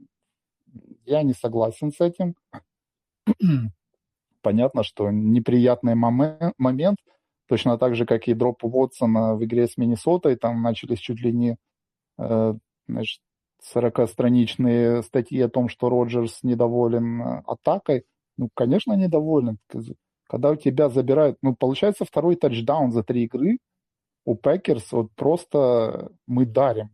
я 1.06 1.24
не 1.24 1.34
согласен 1.34 1.92
с 1.92 2.00
этим. 2.00 2.36
Понятно, 4.42 4.84
что 4.84 5.12
неприятный 5.12 5.96
момент, 5.96 6.98
точно 7.48 7.78
так 7.78 7.96
же, 7.96 8.06
как 8.06 8.28
и 8.28 8.34
дроп 8.34 8.64
Уотсона 8.64 9.36
в 9.36 9.44
игре 9.44 9.68
с 9.68 9.78
Миннесотой, 9.78 10.38
там 10.38 10.62
начались 10.64 11.00
чуть 11.00 11.20
ли 11.22 11.32
не 11.34 11.58
э, 12.18 12.54
значит, 12.88 13.22
40-страничные 13.76 15.04
статьи 15.04 15.40
о 15.42 15.50
том, 15.50 15.70
что 15.70 15.90
Роджерс 15.90 16.44
недоволен 16.44 17.22
э, 17.22 17.44
атакой. 17.46 18.06
Ну, 18.38 18.50
конечно, 18.54 18.94
недоволен. 18.94 19.60
Когда 20.28 20.52
у 20.52 20.56
тебя 20.56 20.90
забирают... 20.90 21.38
Ну, 21.42 21.56
получается, 21.56 22.06
второй 22.06 22.36
тачдаун 22.36 22.92
за 22.92 23.04
три 23.04 23.26
игры 23.26 23.58
у 24.26 24.36
Пекерс 24.36 24.92
вот 24.92 25.12
просто 25.16 26.12
мы 26.28 26.46
дарим. 26.46 26.90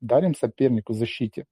Дарим 0.00 0.34
сопернику 0.34 0.92
защите. 0.92 1.44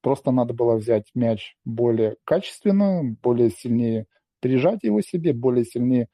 Просто 0.00 0.30
надо 0.30 0.54
было 0.54 0.76
взять 0.76 1.10
мяч 1.14 1.56
более 1.64 2.16
качественно, 2.24 3.16
более 3.22 3.50
сильнее 3.50 4.06
прижать 4.40 4.84
его 4.84 5.00
себе, 5.00 5.32
более 5.32 5.64
сильнее 5.64 6.08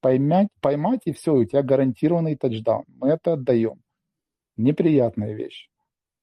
поймать, 0.00 0.48
поймать, 0.60 1.02
и 1.04 1.12
все, 1.12 1.34
у 1.34 1.44
тебя 1.44 1.62
гарантированный 1.62 2.36
тачдаун. 2.36 2.84
Мы 2.88 3.10
это 3.10 3.34
отдаем. 3.34 3.82
Неприятная 4.56 5.34
вещь. 5.34 5.68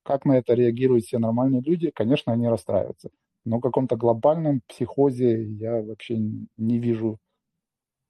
Как 0.04 0.26
на 0.26 0.38
это 0.38 0.54
реагируют 0.54 1.06
все 1.06 1.18
нормальные 1.18 1.62
люди? 1.62 1.92
Конечно, 1.92 2.34
они 2.34 2.48
расстраиваются. 2.48 3.10
Но 3.46 3.58
в 3.58 3.62
каком-то 3.62 3.96
глобальном 3.96 4.62
психозе 4.68 5.44
я 5.44 5.82
вообще 5.82 6.18
не 6.18 6.80
вижу, 6.80 7.20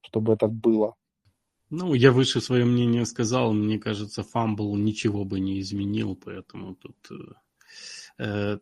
чтобы 0.02 0.34
это 0.34 0.48
было. 0.48 0.96
Ну, 1.70 1.94
я 1.94 2.12
выше 2.12 2.40
свое 2.42 2.66
мнение 2.66 3.06
сказал. 3.06 3.54
Мне 3.54 3.80
кажется, 3.80 4.24
фамбл 4.24 4.76
ничего 4.76 5.26
бы 5.26 5.40
не 5.40 5.60
изменил, 5.60 6.16
поэтому 6.16 6.76
тут... 6.76 6.96
Э, 8.20 8.60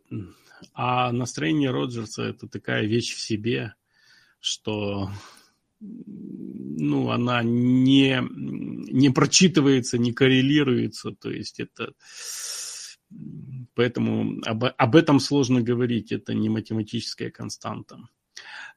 а 0.72 1.12
настроение 1.12 1.70
Роджерса 1.70 2.22
это 2.22 2.48
такая 2.48 2.86
вещь 2.86 3.14
в 3.14 3.20
себе, 3.20 3.74
что 4.40 5.10
ну, 5.80 7.10
она 7.10 7.42
не, 7.42 8.18
не 8.30 9.10
прочитывается, 9.10 9.98
не 9.98 10.12
коррелируется. 10.12 11.10
То 11.10 11.30
есть 11.30 11.60
это 11.60 11.92
Поэтому 13.74 14.40
об, 14.44 14.64
об 14.64 14.96
этом 14.96 15.20
сложно 15.20 15.62
говорить, 15.62 16.12
это 16.12 16.34
не 16.34 16.48
математическая 16.48 17.30
константа. 17.30 17.98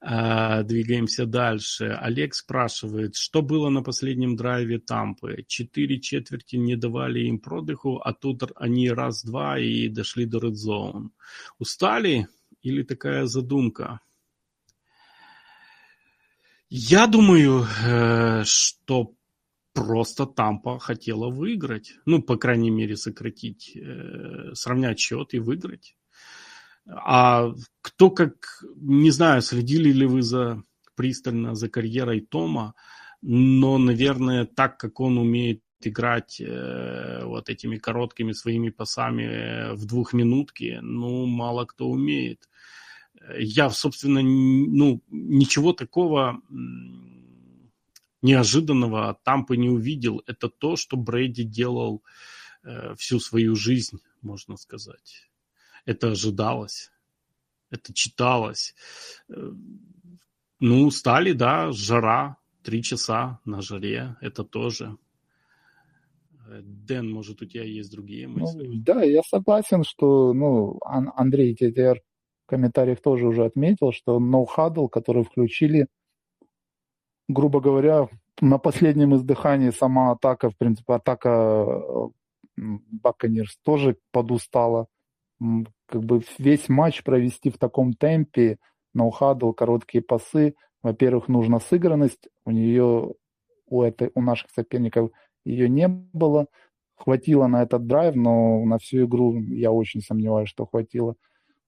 А, 0.01 0.63
двигаемся 0.63 1.25
дальше. 1.25 1.86
Олег 1.86 2.36
спрашивает, 2.36 3.15
что 3.15 3.41
было 3.41 3.69
на 3.69 3.81
последнем 3.81 4.36
драйве 4.36 4.79
Тампы? 4.79 5.43
Четыре 5.47 5.99
четверти 5.99 6.57
не 6.57 6.75
давали 6.75 7.21
им 7.21 7.39
продыху, 7.39 7.97
а 7.97 8.13
тут 8.13 8.43
они 8.55 8.89
раз-два 8.89 9.59
и 9.59 9.88
дошли 9.89 10.25
до 10.25 10.39
Red 10.39 10.53
Zone. 10.53 11.09
Устали 11.59 12.27
или 12.61 12.83
такая 12.83 13.25
задумка? 13.25 13.99
Я 16.69 17.07
думаю, 17.07 17.65
э, 17.86 18.43
что 18.43 19.14
просто 19.76 20.26
Тампа 20.26 20.80
хотела 20.80 21.30
выиграть. 21.30 21.93
Ну, 22.05 22.23
по 22.23 22.38
крайней 22.38 22.71
мере, 22.71 22.95
сократить, 22.95 23.76
э, 23.76 24.53
сравнять 24.53 24.99
счет 24.99 25.34
и 25.34 25.39
выиграть. 25.39 25.95
А 26.88 27.51
кто 27.82 28.09
как, 28.09 28.63
не 28.78 29.11
знаю, 29.11 29.41
следили 29.41 29.91
ли 29.91 30.05
вы 30.05 30.21
за 30.21 30.63
пристально 30.95 31.55
за 31.55 31.69
карьерой 31.69 32.21
Тома, 32.21 32.73
но, 33.21 33.78
наверное, 33.78 34.45
так 34.45 34.78
как 34.78 34.99
он 34.99 35.17
умеет 35.17 35.61
играть 35.82 36.39
э, 36.39 37.26
вот 37.26 37.49
этими 37.49 37.78
короткими 37.78 38.32
своими 38.32 38.69
пасами 38.69 39.76
в 39.76 39.86
двухминутке, 39.86 40.80
ну, 40.82 41.26
мало 41.26 41.65
кто 41.65 41.89
умеет. 41.89 42.49
Я, 43.38 43.69
собственно, 43.69 44.21
ну, 44.21 45.01
ничего 45.09 45.73
такого 45.73 46.41
неожиданного 48.26 49.09
от 49.09 49.23
Тампы 49.23 49.55
не 49.55 49.69
увидел. 49.69 50.23
Это 50.26 50.49
то, 50.49 50.76
что 50.76 50.97
Брейди 50.97 51.43
делал 51.43 52.03
э, 52.63 52.95
всю 52.95 53.19
свою 53.19 53.55
жизнь, 53.55 53.99
можно 54.21 54.57
сказать. 54.57 55.30
Это 55.86 56.11
ожидалось, 56.11 56.91
это 57.69 57.93
читалось. 57.93 58.76
Э, 59.30 59.51
ну, 60.59 60.91
стали, 60.91 61.34
да, 61.34 61.71
жара, 61.71 62.38
три 62.63 62.82
часа 62.82 63.39
на 63.45 63.61
жаре, 63.61 64.15
это 64.21 64.43
тоже. 64.43 64.97
Э, 66.47 66.61
Дэн, 66.63 67.11
может, 67.11 67.41
у 67.43 67.45
тебя 67.45 67.63
есть 67.63 67.91
другие 67.91 68.28
ну, 68.28 68.39
мысли? 68.39 68.67
Ну, 68.67 68.73
да, 68.84 69.03
я 69.03 69.21
согласен, 69.21 69.84
что, 69.84 70.34
ну, 70.34 70.80
Андрей 70.84 71.55
ТТР 71.55 72.01
в 72.45 72.47
комментариях 72.47 73.01
тоже 73.01 73.28
уже 73.28 73.45
отметил, 73.45 73.91
что 73.91 74.17
Huddle, 74.17 74.89
который 74.89 75.23
включили, 75.23 75.88
грубо 77.28 77.59
говоря, 77.61 78.07
на 78.41 78.57
последнем 78.57 79.15
издыхании 79.15 79.69
сама 79.69 80.11
атака, 80.11 80.49
в 80.49 80.57
принципе, 80.57 80.93
атака 80.93 82.09
Баконерс 82.57 83.57
тоже 83.63 83.97
подустала. 84.11 84.88
Как 85.88 86.03
бы 86.03 86.21
весь 86.38 86.69
матч 86.69 87.03
провести 87.03 87.49
в 87.49 87.57
таком 87.57 87.93
темпе, 87.93 88.57
ноу-хадл, 88.93 89.51
короткие 89.51 90.03
пасы. 90.03 90.55
Во-первых, 90.82 91.28
нужна 91.28 91.59
сыгранность. 91.59 92.30
У 92.45 92.51
нее, 92.51 93.13
у, 93.67 93.82
этой, 93.82 94.11
у 94.15 94.21
наших 94.21 94.51
соперников 94.51 95.11
ее 95.43 95.69
не 95.69 95.88
было. 95.88 96.47
Хватило 96.95 97.47
на 97.47 97.63
этот 97.63 97.88
драйв, 97.88 98.15
но 98.15 98.63
на 98.63 98.78
всю 98.78 99.05
игру 99.05 99.38
я 99.38 99.71
очень 99.71 100.01
сомневаюсь, 100.01 100.49
что 100.49 100.65
хватило. 100.65 101.15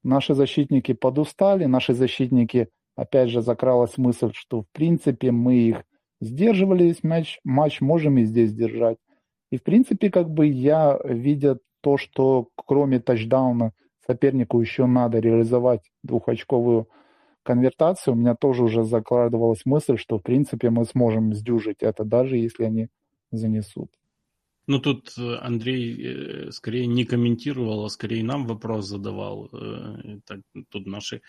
Наши 0.04 0.36
защитники 0.36 0.94
подустали, 0.94 1.66
наши 1.66 1.94
защитники, 1.94 2.70
опять 2.98 3.30
же, 3.30 3.42
закралась 3.42 3.98
мысль, 3.98 4.32
что 4.34 4.64
в 4.64 4.70
принципе 4.74 5.32
мы 5.32 5.56
их 5.56 5.84
сдерживали 6.20 6.84
весь 6.84 7.04
матч, 7.04 7.40
матч 7.46 7.80
можем 7.80 8.18
и 8.18 8.26
здесь 8.26 8.54
держать. 8.54 8.98
И 9.52 9.58
в 9.58 9.64
принципе, 9.64 10.10
как 10.10 10.30
бы 10.30 10.48
я, 10.48 11.00
видя 11.06 11.60
то, 11.82 11.98
что 11.98 12.50
кроме 12.56 13.00
тачдауна 13.00 13.72
сопернику 14.06 14.60
еще 14.60 14.88
надо 14.88 15.20
реализовать 15.20 15.82
двухочковую 16.04 16.90
конвертацию, 17.44 18.14
у 18.14 18.18
меня 18.18 18.36
тоже 18.36 18.64
уже 18.64 18.84
закладывалась 18.84 19.66
мысль, 19.66 19.98
что 19.98 20.18
в 20.18 20.24
принципе 20.24 20.70
мы 20.70 20.84
сможем 20.86 21.34
сдюжить 21.34 21.82
это, 21.82 22.04
даже 22.04 22.36
если 22.36 22.66
они 22.66 22.88
занесут. 23.32 23.90
Ну, 24.68 24.80
тут 24.80 25.14
э, 25.18 25.36
Андрей 25.38 25.96
э, 25.96 26.52
скорее 26.52 26.88
не 26.88 27.06
комментировал, 27.06 27.86
а 27.86 27.90
скорее 27.90 28.22
нам 28.24 28.46
вопрос 28.46 28.88
задавал. 28.88 29.50
Э, 29.54 30.20
тут 30.70 30.86
наши 30.86 31.22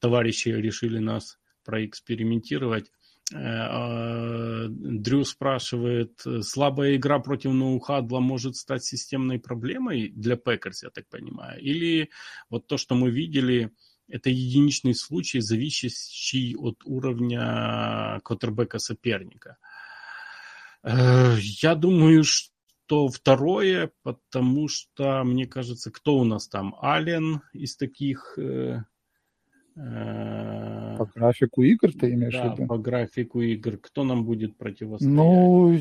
товарищи 0.00 0.48
решили 0.48 0.98
нас 0.98 1.38
проэкспериментировать. 1.64 2.90
Дрю 3.28 5.24
спрашивает, 5.24 6.12
слабая 6.42 6.94
игра 6.94 7.18
против 7.18 7.54
no 7.54 7.67
huddle 7.67 8.07
'а 8.07 8.20
может 8.20 8.54
стать 8.54 8.84
системной 8.84 9.40
проблемой 9.40 10.10
для 10.10 10.36
Пекерс, 10.36 10.84
я 10.84 10.90
так 10.90 11.08
понимаю? 11.08 11.60
Или 11.60 12.10
вот 12.50 12.68
то, 12.68 12.76
что 12.76 12.94
мы 12.94 13.10
видели, 13.10 13.72
это 14.06 14.30
единичный 14.30 14.94
случай, 14.94 15.40
зависящий 15.40 16.54
от 16.54 16.82
уровня 16.84 18.20
квотербека 18.22 18.78
соперника? 18.78 19.56
Я 20.84 21.74
думаю, 21.74 22.22
что 22.22 22.55
то 22.86 23.08
второе, 23.08 23.90
потому 24.02 24.68
что, 24.68 25.22
мне 25.24 25.46
кажется, 25.46 25.90
кто 25.90 26.18
у 26.18 26.24
нас 26.24 26.48
там? 26.48 26.74
Аллен 26.82 27.42
из 27.52 27.76
таких... 27.76 28.38
Э, 28.38 28.82
э, 29.76 30.96
по 30.96 31.06
графику 31.14 31.62
игр 31.62 31.92
ты 31.92 32.12
имеешь 32.14 32.34
да, 32.34 32.48
в 32.48 32.52
виду? 32.52 32.68
по 32.68 32.78
графику 32.78 33.40
игр. 33.40 33.76
Кто 33.78 34.04
нам 34.04 34.24
будет 34.24 34.56
противостоять? 34.56 35.14
Ну, 35.14 35.78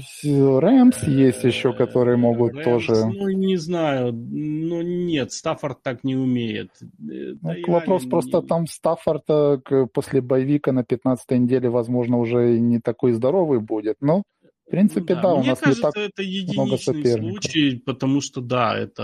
Рэмс 0.60 1.03
есть 1.03 1.43
еще, 1.43 1.74
которые 1.74 2.18
могут 2.18 2.53
Рэмс, 2.53 2.66
тоже... 2.66 3.06
Ну, 3.06 3.30
не 3.30 3.58
знаю. 3.58 4.12
Ну, 4.12 4.82
нет, 4.82 5.32
Стаффорд 5.32 5.84
так 5.84 6.03
не 6.03 6.16
умеет. 6.16 6.72
Э, 6.82 6.86
ну, 6.99 7.38
да 7.41 7.56
вопрос 7.68 8.06
просто 8.06 8.41
там 8.41 8.66
Стаффорд 8.68 9.26
после 9.93 10.22
боевика 10.22 10.72
на 10.72 10.84
15 10.84 11.32
неделе, 11.32 11.70
возможно, 11.70 12.18
уже 12.18 12.60
не 12.60 12.80
такой 12.80 13.12
здоровый 13.12 13.60
будет, 13.60 13.97
но 14.01 14.24
в 14.66 14.72
принципе, 14.72 15.16
ну, 15.16 15.22
да, 15.22 15.22
да 15.22 15.34
у 15.34 15.39
Мне 15.39 15.49
нас 15.49 15.59
кажется, 15.59 15.86
не 15.88 15.91
так 15.91 15.97
это 15.97 16.24
единичный 16.24 17.18
случай, 17.18 17.78
потому 17.78 18.20
что, 18.22 18.41
да, 18.41 18.78
это, 18.78 19.03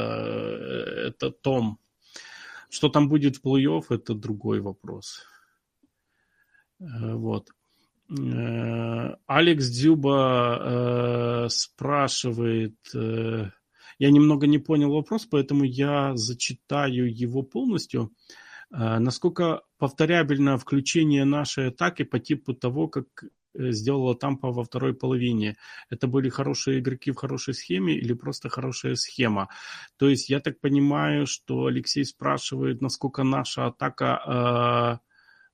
это 1.08 1.30
Том. 1.30 1.78
Что 2.70 2.90
там 2.90 3.10
будет 3.10 3.38
в 3.38 3.46
плей-офф, 3.46 3.84
это 3.90 4.16
другой 4.16 4.62
вопрос. 4.62 5.24
Э, 6.80 7.14
вот. 7.14 7.50
Э, 8.10 9.16
Алекс 9.28 9.68
Дюба 9.70 10.58
э, 11.46 11.50
спрашивает, 11.50 12.78
я 12.94 14.10
немного 14.10 14.48
не 14.48 14.58
понял 14.58 14.92
вопрос, 14.92 15.28
поэтому 15.28 15.64
я 15.64 16.16
зачитаю 16.16 17.14
его 17.14 17.44
полностью. 17.44 18.12
Насколько 18.72 19.62
повторябельно 19.78 20.58
включение 20.58 21.26
нашей 21.26 21.68
атаки 21.68 22.04
по 22.04 22.20
типу 22.20 22.54
того, 22.54 22.88
как 22.88 23.06
Э, 23.26 23.28
сделала 23.54 24.16
Тампа 24.16 24.52
во 24.52 24.64
второй 24.64 24.94
половине. 24.94 25.58
Это 25.90 26.08
были 26.08 26.30
хорошие 26.30 26.80
игроки 26.80 27.12
в 27.12 27.16
хорошей 27.16 27.54
схеме 27.54 27.94
или 27.96 28.14
просто 28.14 28.50
хорошая 28.50 28.96
схема? 28.96 29.50
То 29.98 30.10
есть 30.10 30.30
я 30.30 30.40
так 30.40 30.60
понимаю, 30.60 31.28
что 31.28 31.66
Алексей 31.66 32.06
спрашивает, 32.06 32.82
насколько 32.82 33.24
наша 33.24 33.68
атака 33.68 35.00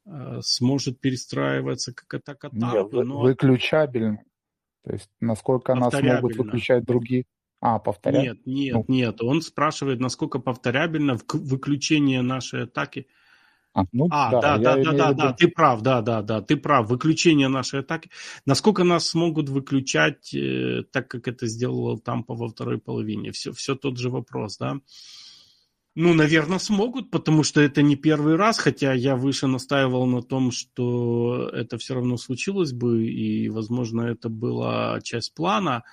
э, 0.05 0.11
э, 0.11 0.41
сможет 0.41 0.99
перестраиваться 0.99 1.93
как 1.93 2.13
атака 2.13 2.49
Тампы. 2.49 2.97
Нет, 2.97 3.05
но... 3.05 3.19
выключабельно. 3.21 4.23
То 4.83 4.93
есть 4.93 5.09
насколько 5.19 5.73
она 5.73 5.91
смогут 5.91 6.35
выключать 6.35 6.85
другие. 6.85 7.25
А, 7.59 7.79
повторять? 7.79 8.23
Нет, 8.23 8.45
нет, 8.45 8.73
ну. 8.75 8.85
нет. 8.87 9.21
Он 9.21 9.41
спрашивает, 9.41 9.99
насколько 9.99 10.39
повторябельно 10.39 11.17
выключение 11.33 12.21
нашей 12.21 12.63
атаки 12.63 13.07
а, 13.73 13.83
ну, 13.91 14.07
а 14.09 14.31
да, 14.31 14.41
да, 14.41 14.57
да, 14.57 14.75
да, 14.75 14.91
да, 14.91 15.13
да, 15.13 15.33
ты 15.33 15.47
прав, 15.47 15.81
да, 15.81 16.01
да, 16.01 16.21
да, 16.21 16.41
ты 16.41 16.57
прав. 16.57 16.89
Выключение 16.89 17.47
нашей 17.47 17.81
атаки. 17.81 18.09
Насколько 18.45 18.83
нас 18.83 19.07
смогут 19.07 19.49
выключать, 19.49 20.33
э, 20.33 20.83
так 20.91 21.07
как 21.07 21.27
это 21.27 21.45
сделала 21.47 21.99
Тампа 21.99 22.33
во 22.33 22.47
второй 22.47 22.79
половине? 22.79 23.31
Все, 23.31 23.51
все 23.51 23.75
тот 23.75 23.97
же 23.97 24.09
вопрос, 24.09 24.57
да? 24.57 24.79
Ну, 25.99 26.13
наверное, 26.13 26.59
смогут, 26.59 27.09
потому 27.09 27.41
что 27.41 27.59
это 27.59 27.81
не 27.81 27.95
первый 27.95 28.35
раз, 28.35 28.59
хотя 28.59 28.93
я 28.93 29.15
выше 29.15 29.47
настаивал 29.47 30.05
на 30.05 30.21
том, 30.21 30.51
что 30.51 31.49
это 31.51 31.79
все 31.79 31.95
равно 31.95 32.17
случилось 32.17 32.71
бы, 32.71 33.07
и, 33.07 33.49
возможно, 33.49 34.01
это 34.01 34.29
была 34.29 35.01
часть 35.01 35.33
плана. 35.33 35.83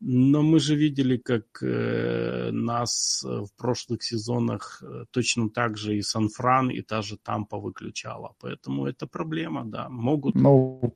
Но 0.00 0.42
мы 0.42 0.58
же 0.58 0.76
видели, 0.76 1.16
как 1.16 1.44
э, 1.62 2.50
нас 2.52 3.22
в 3.24 3.48
прошлых 3.56 4.02
сезонах 4.02 4.82
э, 4.82 5.04
точно 5.10 5.50
так 5.50 5.76
же 5.76 5.96
и 5.96 6.02
Сан-Фран, 6.02 6.70
и 6.70 6.82
та 6.82 7.02
же 7.02 7.16
Тампа 7.16 7.58
выключала. 7.58 8.34
Поэтому 8.40 8.86
это 8.86 9.06
проблема, 9.06 9.64
да. 9.64 9.88
Могут... 9.88 10.34
Ну, 10.34 10.94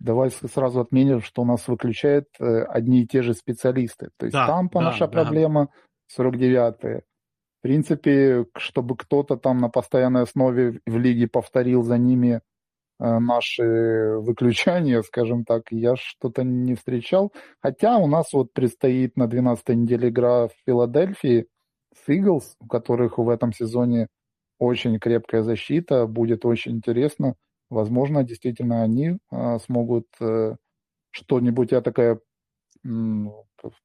давай 0.00 0.30
сразу 0.30 0.80
отменим, 0.80 1.20
что 1.20 1.44
нас 1.44 1.68
выключают 1.68 2.28
э, 2.38 2.62
одни 2.62 3.02
и 3.02 3.06
те 3.06 3.22
же 3.22 3.34
специалисты. 3.34 4.10
То 4.16 4.26
есть 4.26 4.34
да, 4.34 4.46
Тампа 4.46 4.80
да, 4.80 4.86
наша 4.86 5.06
да. 5.06 5.12
проблема, 5.12 5.68
49-е. 6.18 7.02
В 7.58 7.62
принципе, 7.62 8.46
чтобы 8.56 8.96
кто-то 8.96 9.36
там 9.36 9.58
на 9.58 9.68
постоянной 9.68 10.22
основе 10.22 10.80
в 10.86 10.98
лиге 10.98 11.28
повторил 11.28 11.82
за 11.82 11.98
ними 11.98 12.40
Э, 12.40 12.40
наши 13.00 14.18
выключания, 14.18 15.02
скажем 15.06 15.44
так, 15.44 15.64
я 15.70 15.96
что-то 15.96 16.44
не 16.44 16.74
встречал. 16.74 17.32
Хотя 17.60 17.96
у 17.98 18.06
нас 18.06 18.32
вот 18.32 18.52
предстоит 18.52 19.16
на 19.16 19.26
12 19.26 19.68
неделе 19.70 20.10
игра 20.10 20.48
в 20.48 20.52
Филадельфии 20.66 21.46
с 21.94 22.08
Eagles, 22.08 22.54
у 22.60 22.66
которых 22.66 23.18
в 23.18 23.28
этом 23.28 23.52
сезоне 23.52 24.08
очень 24.58 24.98
крепкая 24.98 25.42
защита, 25.42 26.06
будет 26.06 26.44
очень 26.44 26.72
интересно. 26.72 27.34
Возможно, 27.70 28.24
действительно 28.24 28.82
они 28.82 29.18
а, 29.30 29.58
смогут 29.58 30.06
а, 30.20 30.56
что-нибудь 31.10 31.72
я 31.72 31.80
такая 31.80 32.20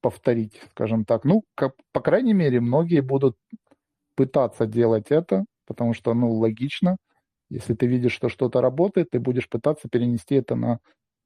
повторить, 0.02 0.62
скажем 0.72 1.06
так. 1.06 1.26
Ну, 1.26 1.44
как, 1.56 1.74
по 1.92 2.00
крайней 2.02 2.34
мере, 2.34 2.62
многие 2.62 3.02
будут 3.02 3.36
пытаться 4.16 4.66
делать 4.66 5.08
это, 5.10 5.46
потому 5.66 5.94
что, 5.94 6.14
ну, 6.14 6.32
логично– 6.32 6.98
если 7.50 7.74
ты 7.74 7.88
видишь, 7.88 8.14
что 8.14 8.30
что-то 8.30 8.62
работает, 8.62 9.12
ты 9.12 9.20
будешь 9.20 9.50
пытаться 9.50 9.88
перенести 9.90 10.36
это 10.36 10.56
на 10.56 10.80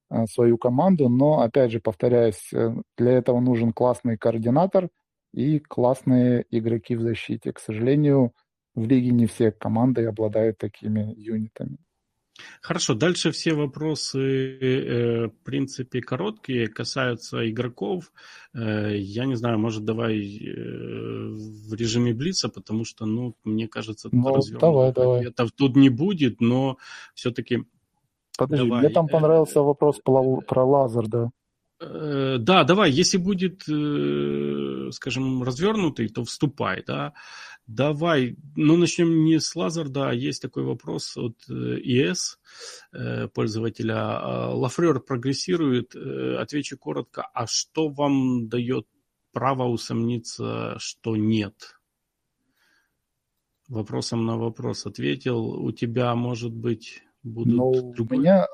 а, 0.10 0.26
свою 0.28 0.58
команду, 0.58 1.10
но, 1.10 1.42
опять 1.42 1.72
же, 1.72 1.80
повторяюсь, 1.80 2.52
э, 2.54 2.76
для 2.98 3.12
этого 3.14 3.40
нужен 3.40 3.74
классный 3.74 4.18
координатор 4.18 4.90
и 5.34 5.60
классные 5.60 6.46
игроки 6.50 6.96
в 6.96 7.02
защите. 7.02 7.54
К 7.54 7.60
сожалению, 7.60 8.34
в 8.76 8.88
лиге 8.88 9.12
не 9.12 9.28
все 9.28 9.52
команды 9.52 10.06
обладают 10.06 10.58
такими 10.58 11.14
юнитами. 11.16 11.78
Хорошо, 12.62 12.94
дальше 12.94 13.32
все 13.32 13.54
вопросы, 13.54 14.20
э, 14.20 15.28
в 15.28 15.44
принципе, 15.44 16.02
короткие, 16.02 16.68
касаются 16.68 17.50
игроков. 17.50 18.12
Э, 18.54 18.96
я 18.96 19.26
не 19.26 19.36
знаю, 19.36 19.60
может, 19.60 19.86
давай 19.86 20.18
э, 20.18 20.54
в 21.70 21.74
режиме 21.74 22.14
Блица, 22.14 22.50
потому 22.50 22.86
что, 22.86 23.06
ну, 23.06 23.36
мне 23.44 23.68
кажется, 23.68 24.10
ну, 24.12 24.40
давай, 24.60 24.92
давай. 24.94 25.20
ответов 25.20 25.52
тут 25.52 25.76
не 25.76 25.90
будет, 25.90 26.42
но 26.42 26.78
все-таки... 27.14 27.64
Подожди, 28.38 28.68
давай. 28.68 28.84
мне 28.84 28.90
там 28.90 29.08
понравился 29.08 29.62
вопрос 29.62 30.00
про, 30.04 30.42
про 30.42 30.64
лазер, 30.64 31.08
да. 31.08 31.30
Да, 31.82 32.66
давай, 32.66 32.92
если 32.92 33.18
будет, 33.18 33.62
скажем, 34.94 35.44
развернутый, 35.44 36.10
то 36.10 36.26
вступай, 36.26 36.84
да. 36.86 37.14
Давай, 37.72 38.36
ну 38.56 38.78
начнем 38.78 39.26
не 39.26 39.40
с 39.40 39.56
Лазарда, 39.56 40.10
а 40.10 40.14
есть 40.14 40.42
такой 40.42 40.64
вопрос 40.64 41.16
от 41.16 41.38
ИС 41.48 42.40
э, 42.92 42.98
э, 42.98 43.28
пользователя. 43.28 43.96
А, 43.96 44.56
Лафрер 44.56 45.00
прогрессирует, 45.02 45.96
э, 45.96 46.38
отвечу 46.38 46.80
коротко, 46.80 47.30
а 47.32 47.46
что 47.46 47.90
вам 47.90 48.50
дает 48.50 48.88
право 49.34 49.66
усомниться, 49.66 50.78
что 50.80 51.16
нет? 51.16 51.80
Вопросом 53.68 54.26
на 54.26 54.36
вопрос 54.36 54.88
ответил. 54.88 55.50
У 55.64 55.72
тебя, 55.72 56.16
может 56.16 56.52
быть, 56.52 57.04
будут 57.22 57.54
ну, 57.54 57.94
другой... 57.94 58.18
у 58.18 58.20
меня, 58.20 58.48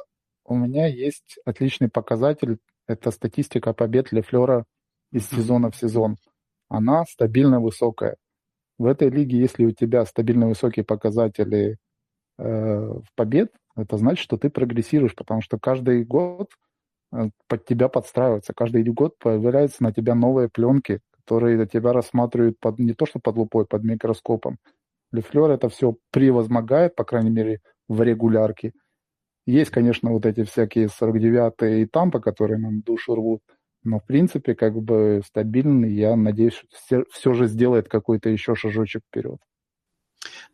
у 0.43 0.55
меня 0.57 0.87
есть 0.87 1.39
отличный 1.45 1.87
показатель 1.87 2.57
это 2.85 3.11
статистика 3.11 3.71
побед 3.71 4.11
Лефлера 4.11 4.65
из 5.11 5.29
сезона 5.29 5.71
в 5.71 5.77
сезон. 5.77 6.17
Она 6.67 7.05
стабильно 7.05 7.61
высокая. 7.61 8.17
В 8.77 8.85
этой 8.85 9.09
лиге, 9.09 9.37
если 9.37 9.65
у 9.65 9.71
тебя 9.71 10.05
стабильно 10.05 10.47
высокие 10.47 10.83
показатели 10.83 11.77
э, 12.37 12.89
побед, 13.15 13.51
это 13.75 13.97
значит, 13.97 14.23
что 14.23 14.37
ты 14.37 14.49
прогрессируешь, 14.49 15.15
потому 15.15 15.41
что 15.41 15.57
каждый 15.57 16.03
год 16.03 16.51
э, 17.13 17.29
под 17.47 17.65
тебя 17.65 17.87
подстраиваются, 17.87 18.53
каждый 18.53 18.83
год 18.83 19.17
появляются 19.17 19.83
на 19.83 19.93
тебя 19.93 20.15
новые 20.15 20.49
пленки, 20.49 20.99
которые 21.11 21.65
тебя 21.67 21.93
рассматривают 21.93 22.59
под, 22.59 22.79
не 22.79 22.93
то 22.93 23.05
что 23.05 23.19
под 23.19 23.37
лупой, 23.37 23.65
под 23.65 23.83
микроскопом. 23.83 24.57
Лефлер 25.11 25.49
это 25.51 25.69
все 25.69 25.95
превозмогает, 26.11 26.95
по 26.95 27.03
крайней 27.03 27.31
мере, 27.31 27.59
в 27.87 28.01
регулярке. 28.01 28.73
Есть, 29.45 29.71
конечно, 29.71 30.11
вот 30.11 30.25
эти 30.25 30.43
всякие 30.43 30.87
49-е 30.87 31.83
и 31.83 31.85
тампа, 31.85 32.19
которые 32.19 32.57
нам 32.59 32.81
душу 32.81 33.15
рвут, 33.15 33.41
но, 33.85 33.99
в 33.99 34.05
принципе, 34.05 34.55
как 34.55 34.81
бы 34.81 35.21
стабильный, 35.25 35.93
я 35.93 36.15
надеюсь, 36.15 36.65
все, 36.71 37.05
все 37.11 37.33
же 37.33 37.47
сделает 37.47 37.87
какой-то 37.87 38.29
еще 38.29 38.55
шажочек 38.55 39.03
вперед. 39.07 39.39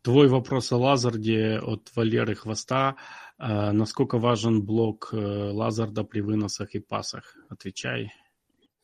Твой 0.02 0.28
вопрос 0.28 0.72
о 0.72 0.78
Лазарде 0.78 1.60
от 1.60 1.90
Валеры 1.96 2.36
Хвоста. 2.36 2.98
Э, 3.40 3.72
насколько 3.72 4.18
важен 4.18 4.64
блок 4.64 5.10
э, 5.14 5.18
Лазарда 5.18 6.04
при 6.04 6.22
выносах 6.22 6.76
и 6.76 6.80
пасах? 6.80 7.36
Отвечай. 7.50 8.12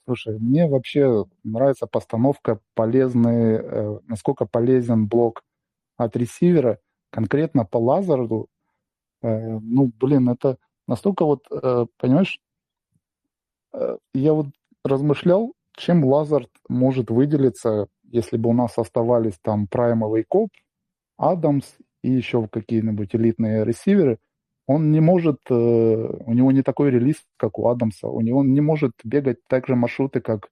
Слушай, 0.06 0.40
мне 0.40 0.68
вообще 0.68 1.26
нравится 1.44 1.88
постановка 1.88 2.62
полезный, 2.74 3.56
э, 3.56 4.00
насколько 4.08 4.46
полезен 4.46 5.08
блок 5.08 5.44
от 5.98 6.16
ресивера. 6.16 6.80
Конкретно 7.10 7.66
по 7.66 7.78
Лазарду, 7.78 8.48
э, 9.22 9.60
ну, 9.60 9.92
блин, 10.00 10.30
это 10.30 10.58
настолько 10.88 11.26
вот, 11.26 11.48
понимаешь, 11.98 12.40
я 14.14 14.34
вот 14.34 14.48
размышлял, 14.84 15.54
чем 15.76 16.04
Лазард 16.04 16.50
может 16.70 17.10
выделиться, 17.10 17.88
если 18.04 18.38
бы 18.38 18.50
у 18.50 18.54
нас 18.54 18.78
оставались 18.78 19.38
там 19.42 19.68
праймовый 19.68 20.24
коп, 20.28 20.50
Адамс 21.18 21.66
и 22.04 22.12
еще 22.12 22.48
какие-нибудь 22.48 23.16
элитные 23.16 23.64
ресиверы, 23.66 24.20
он 24.68 24.92
не 24.92 25.00
может, 25.00 25.40
э, 25.50 25.54
у 25.54 26.34
него 26.34 26.52
не 26.52 26.62
такой 26.62 26.92
релиз, 26.92 27.16
как 27.38 27.58
у 27.58 27.70
Адамса, 27.70 28.08
у 28.10 28.22
него 28.22 28.44
не 28.44 28.60
может 28.60 28.92
бегать 29.04 29.38
так 29.48 29.66
же 29.68 29.76
маршруты, 29.76 30.20
как 30.20 30.50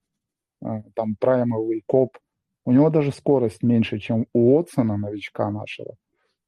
э, 0.64 0.84
там 0.96 1.16
праймовый 1.20 1.84
коп. 1.86 2.18
У 2.66 2.72
него 2.72 2.90
даже 2.90 3.12
скорость 3.12 3.62
меньше, 3.62 4.00
чем 4.00 4.26
у 4.34 4.58
Отсона, 4.58 4.98
новичка 4.98 5.52
нашего. 5.52 5.96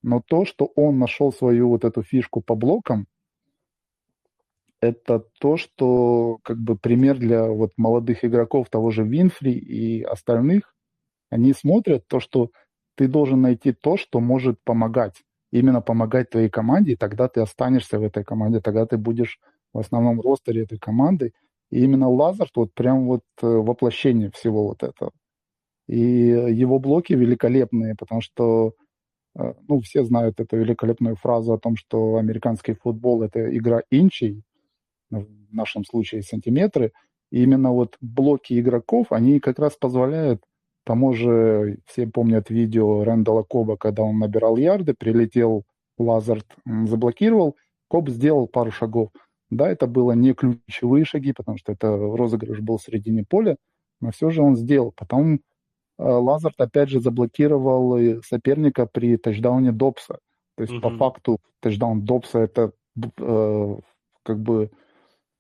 Но 0.01 0.22
то, 0.26 0.45
что 0.45 0.72
он 0.76 0.97
нашел 0.97 1.34
свою 1.34 1.70
вот 1.70 1.84
эту 1.84 2.03
фишку 2.03 2.41
по 2.41 2.55
блокам, 2.55 3.07
это 4.82 5.23
то, 5.39 5.57
что 5.57 6.38
как 6.43 6.57
бы 6.57 6.78
пример 6.78 7.17
для 7.17 7.47
вот 7.47 7.71
молодых 7.78 8.23
игроков 8.23 8.69
того 8.69 8.91
же 8.91 9.03
Винфри 9.03 9.53
и 9.53 10.03
остальных. 10.03 10.73
Они 11.30 11.53
смотрят 11.53 12.07
то, 12.07 12.19
что 12.19 12.51
ты 12.95 13.07
должен 13.07 13.41
найти 13.41 13.73
то, 13.73 13.97
что 13.97 14.19
может 14.19 14.59
помогать. 14.63 15.23
Именно 15.51 15.82
помогать 15.82 16.30
твоей 16.30 16.49
команде, 16.49 16.93
и 16.93 16.95
тогда 16.95 17.28
ты 17.28 17.41
останешься 17.41 17.99
в 17.99 18.03
этой 18.03 18.23
команде, 18.23 18.59
тогда 18.59 18.86
ты 18.86 18.97
будешь 18.97 19.39
в 19.73 19.80
основном 19.80 20.21
ростере 20.21 20.63
этой 20.63 20.78
команды. 20.78 21.34
И 21.69 21.84
именно 21.84 22.09
Лазард 22.09 22.51
вот 22.55 22.73
прям 22.73 23.07
вот 23.07 23.21
э, 23.41 23.47
воплощение 23.47 24.32
всего 24.32 24.67
вот 24.67 24.84
этого. 24.84 25.11
И 25.88 25.99
его 25.99 26.80
блоки 26.80 27.13
великолепные, 27.13 27.95
потому 27.95 28.21
что 28.21 28.73
э, 29.38 29.53
ну, 29.67 29.80
все 29.82 30.03
знают 30.03 30.39
эту 30.39 30.57
великолепную 30.57 31.15
фразу 31.15 31.53
о 31.53 31.59
том, 31.59 31.75
что 31.75 32.17
американский 32.17 32.73
футбол– 32.73 33.21
это 33.23 33.55
игра 33.55 33.82
инчей, 33.89 34.43
в 35.10 35.26
нашем 35.51 35.84
случае 35.86 36.22
сантиметры. 36.22 36.91
И 37.32 37.43
именно 37.43 37.72
вот 37.72 37.97
блоки 38.01 38.60
игроков, 38.60 39.08
они 39.12 39.39
как 39.39 39.60
раз 39.60 39.76
позволяют 39.76 40.41
тому 40.88 41.14
же, 41.14 41.80
все 41.86 42.08
помнят 42.08 42.49
видео 42.49 43.03
Рэндала 43.03 43.43
Коба, 43.43 43.76
когда 43.76 44.03
он 44.03 44.20
набирал 44.20 44.55
ярды, 44.55 44.93
прилетел 44.97 45.66
Лазард, 45.97 46.45
заблокировал, 46.66 47.58
Коб 47.89 48.10
сделал 48.10 48.47
пару 48.47 48.72
шагов. 48.72 49.10
Да, 49.49 49.70
это 49.70 49.86
было 49.86 50.14
не 50.14 50.34
ключевые 50.34 51.03
шаги, 51.03 51.34
потому 51.34 51.58
что 51.58 51.74
это 51.74 51.89
розыгрыш 51.89 52.62
был 52.62 52.78
в 52.78 52.84
середине 52.84 53.26
поля, 53.28 53.58
но 53.99 54.12
все 54.12 54.30
же 54.30 54.41
он 54.41 54.55
сделал. 54.55 54.93
Потом 54.95 55.36
э, 55.36 55.39
Лазард 55.97 56.60
опять 56.60 56.89
же 56.89 57.01
заблокировал 57.01 58.22
соперника 58.24 58.86
при 58.86 59.18
тачдауне 59.18 59.74
Добса. 59.74 60.20
То 60.55 60.64
есть 60.64 60.74
mm-hmm. 60.74 60.82
по 60.82 60.89
факту 60.91 61.39
тачдаун 61.60 62.05
Добса 62.05 62.39
это 62.39 62.72
э, 63.20 63.76
как 64.24 64.39
бы 64.39 64.72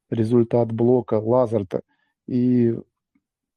результат 0.09 0.71
блока 0.71 1.15
Лазарта. 1.15 1.81
И 2.27 2.75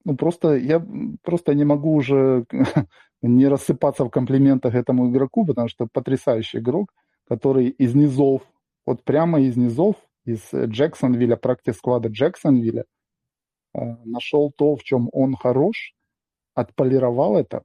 ну, 0.04 0.16
просто 0.16 0.56
я 0.56 0.84
просто 1.22 1.54
не 1.54 1.64
могу 1.64 1.94
уже 1.94 2.44
не 3.22 3.48
рассыпаться 3.48 4.04
в 4.04 4.10
комплиментах 4.10 4.74
этому 4.74 5.10
игроку, 5.10 5.44
потому 5.46 5.68
что 5.68 5.86
потрясающий 5.92 6.58
игрок, 6.58 6.92
который 7.28 7.68
из 7.68 7.94
низов, 7.94 8.42
вот 8.86 9.04
прямо 9.04 9.40
из 9.40 9.56
низов, 9.56 9.96
из 10.24 10.40
Джексонвилля, 10.52 11.36
практически 11.36 11.78
склада 11.78 12.08
Джексонвилля, 12.08 12.84
э, 13.74 13.80
нашел 14.04 14.52
то, 14.56 14.76
в 14.76 14.82
чем 14.82 15.08
он 15.12 15.34
хорош, 15.34 15.94
отполировал 16.54 17.36
это, 17.36 17.62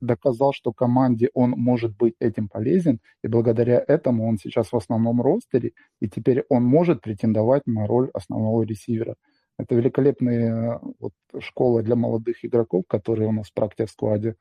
доказал, 0.00 0.52
что 0.52 0.72
команде 0.72 1.30
он 1.34 1.50
может 1.50 1.96
быть 1.96 2.14
этим 2.20 2.48
полезен, 2.48 3.00
и 3.22 3.28
благодаря 3.28 3.82
этому 3.86 4.28
он 4.28 4.38
сейчас 4.38 4.72
в 4.72 4.76
основном 4.76 5.20
ростере, 5.20 5.72
и 6.00 6.08
теперь 6.08 6.44
он 6.48 6.64
может 6.64 7.00
претендовать 7.00 7.66
на 7.66 7.86
роль 7.86 8.10
основного 8.14 8.62
ресивера. 8.62 9.16
Это 9.58 9.74
великолепная 9.74 10.80
вот, 11.00 11.12
школа 11.40 11.82
для 11.82 11.96
молодых 11.96 12.44
игроков, 12.44 12.84
которые 12.86 13.28
у 13.28 13.32
нас 13.32 13.48
в 13.48 13.54
практике 13.54 13.88
складе. 13.88 14.36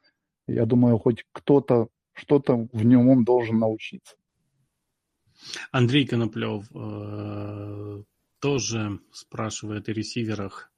Я 0.47 0.65
думаю, 0.65 0.99
хоть 0.99 1.25
кто-то, 1.31 1.87
что-то 2.13 2.67
в 2.71 2.85
нем 2.85 3.09
он 3.09 3.23
должен 3.23 3.57
научиться. 3.57 4.15
Андрей 5.71 6.05
Коноплев 6.05 6.65
э, 6.73 8.03
тоже 8.39 8.99
спрашивает 9.11 9.89
о 9.89 9.93
ресиверах. 9.93 10.71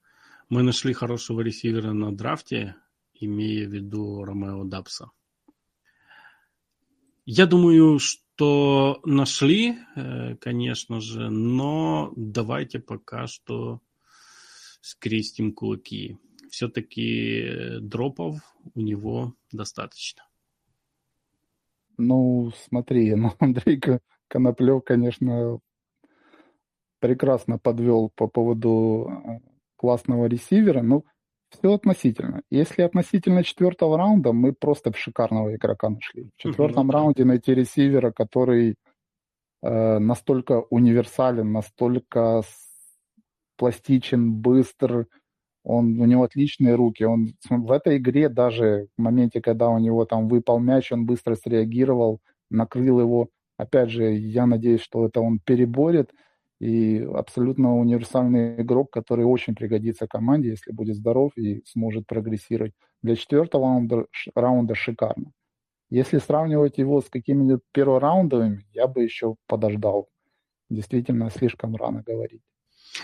Мы 0.49 0.63
нашли 0.63 0.93
хорошего 0.93 1.41
ресивера 1.41 1.91
на 1.91 2.15
драфте, 2.15 2.75
имея 3.20 3.67
в 3.67 3.74
виду 3.74 4.24
Ромео 4.24 4.63
Дабса. 4.63 5.11
Я 7.26 7.45
думаю, 7.45 7.99
что 7.99 9.01
нашли, 9.05 9.78
э, 9.95 10.36
конечно 10.38 10.99
же, 10.99 11.30
но 11.30 12.11
давайте 12.15 12.80
пока 12.80 13.28
что 13.28 13.82
скрестим 14.82 15.53
кулаки. 15.53 16.17
Все-таки 16.49 17.80
дропов 17.82 18.39
у 18.74 18.80
него 18.80 19.36
достаточно. 19.51 20.24
Ну, 21.97 22.51
смотри, 22.67 23.13
ну, 23.15 23.34
Андрей 23.39 23.82
Коноплев, 24.28 24.84
конечно, 24.84 25.59
прекрасно 26.99 27.59
подвел 27.59 28.09
по 28.15 28.28
поводу 28.28 29.07
э, 29.09 29.39
классного 29.76 30.26
ресивера. 30.26 30.82
Ну, 30.82 31.05
все 31.50 31.74
относительно. 31.74 32.41
Если 32.50 32.82
относительно 32.84 33.43
четвертого 33.43 33.97
раунда, 33.97 34.34
мы 34.34 34.54
просто 34.54 34.93
шикарного 34.95 35.56
игрока 35.56 35.89
нашли. 35.89 36.30
В 36.36 36.41
четвертом 36.41 36.89
mm-hmm. 36.89 36.93
раунде 36.93 37.26
найти 37.26 37.54
ресивера, 37.54 38.12
который 38.12 38.76
э, 39.62 40.00
настолько 40.00 40.62
универсален, 40.70 41.52
настолько 41.52 42.43
пластичен, 43.58 44.34
быстр, 44.34 45.08
он, 45.64 46.00
у 46.00 46.06
него 46.06 46.24
отличные 46.24 46.76
руки. 46.76 47.04
Он 47.04 47.34
в 47.50 47.72
этой 47.72 47.97
игре 47.97 48.30
даже 48.30 48.88
в 48.97 49.02
моменте, 49.02 49.41
когда 49.41 49.70
у 49.70 49.78
него 49.78 50.06
там 50.06 50.28
выпал 50.28 50.60
мяч, 50.60 50.91
он 50.91 51.06
быстро 51.06 51.36
среагировал, 51.36 52.22
накрыл 52.50 53.02
его. 53.02 53.30
Опять 53.58 53.89
же, 53.89 54.14
я 54.14 54.45
надеюсь, 54.45 54.82
что 54.82 55.06
это 55.06 55.20
он 55.20 55.39
переборет 55.39 56.12
и 56.60 56.99
абсолютно 56.99 57.78
универсальный 57.78 58.62
игрок, 58.62 58.91
который 58.91 59.26
очень 59.26 59.55
пригодится 59.55 60.07
команде, 60.07 60.49
если 60.49 60.72
будет 60.72 60.97
здоров 60.97 61.32
и 61.38 61.64
сможет 61.66 62.05
прогрессировать. 62.05 62.74
Для 63.01 63.16
четвертого 63.16 63.66
раунда, 63.66 64.05
раунда 64.36 64.76
шикарно. 64.76 65.32
Если 65.89 66.20
сравнивать 66.20 66.78
его 66.78 67.01
с 67.01 67.10
какими-нибудь 67.10 67.64
первораундовыми, 67.72 68.66
я 68.74 68.88
бы 68.88 69.03
еще 69.03 69.36
подождал. 69.47 70.10
Действительно, 70.70 71.30
слишком 71.32 71.76
рано 71.76 72.03
говорить. 72.05 72.41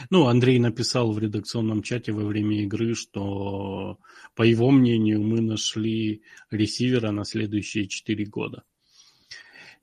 Ну, 0.10 0.28
Андрей 0.28 0.60
написал 0.60 1.14
в 1.14 1.20
редакционном 1.20 1.82
чате 1.82 2.12
во 2.12 2.26
время 2.26 2.62
игры, 2.64 2.93
что, 2.93 3.97
по 4.36 4.43
его 4.43 4.70
мнению, 4.70 5.22
мы 5.22 5.41
нашли 5.41 6.24
ресивера 6.51 7.12
на 7.12 7.24
следующие 7.24 7.88
четыре 7.88 8.26
года 8.26 8.64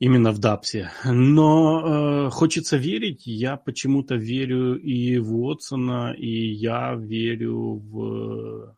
именно 0.03 0.33
в 0.33 0.39
Дапсе. 0.39 0.91
Но 1.05 2.27
э, 2.27 2.31
хочется 2.31 2.77
верить, 2.77 3.23
я 3.25 3.57
почему-то 3.57 4.17
верю 4.17 4.75
и 4.75 5.19
в 5.19 5.33
Уотсона, 5.37 6.13
и 6.19 6.29
я 6.29 6.97
верю 6.97 7.75
в 7.77 8.77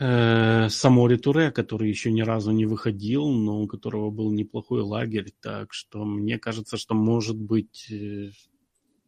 э, 0.00 0.68
Самори 0.70 1.18
Туре, 1.18 1.50
который 1.50 1.90
еще 1.90 2.10
ни 2.10 2.22
разу 2.22 2.52
не 2.52 2.64
выходил, 2.64 3.28
но 3.28 3.60
у 3.60 3.66
которого 3.66 4.10
был 4.10 4.32
неплохой 4.32 4.80
лагерь. 4.80 5.30
Так 5.42 5.74
что 5.74 6.06
мне 6.06 6.38
кажется, 6.38 6.78
что 6.78 6.94
может 6.94 7.36
быть... 7.36 7.90
Э, 7.90 8.30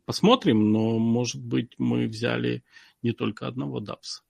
посмотрим, 0.05 0.73
но, 0.73 0.99
может 0.99 1.43
быть, 1.43 1.73
мы 1.79 2.07
взяли 2.07 2.65
не 3.03 3.13
только 3.13 3.47
одного 3.47 3.81
Дабса 3.81 4.21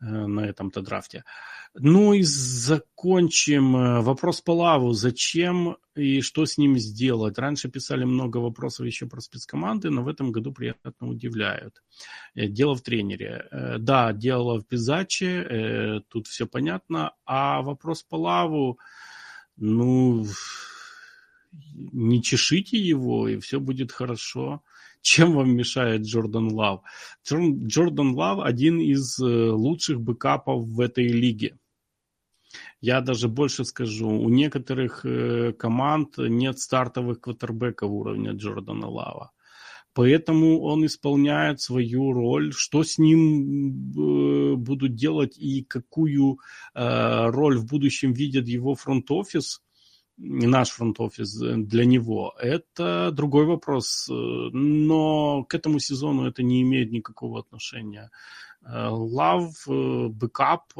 на 0.00 0.40
этом-то 0.40 0.82
драфте. 0.82 1.24
Ну 1.78 2.14
и 2.14 2.22
закончим. 2.22 3.76
Э, 3.76 4.00
вопрос 4.00 4.40
по 4.40 4.52
лаву. 4.52 4.92
Зачем 4.92 5.76
и 5.94 6.22
что 6.22 6.46
с 6.46 6.56
ним 6.56 6.78
сделать? 6.78 7.38
Раньше 7.38 7.68
писали 7.68 8.04
много 8.04 8.38
вопросов 8.38 8.86
еще 8.86 9.06
про 9.06 9.20
спецкоманды, 9.20 9.90
но 9.90 10.02
в 10.02 10.08
этом 10.08 10.32
году 10.32 10.52
приятно 10.52 10.92
удивляют. 11.00 11.82
Э, 12.34 12.46
дело 12.46 12.74
в 12.74 12.80
тренере. 12.80 13.46
Э, 13.50 13.76
да, 13.78 14.12
дело 14.12 14.58
в 14.58 14.66
Пизаче, 14.66 16.02
тут 16.08 16.28
все 16.28 16.46
понятно. 16.46 17.12
А 17.26 17.60
вопрос 17.60 18.02
по 18.02 18.16
лаву, 18.16 18.78
ну, 19.56 20.26
не 21.52 22.22
чешите 22.22 22.78
его, 22.78 23.28
и 23.28 23.38
все 23.38 23.60
будет 23.60 23.92
хорошо. 23.92 24.62
Чем 25.06 25.34
вам 25.34 25.54
мешает 25.54 26.02
Джордан 26.02 26.52
Лав? 26.52 26.80
Джордан 27.24 28.10
Лав 28.16 28.40
один 28.44 28.80
из 28.80 29.16
лучших 29.20 30.00
бэкапов 30.00 30.66
в 30.66 30.80
этой 30.80 31.06
лиге. 31.06 31.56
Я 32.80 33.00
даже 33.00 33.28
больше 33.28 33.64
скажу, 33.64 34.08
у 34.08 34.28
некоторых 34.28 35.04
э, 35.04 35.52
команд 35.52 36.18
нет 36.18 36.58
стартовых 36.58 37.20
квотербеков 37.20 37.90
уровня 37.90 38.32
Джордана 38.32 38.88
Лава. 38.88 39.30
Поэтому 39.94 40.60
он 40.62 40.84
исполняет 40.84 41.60
свою 41.60 42.12
роль. 42.12 42.52
Что 42.52 42.82
с 42.82 42.98
ним 42.98 43.22
э, 43.22 44.56
будут 44.56 44.96
делать 44.96 45.38
и 45.38 45.62
какую 45.62 46.38
э, 46.74 47.30
роль 47.30 47.58
в 47.58 47.66
будущем 47.66 48.12
видит 48.12 48.48
его 48.48 48.74
фронт-офис, 48.74 49.62
наш 50.18 50.70
фронт-офис 50.70 51.34
для 51.34 51.84
него, 51.84 52.34
это 52.38 53.10
другой 53.12 53.46
вопрос. 53.46 54.06
Но 54.08 55.44
к 55.44 55.54
этому 55.54 55.78
сезону 55.78 56.26
это 56.26 56.42
не 56.42 56.62
имеет 56.62 56.90
никакого 56.92 57.40
отношения. 57.40 58.10
Лав, 58.62 59.66
бэкап, 59.66 60.72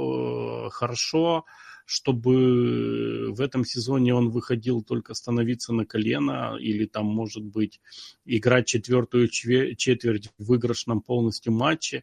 хорошо 0.70 1.44
чтобы 1.86 3.32
в 3.32 3.40
этом 3.40 3.64
сезоне 3.64 4.12
он 4.12 4.30
выходил 4.30 4.82
только 4.82 5.14
становиться 5.14 5.72
на 5.72 5.86
колено 5.86 6.56
или 6.58 6.84
там, 6.84 7.06
может 7.06 7.44
быть, 7.44 7.80
играть 8.24 8.66
четвертую 8.66 9.28
четверть 9.28 10.28
в 10.36 10.46
выигрышном 10.46 11.00
полностью 11.00 11.52
матче. 11.52 12.02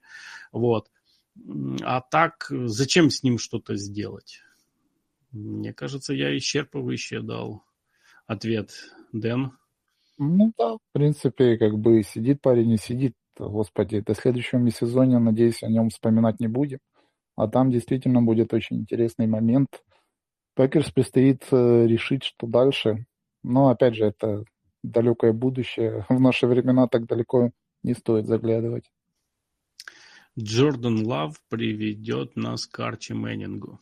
Вот. 0.53 0.89
А 1.81 1.99
так, 1.99 2.47
зачем 2.49 3.09
с 3.09 3.23
ним 3.23 3.37
что-то 3.37 3.75
сделать? 3.75 4.39
Мне 5.33 5.73
кажется, 5.73 6.13
я 6.13 6.35
исчерпывающе 6.37 7.21
дал 7.21 7.63
ответ. 8.27 8.71
Дэн? 9.11 9.51
Ну 10.19 10.53
да, 10.57 10.75
в 10.75 10.79
принципе, 10.91 11.57
как 11.57 11.77
бы 11.77 12.03
сидит 12.03 12.41
парень, 12.41 12.67
не 12.67 12.77
сидит. 12.77 13.13
Господи, 13.37 13.99
до 14.01 14.13
следующего 14.13 14.69
сезона, 14.69 15.19
надеюсь, 15.19 15.63
о 15.63 15.69
нем 15.69 15.89
вспоминать 15.89 16.39
не 16.39 16.47
будем. 16.47 16.77
А 17.35 17.47
там 17.47 17.71
действительно 17.71 18.21
будет 18.21 18.53
очень 18.53 18.77
интересный 18.77 19.25
момент. 19.25 19.83
Пекерс 20.55 20.91
предстоит 20.91 21.43
э, 21.51 21.87
решить, 21.87 22.23
что 22.23 22.45
дальше. 22.45 23.07
Но, 23.41 23.69
опять 23.69 23.95
же, 23.95 24.05
это 24.05 24.43
далекое 24.83 25.33
будущее. 25.33 26.05
В 26.09 26.19
наши 26.19 26.45
времена 26.45 26.87
так 26.87 27.07
далеко 27.07 27.49
не 27.81 27.95
стоит 27.95 28.27
заглядывать. 28.27 28.91
Джордан 30.37 31.05
Лав 31.05 31.41
приведет 31.49 32.35
нас 32.35 32.67
к 32.67 32.79
Арчи 32.79 33.13
Мэннингу. 33.13 33.79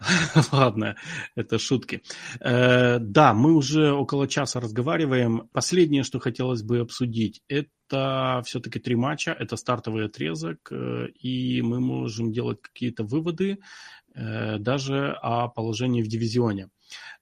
Ладно, 0.52 0.96
это 1.34 1.58
шутки. 1.58 2.02
Э, 2.40 2.98
да, 2.98 3.34
мы 3.34 3.54
уже 3.54 3.92
около 3.92 4.26
часа 4.26 4.60
разговариваем. 4.60 5.48
Последнее, 5.52 6.04
что 6.04 6.18
хотелось 6.20 6.62
бы 6.62 6.80
обсудить, 6.80 7.42
это 7.48 8.42
все-таки 8.46 8.78
три 8.78 8.96
матча, 8.96 9.32
это 9.32 9.56
стартовый 9.56 10.06
отрезок, 10.06 10.58
э, 10.70 11.08
и 11.08 11.60
мы 11.62 11.80
можем 11.80 12.32
делать 12.32 12.62
какие-то 12.62 13.04
выводы 13.04 13.58
э, 14.14 14.58
даже 14.58 15.12
о 15.22 15.48
положении 15.48 16.02
в 16.02 16.08
дивизионе. 16.08 16.68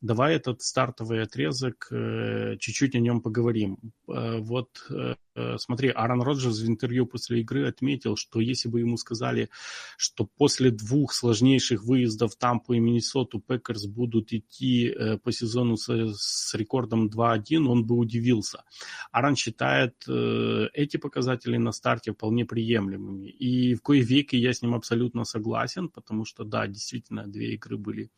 Давай 0.00 0.36
этот 0.36 0.62
стартовый 0.62 1.22
отрезок, 1.22 1.88
э, 1.90 2.56
чуть-чуть 2.60 2.94
о 2.94 3.00
нем 3.00 3.20
поговорим. 3.20 3.78
Э, 4.06 4.38
вот 4.38 4.68
э, 4.90 5.14
смотри, 5.58 5.88
Аарон 5.88 6.22
Роджерс 6.22 6.60
в 6.60 6.68
интервью 6.68 7.06
после 7.06 7.40
игры 7.40 7.66
отметил, 7.66 8.16
что 8.16 8.38
если 8.38 8.68
бы 8.68 8.80
ему 8.80 8.96
сказали, 8.96 9.50
что 9.96 10.24
после 10.24 10.70
двух 10.70 11.12
сложнейших 11.12 11.82
выездов 11.82 12.36
Тампу 12.36 12.74
и 12.74 12.78
Миннесоту 12.78 13.40
Пекерс 13.40 13.86
будут 13.86 14.32
идти 14.32 14.94
по 15.22 15.32
сезону 15.32 15.76
с, 15.76 15.88
с 15.88 16.54
рекордом 16.54 17.08
2-1, 17.08 17.66
он 17.66 17.84
бы 17.84 17.96
удивился. 17.96 18.64
Аарон 19.10 19.36
считает 19.36 19.94
эти 20.08 20.96
показатели 20.96 21.56
на 21.56 21.72
старте 21.72 22.12
вполне 22.12 22.44
приемлемыми. 22.44 23.28
И 23.28 23.74
в 23.74 23.82
кои 23.82 24.00
веки 24.00 24.36
я 24.36 24.52
с 24.52 24.62
ним 24.62 24.74
абсолютно 24.74 25.24
согласен, 25.24 25.88
потому 25.88 26.24
что, 26.24 26.44
да, 26.44 26.66
действительно, 26.66 27.26
две 27.26 27.54
игры 27.54 27.76
были 27.76 28.10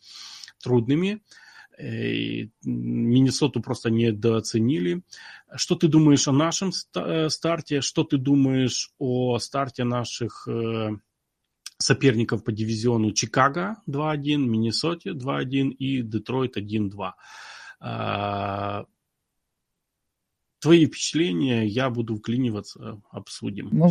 трудными. 0.62 1.22
Миннесоту 2.62 3.60
просто 3.62 3.90
недооценили. 3.90 5.02
Что 5.56 5.74
ты 5.76 5.88
думаешь 5.88 6.28
о 6.28 6.32
нашем 6.32 6.72
э, 6.94 7.28
старте? 7.30 7.80
Что 7.80 8.04
ты 8.04 8.18
думаешь 8.18 8.92
о 8.98 9.38
старте 9.38 9.84
наших 9.84 10.46
э, 10.46 10.90
соперников 11.78 12.44
по 12.44 12.52
дивизиону 12.52 13.12
Чикаго 13.12 13.76
2-1, 13.88 14.36
Миннесоте 14.36 15.10
2-1 15.10 15.70
и 15.70 16.02
Детройт 16.02 16.56
1-2? 16.56 17.12
А, 17.80 18.84
твои 20.60 20.86
впечатления, 20.86 21.66
я 21.66 21.90
буду 21.90 22.16
вклиниваться, 22.16 23.00
обсудим. 23.10 23.70
Ну, 23.72 23.88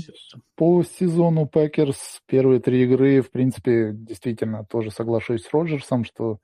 по 0.55 0.83
сезону 0.83 1.47
Пекерс 1.47 2.21
первые 2.27 2.59
три 2.59 2.83
игры, 2.83 3.21
в 3.21 3.31
принципе, 3.31 3.91
действительно 3.93 4.63
тоже 4.63 4.91
соглашусь 4.91 5.43
с 5.43 5.51
Роджерсом, 5.51 6.05
что 6.05 6.37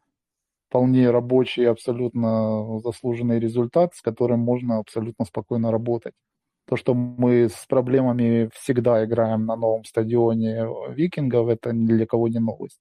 вполне 0.76 1.10
рабочий, 1.10 1.64
абсолютно 1.64 2.80
заслуженный 2.80 3.40
результат, 3.40 3.96
с 3.96 4.02
которым 4.02 4.42
можно 4.42 4.80
абсолютно 4.80 5.24
спокойно 5.24 5.72
работать. 5.72 6.14
То, 6.68 6.76
что 6.76 6.94
мы 6.94 7.48
с 7.48 7.66
проблемами 7.66 8.50
всегда 8.54 9.06
играем 9.06 9.46
на 9.46 9.56
новом 9.56 9.86
стадионе 9.86 10.68
викингов, 10.90 11.48
это 11.48 11.72
ни 11.72 11.88
для 11.88 12.06
кого 12.06 12.28
не 12.28 12.40
новость. 12.40 12.80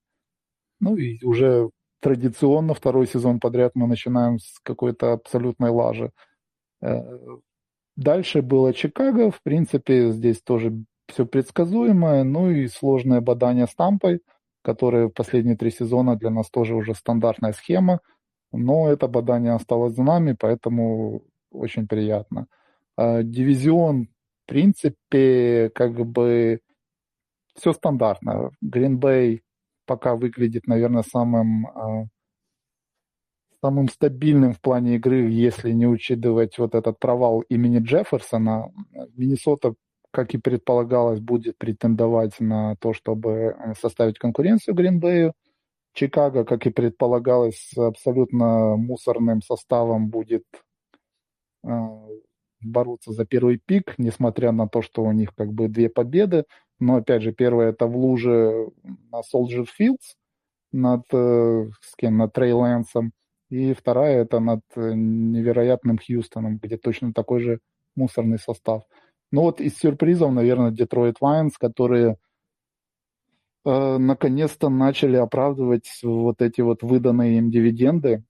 Ну 0.81 0.97
и 0.97 1.25
уже 1.25 1.71
традиционно 2.01 2.75
второй 2.75 3.07
сезон 3.07 3.39
подряд 3.39 3.73
мы 3.77 3.87
начинаем 3.87 4.41
с 4.41 4.59
какой-то 4.65 5.13
абсолютной 5.13 5.71
лажи. 5.71 6.11
Э, 6.83 7.01
дальше 7.95 8.43
было 8.43 8.75
Чикаго, 8.75 9.31
в 9.31 9.41
принципе, 9.43 10.11
здесь 10.11 10.43
тоже 10.43 10.73
все 11.07 11.27
предсказуемое, 11.27 12.25
ну 12.25 12.51
и 12.51 12.67
сложное 12.67 13.21
бадание 13.21 13.69
с 13.69 13.75
Тампой– 13.77 14.21
которые 14.65 15.11
последние 15.11 15.57
три 15.57 15.71
сезона 15.71 16.17
для 16.17 16.31
нас 16.31 16.49
тоже 16.51 16.75
уже 16.75 16.95
стандартная 16.95 17.53
схема, 17.53 18.01
но 18.51 18.89
это 18.89 19.09
бадание 19.09 19.53
осталось 19.53 19.95
за 19.95 20.03
нами, 20.03 20.37
поэтому 20.39 21.23
очень 21.51 21.87
приятно. 21.87 22.47
А, 22.97 23.23
дивизион, 23.23 24.09
в 24.45 24.49
принципе, 24.49 25.71
как 25.75 25.93
бы 25.93 26.61
все 27.55 27.73
стандартно. 27.73 28.51
Гринбей 28.63 29.43
пока 29.87 30.17
выглядит, 30.17 30.67
наверное, 30.67 31.03
самым, 31.03 31.67
а, 31.67 32.07
самым 33.61 33.89
стабильным 33.89 34.55
в 34.55 34.61
плане 34.61 34.97
игры, 34.97 35.29
если 35.29 35.73
не 35.73 35.87
учитывать 35.87 36.59
вот 36.59 36.75
этот 36.75 36.99
провал 36.99 37.41
имени 37.43 37.81
Джефферсона. 37.81 38.73
Миннесота 39.15 39.75
как 40.15 40.33
и 40.33 40.39
предполагалось, 40.39 41.19
будет 41.19 41.59
претендовать 41.59 42.39
на 42.39 42.77
то, 42.77 42.93
чтобы 42.93 43.31
э, 43.31 43.75
составить 43.81 44.19
конкуренцию 44.19 44.75
Гринбею. 44.77 45.35
Чикаго, 45.93 46.45
как 46.45 46.67
и 46.67 46.71
предполагалось, 46.71 47.57
с 47.73 47.79
абсолютно 47.79 48.77
мусорным 48.77 49.43
составом 49.43 50.09
будет 50.09 50.45
э, 51.65 51.69
бороться 52.63 53.13
за 53.13 53.27
первый 53.27 53.59
пик, 53.59 53.95
несмотря 53.99 54.53
на 54.53 54.69
то, 54.69 54.83
что 54.83 55.03
у 55.03 55.11
них 55.11 55.35
как 55.35 55.53
бы 55.53 55.69
две 55.69 55.89
победы. 55.89 56.45
Но, 56.79 56.97
опять 56.97 57.23
же, 57.23 57.33
первая 57.33 57.71
это 57.71 57.87
в 57.87 57.97
луже 57.97 58.69
на 59.11 59.21
Soldier 59.21 59.67
Fields 59.79 60.15
над, 60.71 61.03
э, 61.13 61.71
с 61.81 61.97
кем, 61.97 62.19
над 62.19 62.33
Трей 62.33 62.53
Лэнсом. 62.53 63.13
И 63.51 63.75
вторая 63.75 64.23
это 64.23 64.39
над 64.39 64.61
невероятным 64.77 65.99
Хьюстоном, 65.99 66.59
где 66.59 66.77
точно 66.77 67.13
такой 67.13 67.41
же 67.41 67.59
мусорный 67.97 68.39
состав. 68.39 68.85
Ну 69.35 69.41
вот 69.41 69.61
из 69.61 69.77
сюрпризов, 69.79 70.33
наверное, 70.33 70.71
Детройт 70.71 71.17
Лайонс, 71.21 71.59
которые 71.59 72.19
э, 73.65 73.97
наконец-то 73.99 74.69
начали 74.69 75.17
оправдывать 75.17 75.91
вот 76.05 76.41
эти 76.41 76.61
вот 76.61 76.85
выданные 76.85 77.39
им 77.39 77.51
дивиденды, 77.51 78.23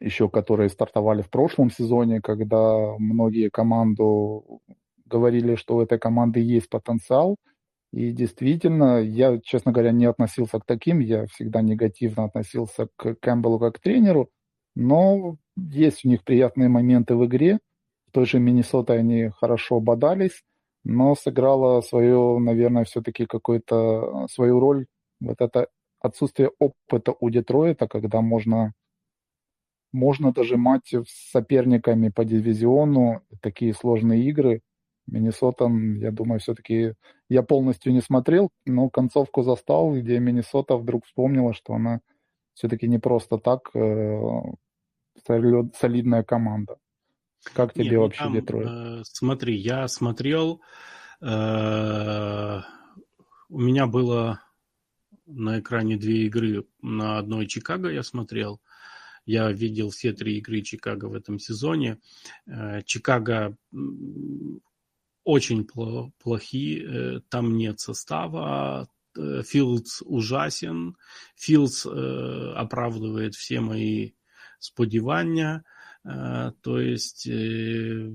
еще 0.00 0.28
которые 0.28 0.68
стартовали 0.70 1.22
в 1.22 1.30
прошлом 1.30 1.70
сезоне, 1.70 2.20
когда 2.20 2.96
многие 2.98 3.50
команду 3.50 4.62
говорили, 5.06 5.54
что 5.54 5.76
у 5.76 5.80
этой 5.80 6.00
команды 6.00 6.40
есть 6.40 6.68
потенциал. 6.68 7.36
И 7.92 8.10
действительно, 8.10 9.00
я, 9.00 9.38
честно 9.38 9.70
говоря, 9.70 9.92
не 9.92 10.06
относился 10.06 10.58
к 10.58 10.66
таким, 10.66 10.98
я 10.98 11.26
всегда 11.26 11.62
негативно 11.62 12.24
относился 12.24 12.88
к 12.96 13.14
Кэмпбеллу 13.20 13.60
как 13.60 13.76
к 13.76 13.78
тренеру, 13.78 14.28
но 14.74 15.36
есть 15.56 16.04
у 16.04 16.08
них 16.08 16.24
приятные 16.24 16.68
моменты 16.68 17.14
в 17.14 17.24
игре– 17.24 17.60
той 18.14 18.26
же 18.26 18.38
Миннесотой 18.38 19.00
они 19.00 19.30
хорошо 19.40 19.80
бодались, 19.80 20.44
но 20.84 21.16
сыграла 21.16 21.80
свою, 21.80 22.38
наверное, 22.38 22.84
все-таки 22.84 23.26
какую-то 23.26 24.28
свою 24.30 24.60
роль 24.60 24.86
вот 25.20 25.40
это 25.40 25.66
отсутствие 26.00 26.50
опыта 26.60 27.12
у 27.18 27.28
Детройта, 27.30 27.88
когда 27.88 28.20
можно, 28.20 28.72
можно 29.92 30.32
дожимать 30.32 30.94
с 30.94 31.30
соперниками 31.32 32.08
по 32.08 32.24
дивизиону 32.24 33.22
такие 33.40 33.74
сложные 33.74 34.22
игры. 34.28 34.60
Миннесота, 35.06 35.68
я 35.98 36.12
думаю, 36.12 36.38
все-таки 36.38 36.94
я 37.28 37.42
полностью 37.42 37.92
не 37.92 38.00
смотрел, 38.00 38.50
но 38.64 38.88
концовку 38.90 39.42
застал, 39.42 39.92
где 39.92 40.20
Миннесота 40.20 40.76
вдруг 40.76 41.04
вспомнила, 41.04 41.52
что 41.52 41.74
она 41.74 42.00
все-таки 42.54 42.86
не 42.86 42.98
просто 42.98 43.38
так 43.38 43.70
э, 43.74 44.20
солидная 45.26 46.22
команда. 46.22 46.76
Как 47.52 47.74
тебе 47.74 47.84
не, 47.84 47.90
ну 47.92 48.00
вообще 48.02 48.24
там, 48.24 48.32
Детройт? 48.32 48.68
Э, 48.68 49.02
смотри, 49.04 49.56
я 49.56 49.86
смотрел, 49.88 50.60
э, 51.20 52.60
у 53.48 53.60
меня 53.60 53.86
было 53.86 54.40
на 55.26 55.60
экране 55.60 55.96
две 55.96 56.26
игры. 56.26 56.66
На 56.82 57.18
одной 57.18 57.46
Чикаго 57.46 57.88
я 57.90 58.02
смотрел. 58.02 58.60
Я 59.26 59.50
видел 59.52 59.90
все 59.90 60.12
три 60.12 60.38
игры 60.38 60.60
Чикаго 60.60 61.06
в 61.06 61.14
этом 61.14 61.38
сезоне. 61.38 61.98
Э, 62.46 62.82
Чикаго 62.84 63.56
очень 65.24 65.66
плохие, 66.18 66.84
э, 66.84 67.20
там 67.30 67.56
нет 67.56 67.80
состава, 67.80 68.88
э, 69.16 69.42
Филдс 69.42 70.02
ужасен, 70.04 70.96
Филдс 71.36 71.86
оправдывает 71.86 73.34
все 73.34 73.60
мои 73.60 74.12
сподівання, 74.58 75.62
то 76.04 76.80
есть 76.80 77.26
при 77.26 78.10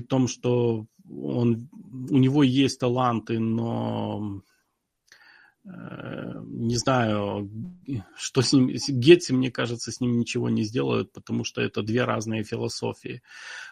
том, 0.00 0.28
что 0.28 0.86
он, 1.08 1.68
у 1.72 2.16
него 2.16 2.42
есть 2.42 2.80
таланты, 2.80 3.38
но 3.38 4.42
Э, 4.46 4.50
не 5.66 6.76
знаю, 6.76 7.50
что 8.16 8.42
с 8.42 8.52
ним... 8.52 8.68
Гетти, 8.68 9.32
мне 9.32 9.50
кажется, 9.50 9.90
с 9.90 10.00
ним 10.00 10.18
ничего 10.18 10.50
не 10.50 10.62
сделают, 10.62 11.12
потому 11.12 11.44
что 11.44 11.62
это 11.62 11.82
две 11.82 12.04
разные 12.04 12.44
философии. 12.44 13.22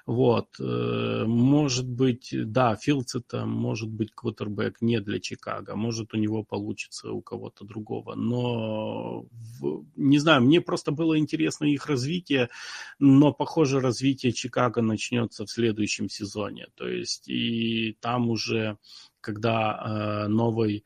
Вот. 0.07 0.49
Э, 0.59 1.25
может 1.27 1.87
быть, 1.87 2.31
да, 2.33 2.77
Филдс 2.77 3.15
это 3.17 3.45
может 3.45 3.91
быть 3.91 4.13
квотербек 4.15 4.81
не 4.81 5.01
для 5.01 5.21
Чикаго. 5.21 5.77
Может, 5.77 6.15
у 6.15 6.17
него 6.17 6.43
получится 6.45 7.11
у 7.11 7.21
кого-то 7.21 7.67
другого. 7.67 8.15
Но, 8.15 9.27
не 9.95 10.19
знаю, 10.19 10.43
мне 10.43 10.63
просто 10.63 10.93
было 10.93 11.19
интересно 11.19 11.67
их 11.67 11.87
развитие, 11.87 12.49
но, 12.99 13.33
похоже, 13.35 13.81
развитие 13.81 14.33
Чикаго 14.33 14.81
начнется 14.81 15.45
в 15.45 15.51
следующем 15.51 16.09
сезоне. 16.09 16.69
То 16.75 16.89
есть, 16.89 17.29
и 17.29 17.99
там 18.01 18.31
уже, 18.31 18.79
когда 19.21 20.25
э, 20.25 20.29
новый 20.29 20.85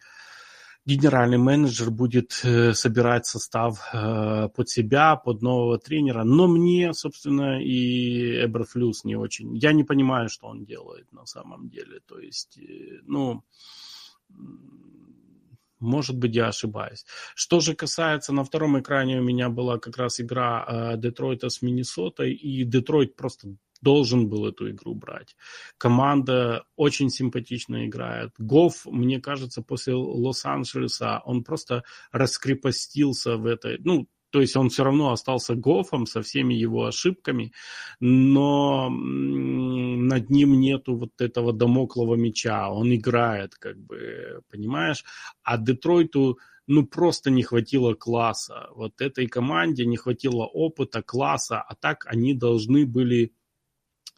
генеральный 0.86 1.36
менеджер 1.36 1.90
будет 1.90 2.40
э, 2.44 2.72
собирать 2.72 3.26
состав 3.26 3.80
э, 3.92 4.48
под 4.54 4.68
себя, 4.68 5.16
под 5.16 5.42
нового 5.42 5.78
тренера. 5.78 6.22
Но 6.22 6.46
мне, 6.46 6.94
собственно, 6.94 7.60
и 7.60 8.44
Эберфлюс 8.44 9.04
не 9.04 9.16
очень... 9.16 9.56
Я 9.56 9.72
не 9.72 9.82
понимаю, 9.82 10.28
что 10.28 10.46
он 10.46 10.64
делает 10.64 11.12
на 11.12 11.26
самом 11.26 11.68
деле. 11.68 12.00
То 12.06 12.20
есть, 12.20 12.56
э, 12.58 13.00
ну, 13.02 13.42
может 15.80 16.16
быть, 16.16 16.36
я 16.36 16.48
ошибаюсь. 16.48 17.04
Что 17.34 17.60
же 17.60 17.74
касается, 17.74 18.32
на 18.32 18.44
втором 18.44 18.78
экране 18.78 19.18
у 19.20 19.24
меня 19.24 19.48
была 19.50 19.78
как 19.78 19.96
раз 19.98 20.20
игра 20.20 20.94
Детройта 20.96 21.48
с 21.48 21.62
Миннесотой, 21.62 22.32
и 22.32 22.64
Детройт 22.64 23.16
просто 23.16 23.56
должен 23.80 24.28
был 24.28 24.46
эту 24.46 24.70
игру 24.70 24.94
брать. 24.94 25.36
Команда 25.78 26.64
очень 26.76 27.10
симпатично 27.10 27.86
играет. 27.86 28.32
Гофф, 28.38 28.86
мне 28.86 29.20
кажется, 29.20 29.62
после 29.62 29.94
Лос-Анджелеса, 29.94 31.22
он 31.24 31.44
просто 31.44 31.84
раскрепостился 32.12 33.36
в 33.36 33.46
этой... 33.46 33.78
Ну, 33.78 34.08
то 34.30 34.40
есть 34.40 34.56
он 34.56 34.68
все 34.68 34.84
равно 34.84 35.12
остался 35.12 35.54
Гофом 35.54 36.04
со 36.04 36.20
всеми 36.20 36.52
его 36.52 36.84
ошибками, 36.84 37.52
но 38.00 38.90
над 38.90 40.30
ним 40.30 40.60
нету 40.60 40.96
вот 40.96 41.20
этого 41.20 41.52
домоклого 41.52 42.16
меча. 42.16 42.68
Он 42.70 42.94
играет, 42.94 43.54
как 43.54 43.78
бы, 43.78 44.42
понимаешь? 44.50 45.04
А 45.42 45.56
Детройту 45.56 46.38
ну 46.66 46.84
просто 46.84 47.30
не 47.30 47.42
хватило 47.42 47.94
класса. 47.94 48.68
Вот 48.74 49.00
этой 49.00 49.26
команде 49.26 49.86
не 49.86 49.96
хватило 49.96 50.44
опыта, 50.44 51.02
класса, 51.02 51.60
а 51.60 51.74
так 51.74 52.06
они 52.06 52.34
должны 52.34 52.86
были 52.86 53.32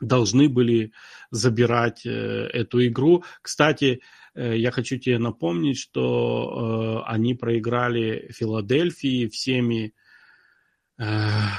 должны 0.00 0.48
были 0.48 0.92
забирать 1.30 2.06
э, 2.06 2.10
эту 2.10 2.86
игру. 2.86 3.24
Кстати, 3.42 4.00
э, 4.34 4.56
я 4.56 4.70
хочу 4.70 4.98
тебе 4.98 5.18
напомнить, 5.18 5.78
что 5.78 7.02
э, 7.04 7.10
они 7.10 7.34
проиграли 7.34 8.30
Филадельфии 8.32 9.28
всеми 9.28 9.94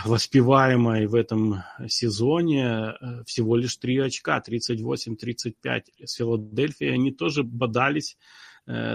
воспеваемой 0.03 1.07
в 1.07 1.15
этом 1.15 1.63
сезоне 1.87 2.91
всего 3.25 3.55
лишь 3.55 3.77
3 3.77 3.99
очка, 3.99 4.43
38-35. 4.45 5.83
С 6.03 6.15
Филадельфией 6.15 6.93
они 6.93 7.13
тоже 7.13 7.43
бодались, 7.43 8.17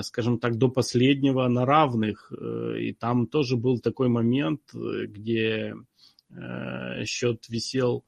скажем 0.02 0.38
так, 0.38 0.58
до 0.58 0.68
последнего 0.68 1.48
на 1.48 1.64
равных. 1.64 2.30
И 2.78 2.92
там 2.92 3.26
тоже 3.26 3.56
был 3.56 3.78
такой 3.78 4.08
момент, 4.10 4.60
где 4.74 5.72
счет 7.06 7.48
висел 7.48 8.04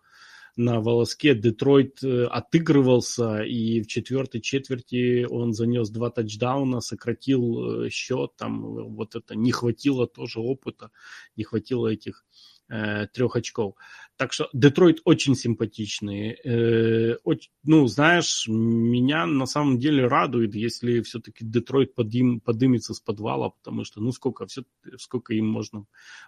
на 0.56 0.80
волоске. 0.80 1.34
Детройт 1.34 2.02
э, 2.02 2.24
отыгрывался, 2.24 3.42
и 3.42 3.82
в 3.82 3.86
четвертой 3.86 4.40
четверти 4.40 5.24
он 5.24 5.52
занес 5.52 5.90
два 5.90 6.10
тачдауна, 6.10 6.80
сократил 6.80 7.84
э, 7.84 7.90
счет. 7.90 8.32
Там 8.36 8.64
э, 8.64 8.82
вот 8.84 9.14
это 9.14 9.36
не 9.36 9.52
хватило 9.52 10.06
тоже 10.06 10.40
опыта, 10.40 10.90
не 11.36 11.44
хватило 11.44 11.88
этих 11.88 12.24
э, 12.68 13.06
трех 13.08 13.36
очков. 13.36 13.74
Так 14.16 14.32
что 14.32 14.48
Детройт 14.54 15.00
очень 15.04 15.34
симпатичный. 15.34 16.38
Э, 16.42 17.16
очень, 17.22 17.50
ну, 17.62 17.86
знаешь, 17.86 18.46
меня 18.48 19.26
на 19.26 19.44
самом 19.44 19.78
деле 19.78 20.06
радует, 20.06 20.54
если 20.54 21.02
все-таки 21.02 21.44
Детройт 21.44 21.94
подым, 21.94 22.40
подымется 22.40 22.94
с 22.94 23.00
подвала, 23.00 23.50
потому 23.50 23.84
что, 23.84 24.00
ну, 24.00 24.10
сколько, 24.10 24.46
все, 24.46 24.62
сколько 24.96 25.34
им 25.34 25.46
можно 25.46 25.84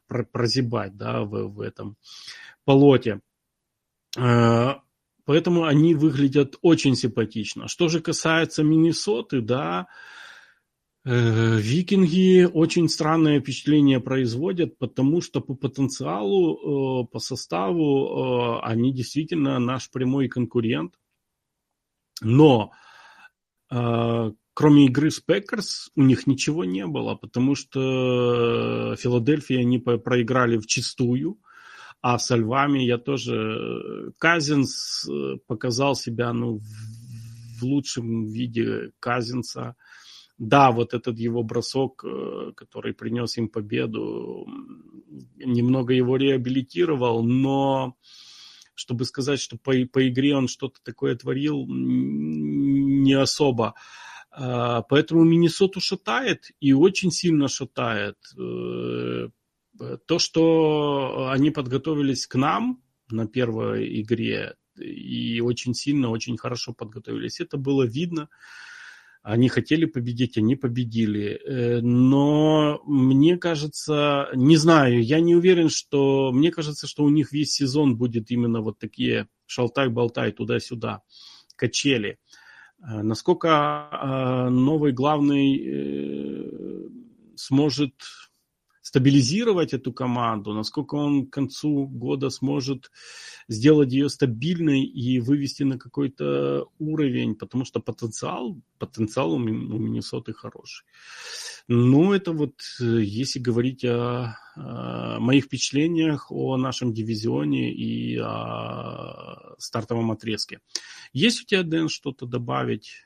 прозябать, 0.06 0.98
да, 0.98 1.22
в, 1.22 1.48
в 1.48 1.60
этом 1.62 1.96
болоте. 2.66 3.22
Э, 4.16 4.74
поэтому 5.24 5.64
они 5.64 5.94
выглядят 5.94 6.56
очень 6.62 6.94
симпатично. 6.96 7.68
Что 7.68 7.88
же 7.88 8.00
касается 8.00 8.62
Миннесоты, 8.62 9.40
да, 9.40 9.86
э, 11.04 11.58
Викинги 11.58 12.44
очень 12.44 12.88
странное 12.88 13.40
впечатление 13.40 14.00
производят, 14.00 14.78
потому 14.78 15.20
что 15.20 15.40
по 15.40 15.54
потенциалу, 15.54 17.02
э, 17.04 17.06
по 17.08 17.18
составу 17.18 18.60
они 18.62 18.92
действительно 18.92 19.58
наш 19.58 19.90
прямой 19.90 20.28
конкурент. 20.28 20.94
Но 22.20 22.72
кроме 23.68 24.86
игры 24.86 25.10
с 25.10 25.20
Пекерс 25.20 25.90
у 25.94 26.02
них 26.02 26.26
ничего 26.26 26.64
не 26.64 26.86
было, 26.86 27.14
потому 27.14 27.54
что 27.54 28.96
Филадельфия 28.96 29.60
они 29.60 29.78
проиграли 29.78 30.56
в 30.56 30.66
чистую. 30.66 31.38
А 32.00 32.18
со 32.18 32.36
львами 32.36 32.80
я 32.80 32.98
тоже... 32.98 33.34
Э, 33.34 34.10
Казинс 34.18 35.08
э, 35.08 35.36
показал 35.46 35.94
себя 35.94 36.32
ну, 36.32 36.60
в 37.58 37.62
лучшем 37.62 38.26
виде 38.26 38.92
Казинса. 39.00 39.74
Да, 40.38 40.70
вот 40.70 40.94
этот 40.94 41.18
его 41.18 41.42
бросок, 41.42 42.04
э, 42.04 42.52
который 42.54 42.94
принес 42.94 43.36
им 43.36 43.48
победу, 43.48 44.46
немного 45.36 45.92
его 45.92 46.16
реабилитировал, 46.16 47.24
но 47.24 47.96
чтобы 48.74 49.04
сказать, 49.04 49.40
что 49.40 49.58
по, 49.58 49.72
по 49.92 50.08
игре 50.08 50.36
он 50.36 50.46
что-то 50.46 50.78
такое 50.84 51.16
творил, 51.16 51.66
не 51.66 53.12
особо. 53.12 53.74
А, 54.30 54.82
поэтому 54.82 55.24
Миннесоту 55.24 55.80
шатает 55.80 56.52
и 56.60 56.72
очень 56.72 57.10
сильно 57.10 57.48
шатает. 57.48 58.18
То, 60.06 60.18
что 60.18 61.28
они 61.30 61.50
подготовились 61.50 62.26
к 62.26 62.34
нам 62.34 62.82
на 63.10 63.26
первой 63.26 64.00
игре 64.00 64.54
и 64.76 65.40
очень 65.40 65.74
сильно, 65.74 66.10
очень 66.10 66.36
хорошо 66.36 66.72
подготовились, 66.72 67.40
это 67.40 67.56
было 67.56 67.84
видно. 67.84 68.28
Они 69.22 69.48
хотели 69.48 69.84
победить, 69.84 70.38
они 70.38 70.56
победили. 70.56 71.40
Э, 71.44 71.80
но 71.80 72.80
мне 72.86 73.36
кажется, 73.36 74.28
не 74.34 74.56
знаю, 74.56 75.02
я 75.02 75.20
не 75.20 75.34
уверен, 75.34 75.68
что... 75.68 76.30
Мне 76.32 76.50
кажется, 76.50 76.86
что 76.86 77.04
у 77.04 77.10
них 77.10 77.32
весь 77.32 77.52
сезон 77.52 77.96
будет 77.96 78.30
именно 78.30 78.60
вот 78.60 78.78
такие 78.78 79.28
шалтай-болтай 79.46 80.32
туда-сюда, 80.32 81.02
качели. 81.56 82.18
Э, 82.80 83.02
насколько 83.02 83.48
э, 83.90 84.48
новый 84.50 84.92
главный 84.92 86.88
сможет 87.36 87.94
стабилизировать 88.88 89.74
эту 89.74 89.92
команду, 89.92 90.54
насколько 90.54 90.94
он 90.94 91.26
к 91.26 91.30
концу 91.30 91.86
года 91.86 92.30
сможет 92.30 92.90
сделать 93.46 93.92
ее 93.92 94.08
стабильной 94.08 94.82
и 94.82 95.20
вывести 95.20 95.62
на 95.62 95.78
какой-то 95.78 96.68
уровень, 96.78 97.34
потому 97.34 97.66
что 97.66 97.80
потенциал, 97.80 98.58
потенциал 98.78 99.34
у 99.34 99.38
Миннесоты 99.38 100.32
хороший. 100.32 100.86
Ну, 101.68 102.14
это 102.14 102.32
вот, 102.32 102.54
если 102.80 103.38
говорить 103.38 103.84
о, 103.84 104.38
о 104.56 105.20
моих 105.20 105.44
впечатлениях 105.44 106.32
о 106.32 106.56
нашем 106.56 106.94
дивизионе 106.94 107.70
и 107.70 108.16
о 108.16 109.54
стартовом 109.58 110.12
отрезке. 110.12 110.60
Есть 111.12 111.42
у 111.42 111.44
тебя, 111.44 111.62
Дэн, 111.62 111.90
что-то 111.90 112.24
добавить? 112.24 113.04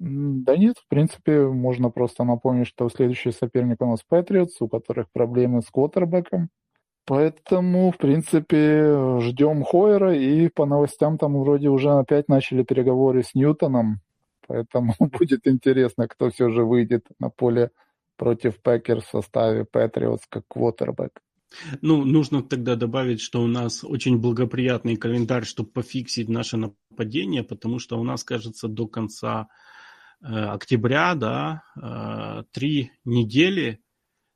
Да 0.00 0.56
нет, 0.56 0.78
в 0.78 0.88
принципе, 0.88 1.42
можно 1.42 1.90
просто 1.90 2.24
напомнить, 2.24 2.66
что 2.66 2.88
следующий 2.88 3.32
соперник 3.32 3.82
у 3.82 3.86
нас 3.86 4.02
Патриотс, 4.02 4.58
у 4.62 4.68
которых 4.68 5.10
проблемы 5.12 5.60
с 5.60 5.66
квотербеком. 5.66 6.48
Поэтому, 7.04 7.92
в 7.92 7.98
принципе, 7.98 9.20
ждем 9.20 9.62
Хойера, 9.62 10.16
и 10.16 10.48
по 10.48 10.64
новостям 10.64 11.18
там 11.18 11.38
вроде 11.38 11.68
уже 11.68 11.90
опять 11.90 12.28
начали 12.28 12.62
переговоры 12.62 13.22
с 13.22 13.34
Ньютоном. 13.34 14.00
Поэтому 14.46 14.94
будет 15.18 15.46
интересно, 15.46 16.08
кто 16.08 16.30
все 16.30 16.48
же 16.48 16.64
выйдет 16.64 17.06
на 17.18 17.28
поле 17.28 17.70
против 18.16 18.58
Пекер 18.62 19.02
в 19.02 19.06
составе 19.06 19.66
Патриотс 19.66 20.24
как 20.30 20.44
квотербек. 20.48 21.20
Ну, 21.82 22.06
нужно 22.06 22.42
тогда 22.42 22.74
добавить, 22.74 23.20
что 23.20 23.42
у 23.42 23.46
нас 23.46 23.84
очень 23.84 24.18
благоприятный 24.18 24.96
календарь, 24.96 25.44
чтобы 25.44 25.68
пофиксить 25.68 26.30
наше 26.30 26.56
нападение, 26.56 27.42
потому 27.42 27.78
что 27.78 28.00
у 28.00 28.04
нас, 28.04 28.24
кажется, 28.24 28.66
до 28.66 28.86
конца 28.86 29.48
октября, 30.22 31.14
да, 31.14 31.62
э, 31.76 32.44
три 32.52 32.92
недели 33.04 33.82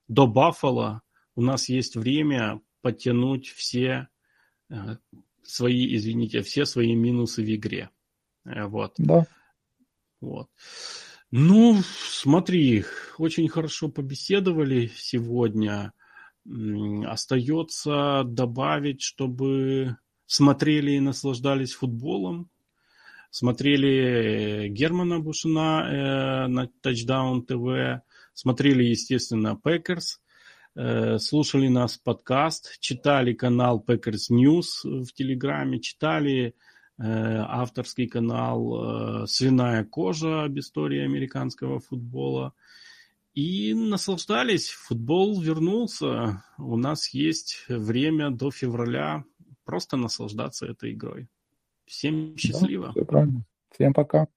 до 0.08 0.26
Баффала 0.26 1.02
у 1.36 1.42
нас 1.42 1.68
есть 1.68 1.96
время 1.96 2.60
подтянуть 2.80 3.48
все 3.48 4.08
э, 4.70 4.96
свои, 5.42 5.96
извините, 5.96 6.42
все 6.42 6.64
свои 6.64 6.94
минусы 6.94 7.42
в 7.42 7.54
игре. 7.54 7.90
Э, 8.44 8.66
вот. 8.66 8.94
Да. 8.98 9.26
Вот. 10.20 10.48
Ну, 11.30 11.80
смотри, 11.82 12.84
очень 13.18 13.48
хорошо 13.48 13.88
побеседовали 13.88 14.90
сегодня. 14.94 15.92
Остается 17.06 18.22
добавить, 18.24 19.02
чтобы 19.02 19.96
смотрели 20.26 20.92
и 20.92 21.00
наслаждались 21.00 21.72
футболом. 21.72 22.50
Смотрели 23.34 24.68
Германа 24.68 25.18
Бушина 25.18 25.88
э, 25.88 26.46
на 26.46 26.70
Touchdown 26.82 27.44
TV. 27.46 28.00
Смотрели, 28.32 28.84
естественно, 28.84 29.56
Пекерс. 29.56 30.20
Э, 30.76 31.18
слушали 31.18 31.68
нас 31.68 31.98
подкаст. 31.98 32.78
Читали 32.80 33.32
канал 33.32 33.84
Packers 33.86 34.30
News 34.30 34.84
в 34.84 35.12
Телеграме. 35.12 35.80
Читали 35.80 36.54
Э, 36.96 37.42
авторский 37.48 38.06
канал 38.06 39.24
э, 39.24 39.26
«Свиная 39.26 39.84
кожа» 39.84 40.44
об 40.44 40.58
истории 40.60 41.00
американского 41.00 41.80
футбола. 41.80 42.54
И 43.34 43.74
наслаждались. 43.74 44.68
Футбол 44.68 45.40
вернулся. 45.40 46.44
У 46.56 46.76
нас 46.76 47.08
есть 47.12 47.64
время 47.68 48.30
до 48.30 48.52
февраля 48.52 49.24
просто 49.64 49.96
наслаждаться 49.96 50.66
этой 50.66 50.92
игрой. 50.92 51.28
Всем 51.86 52.36
счастливо. 52.36 52.86
Да, 52.86 52.92
все 52.92 53.04
правильно. 53.04 53.44
Всем 53.70 53.92
пока. 53.92 54.28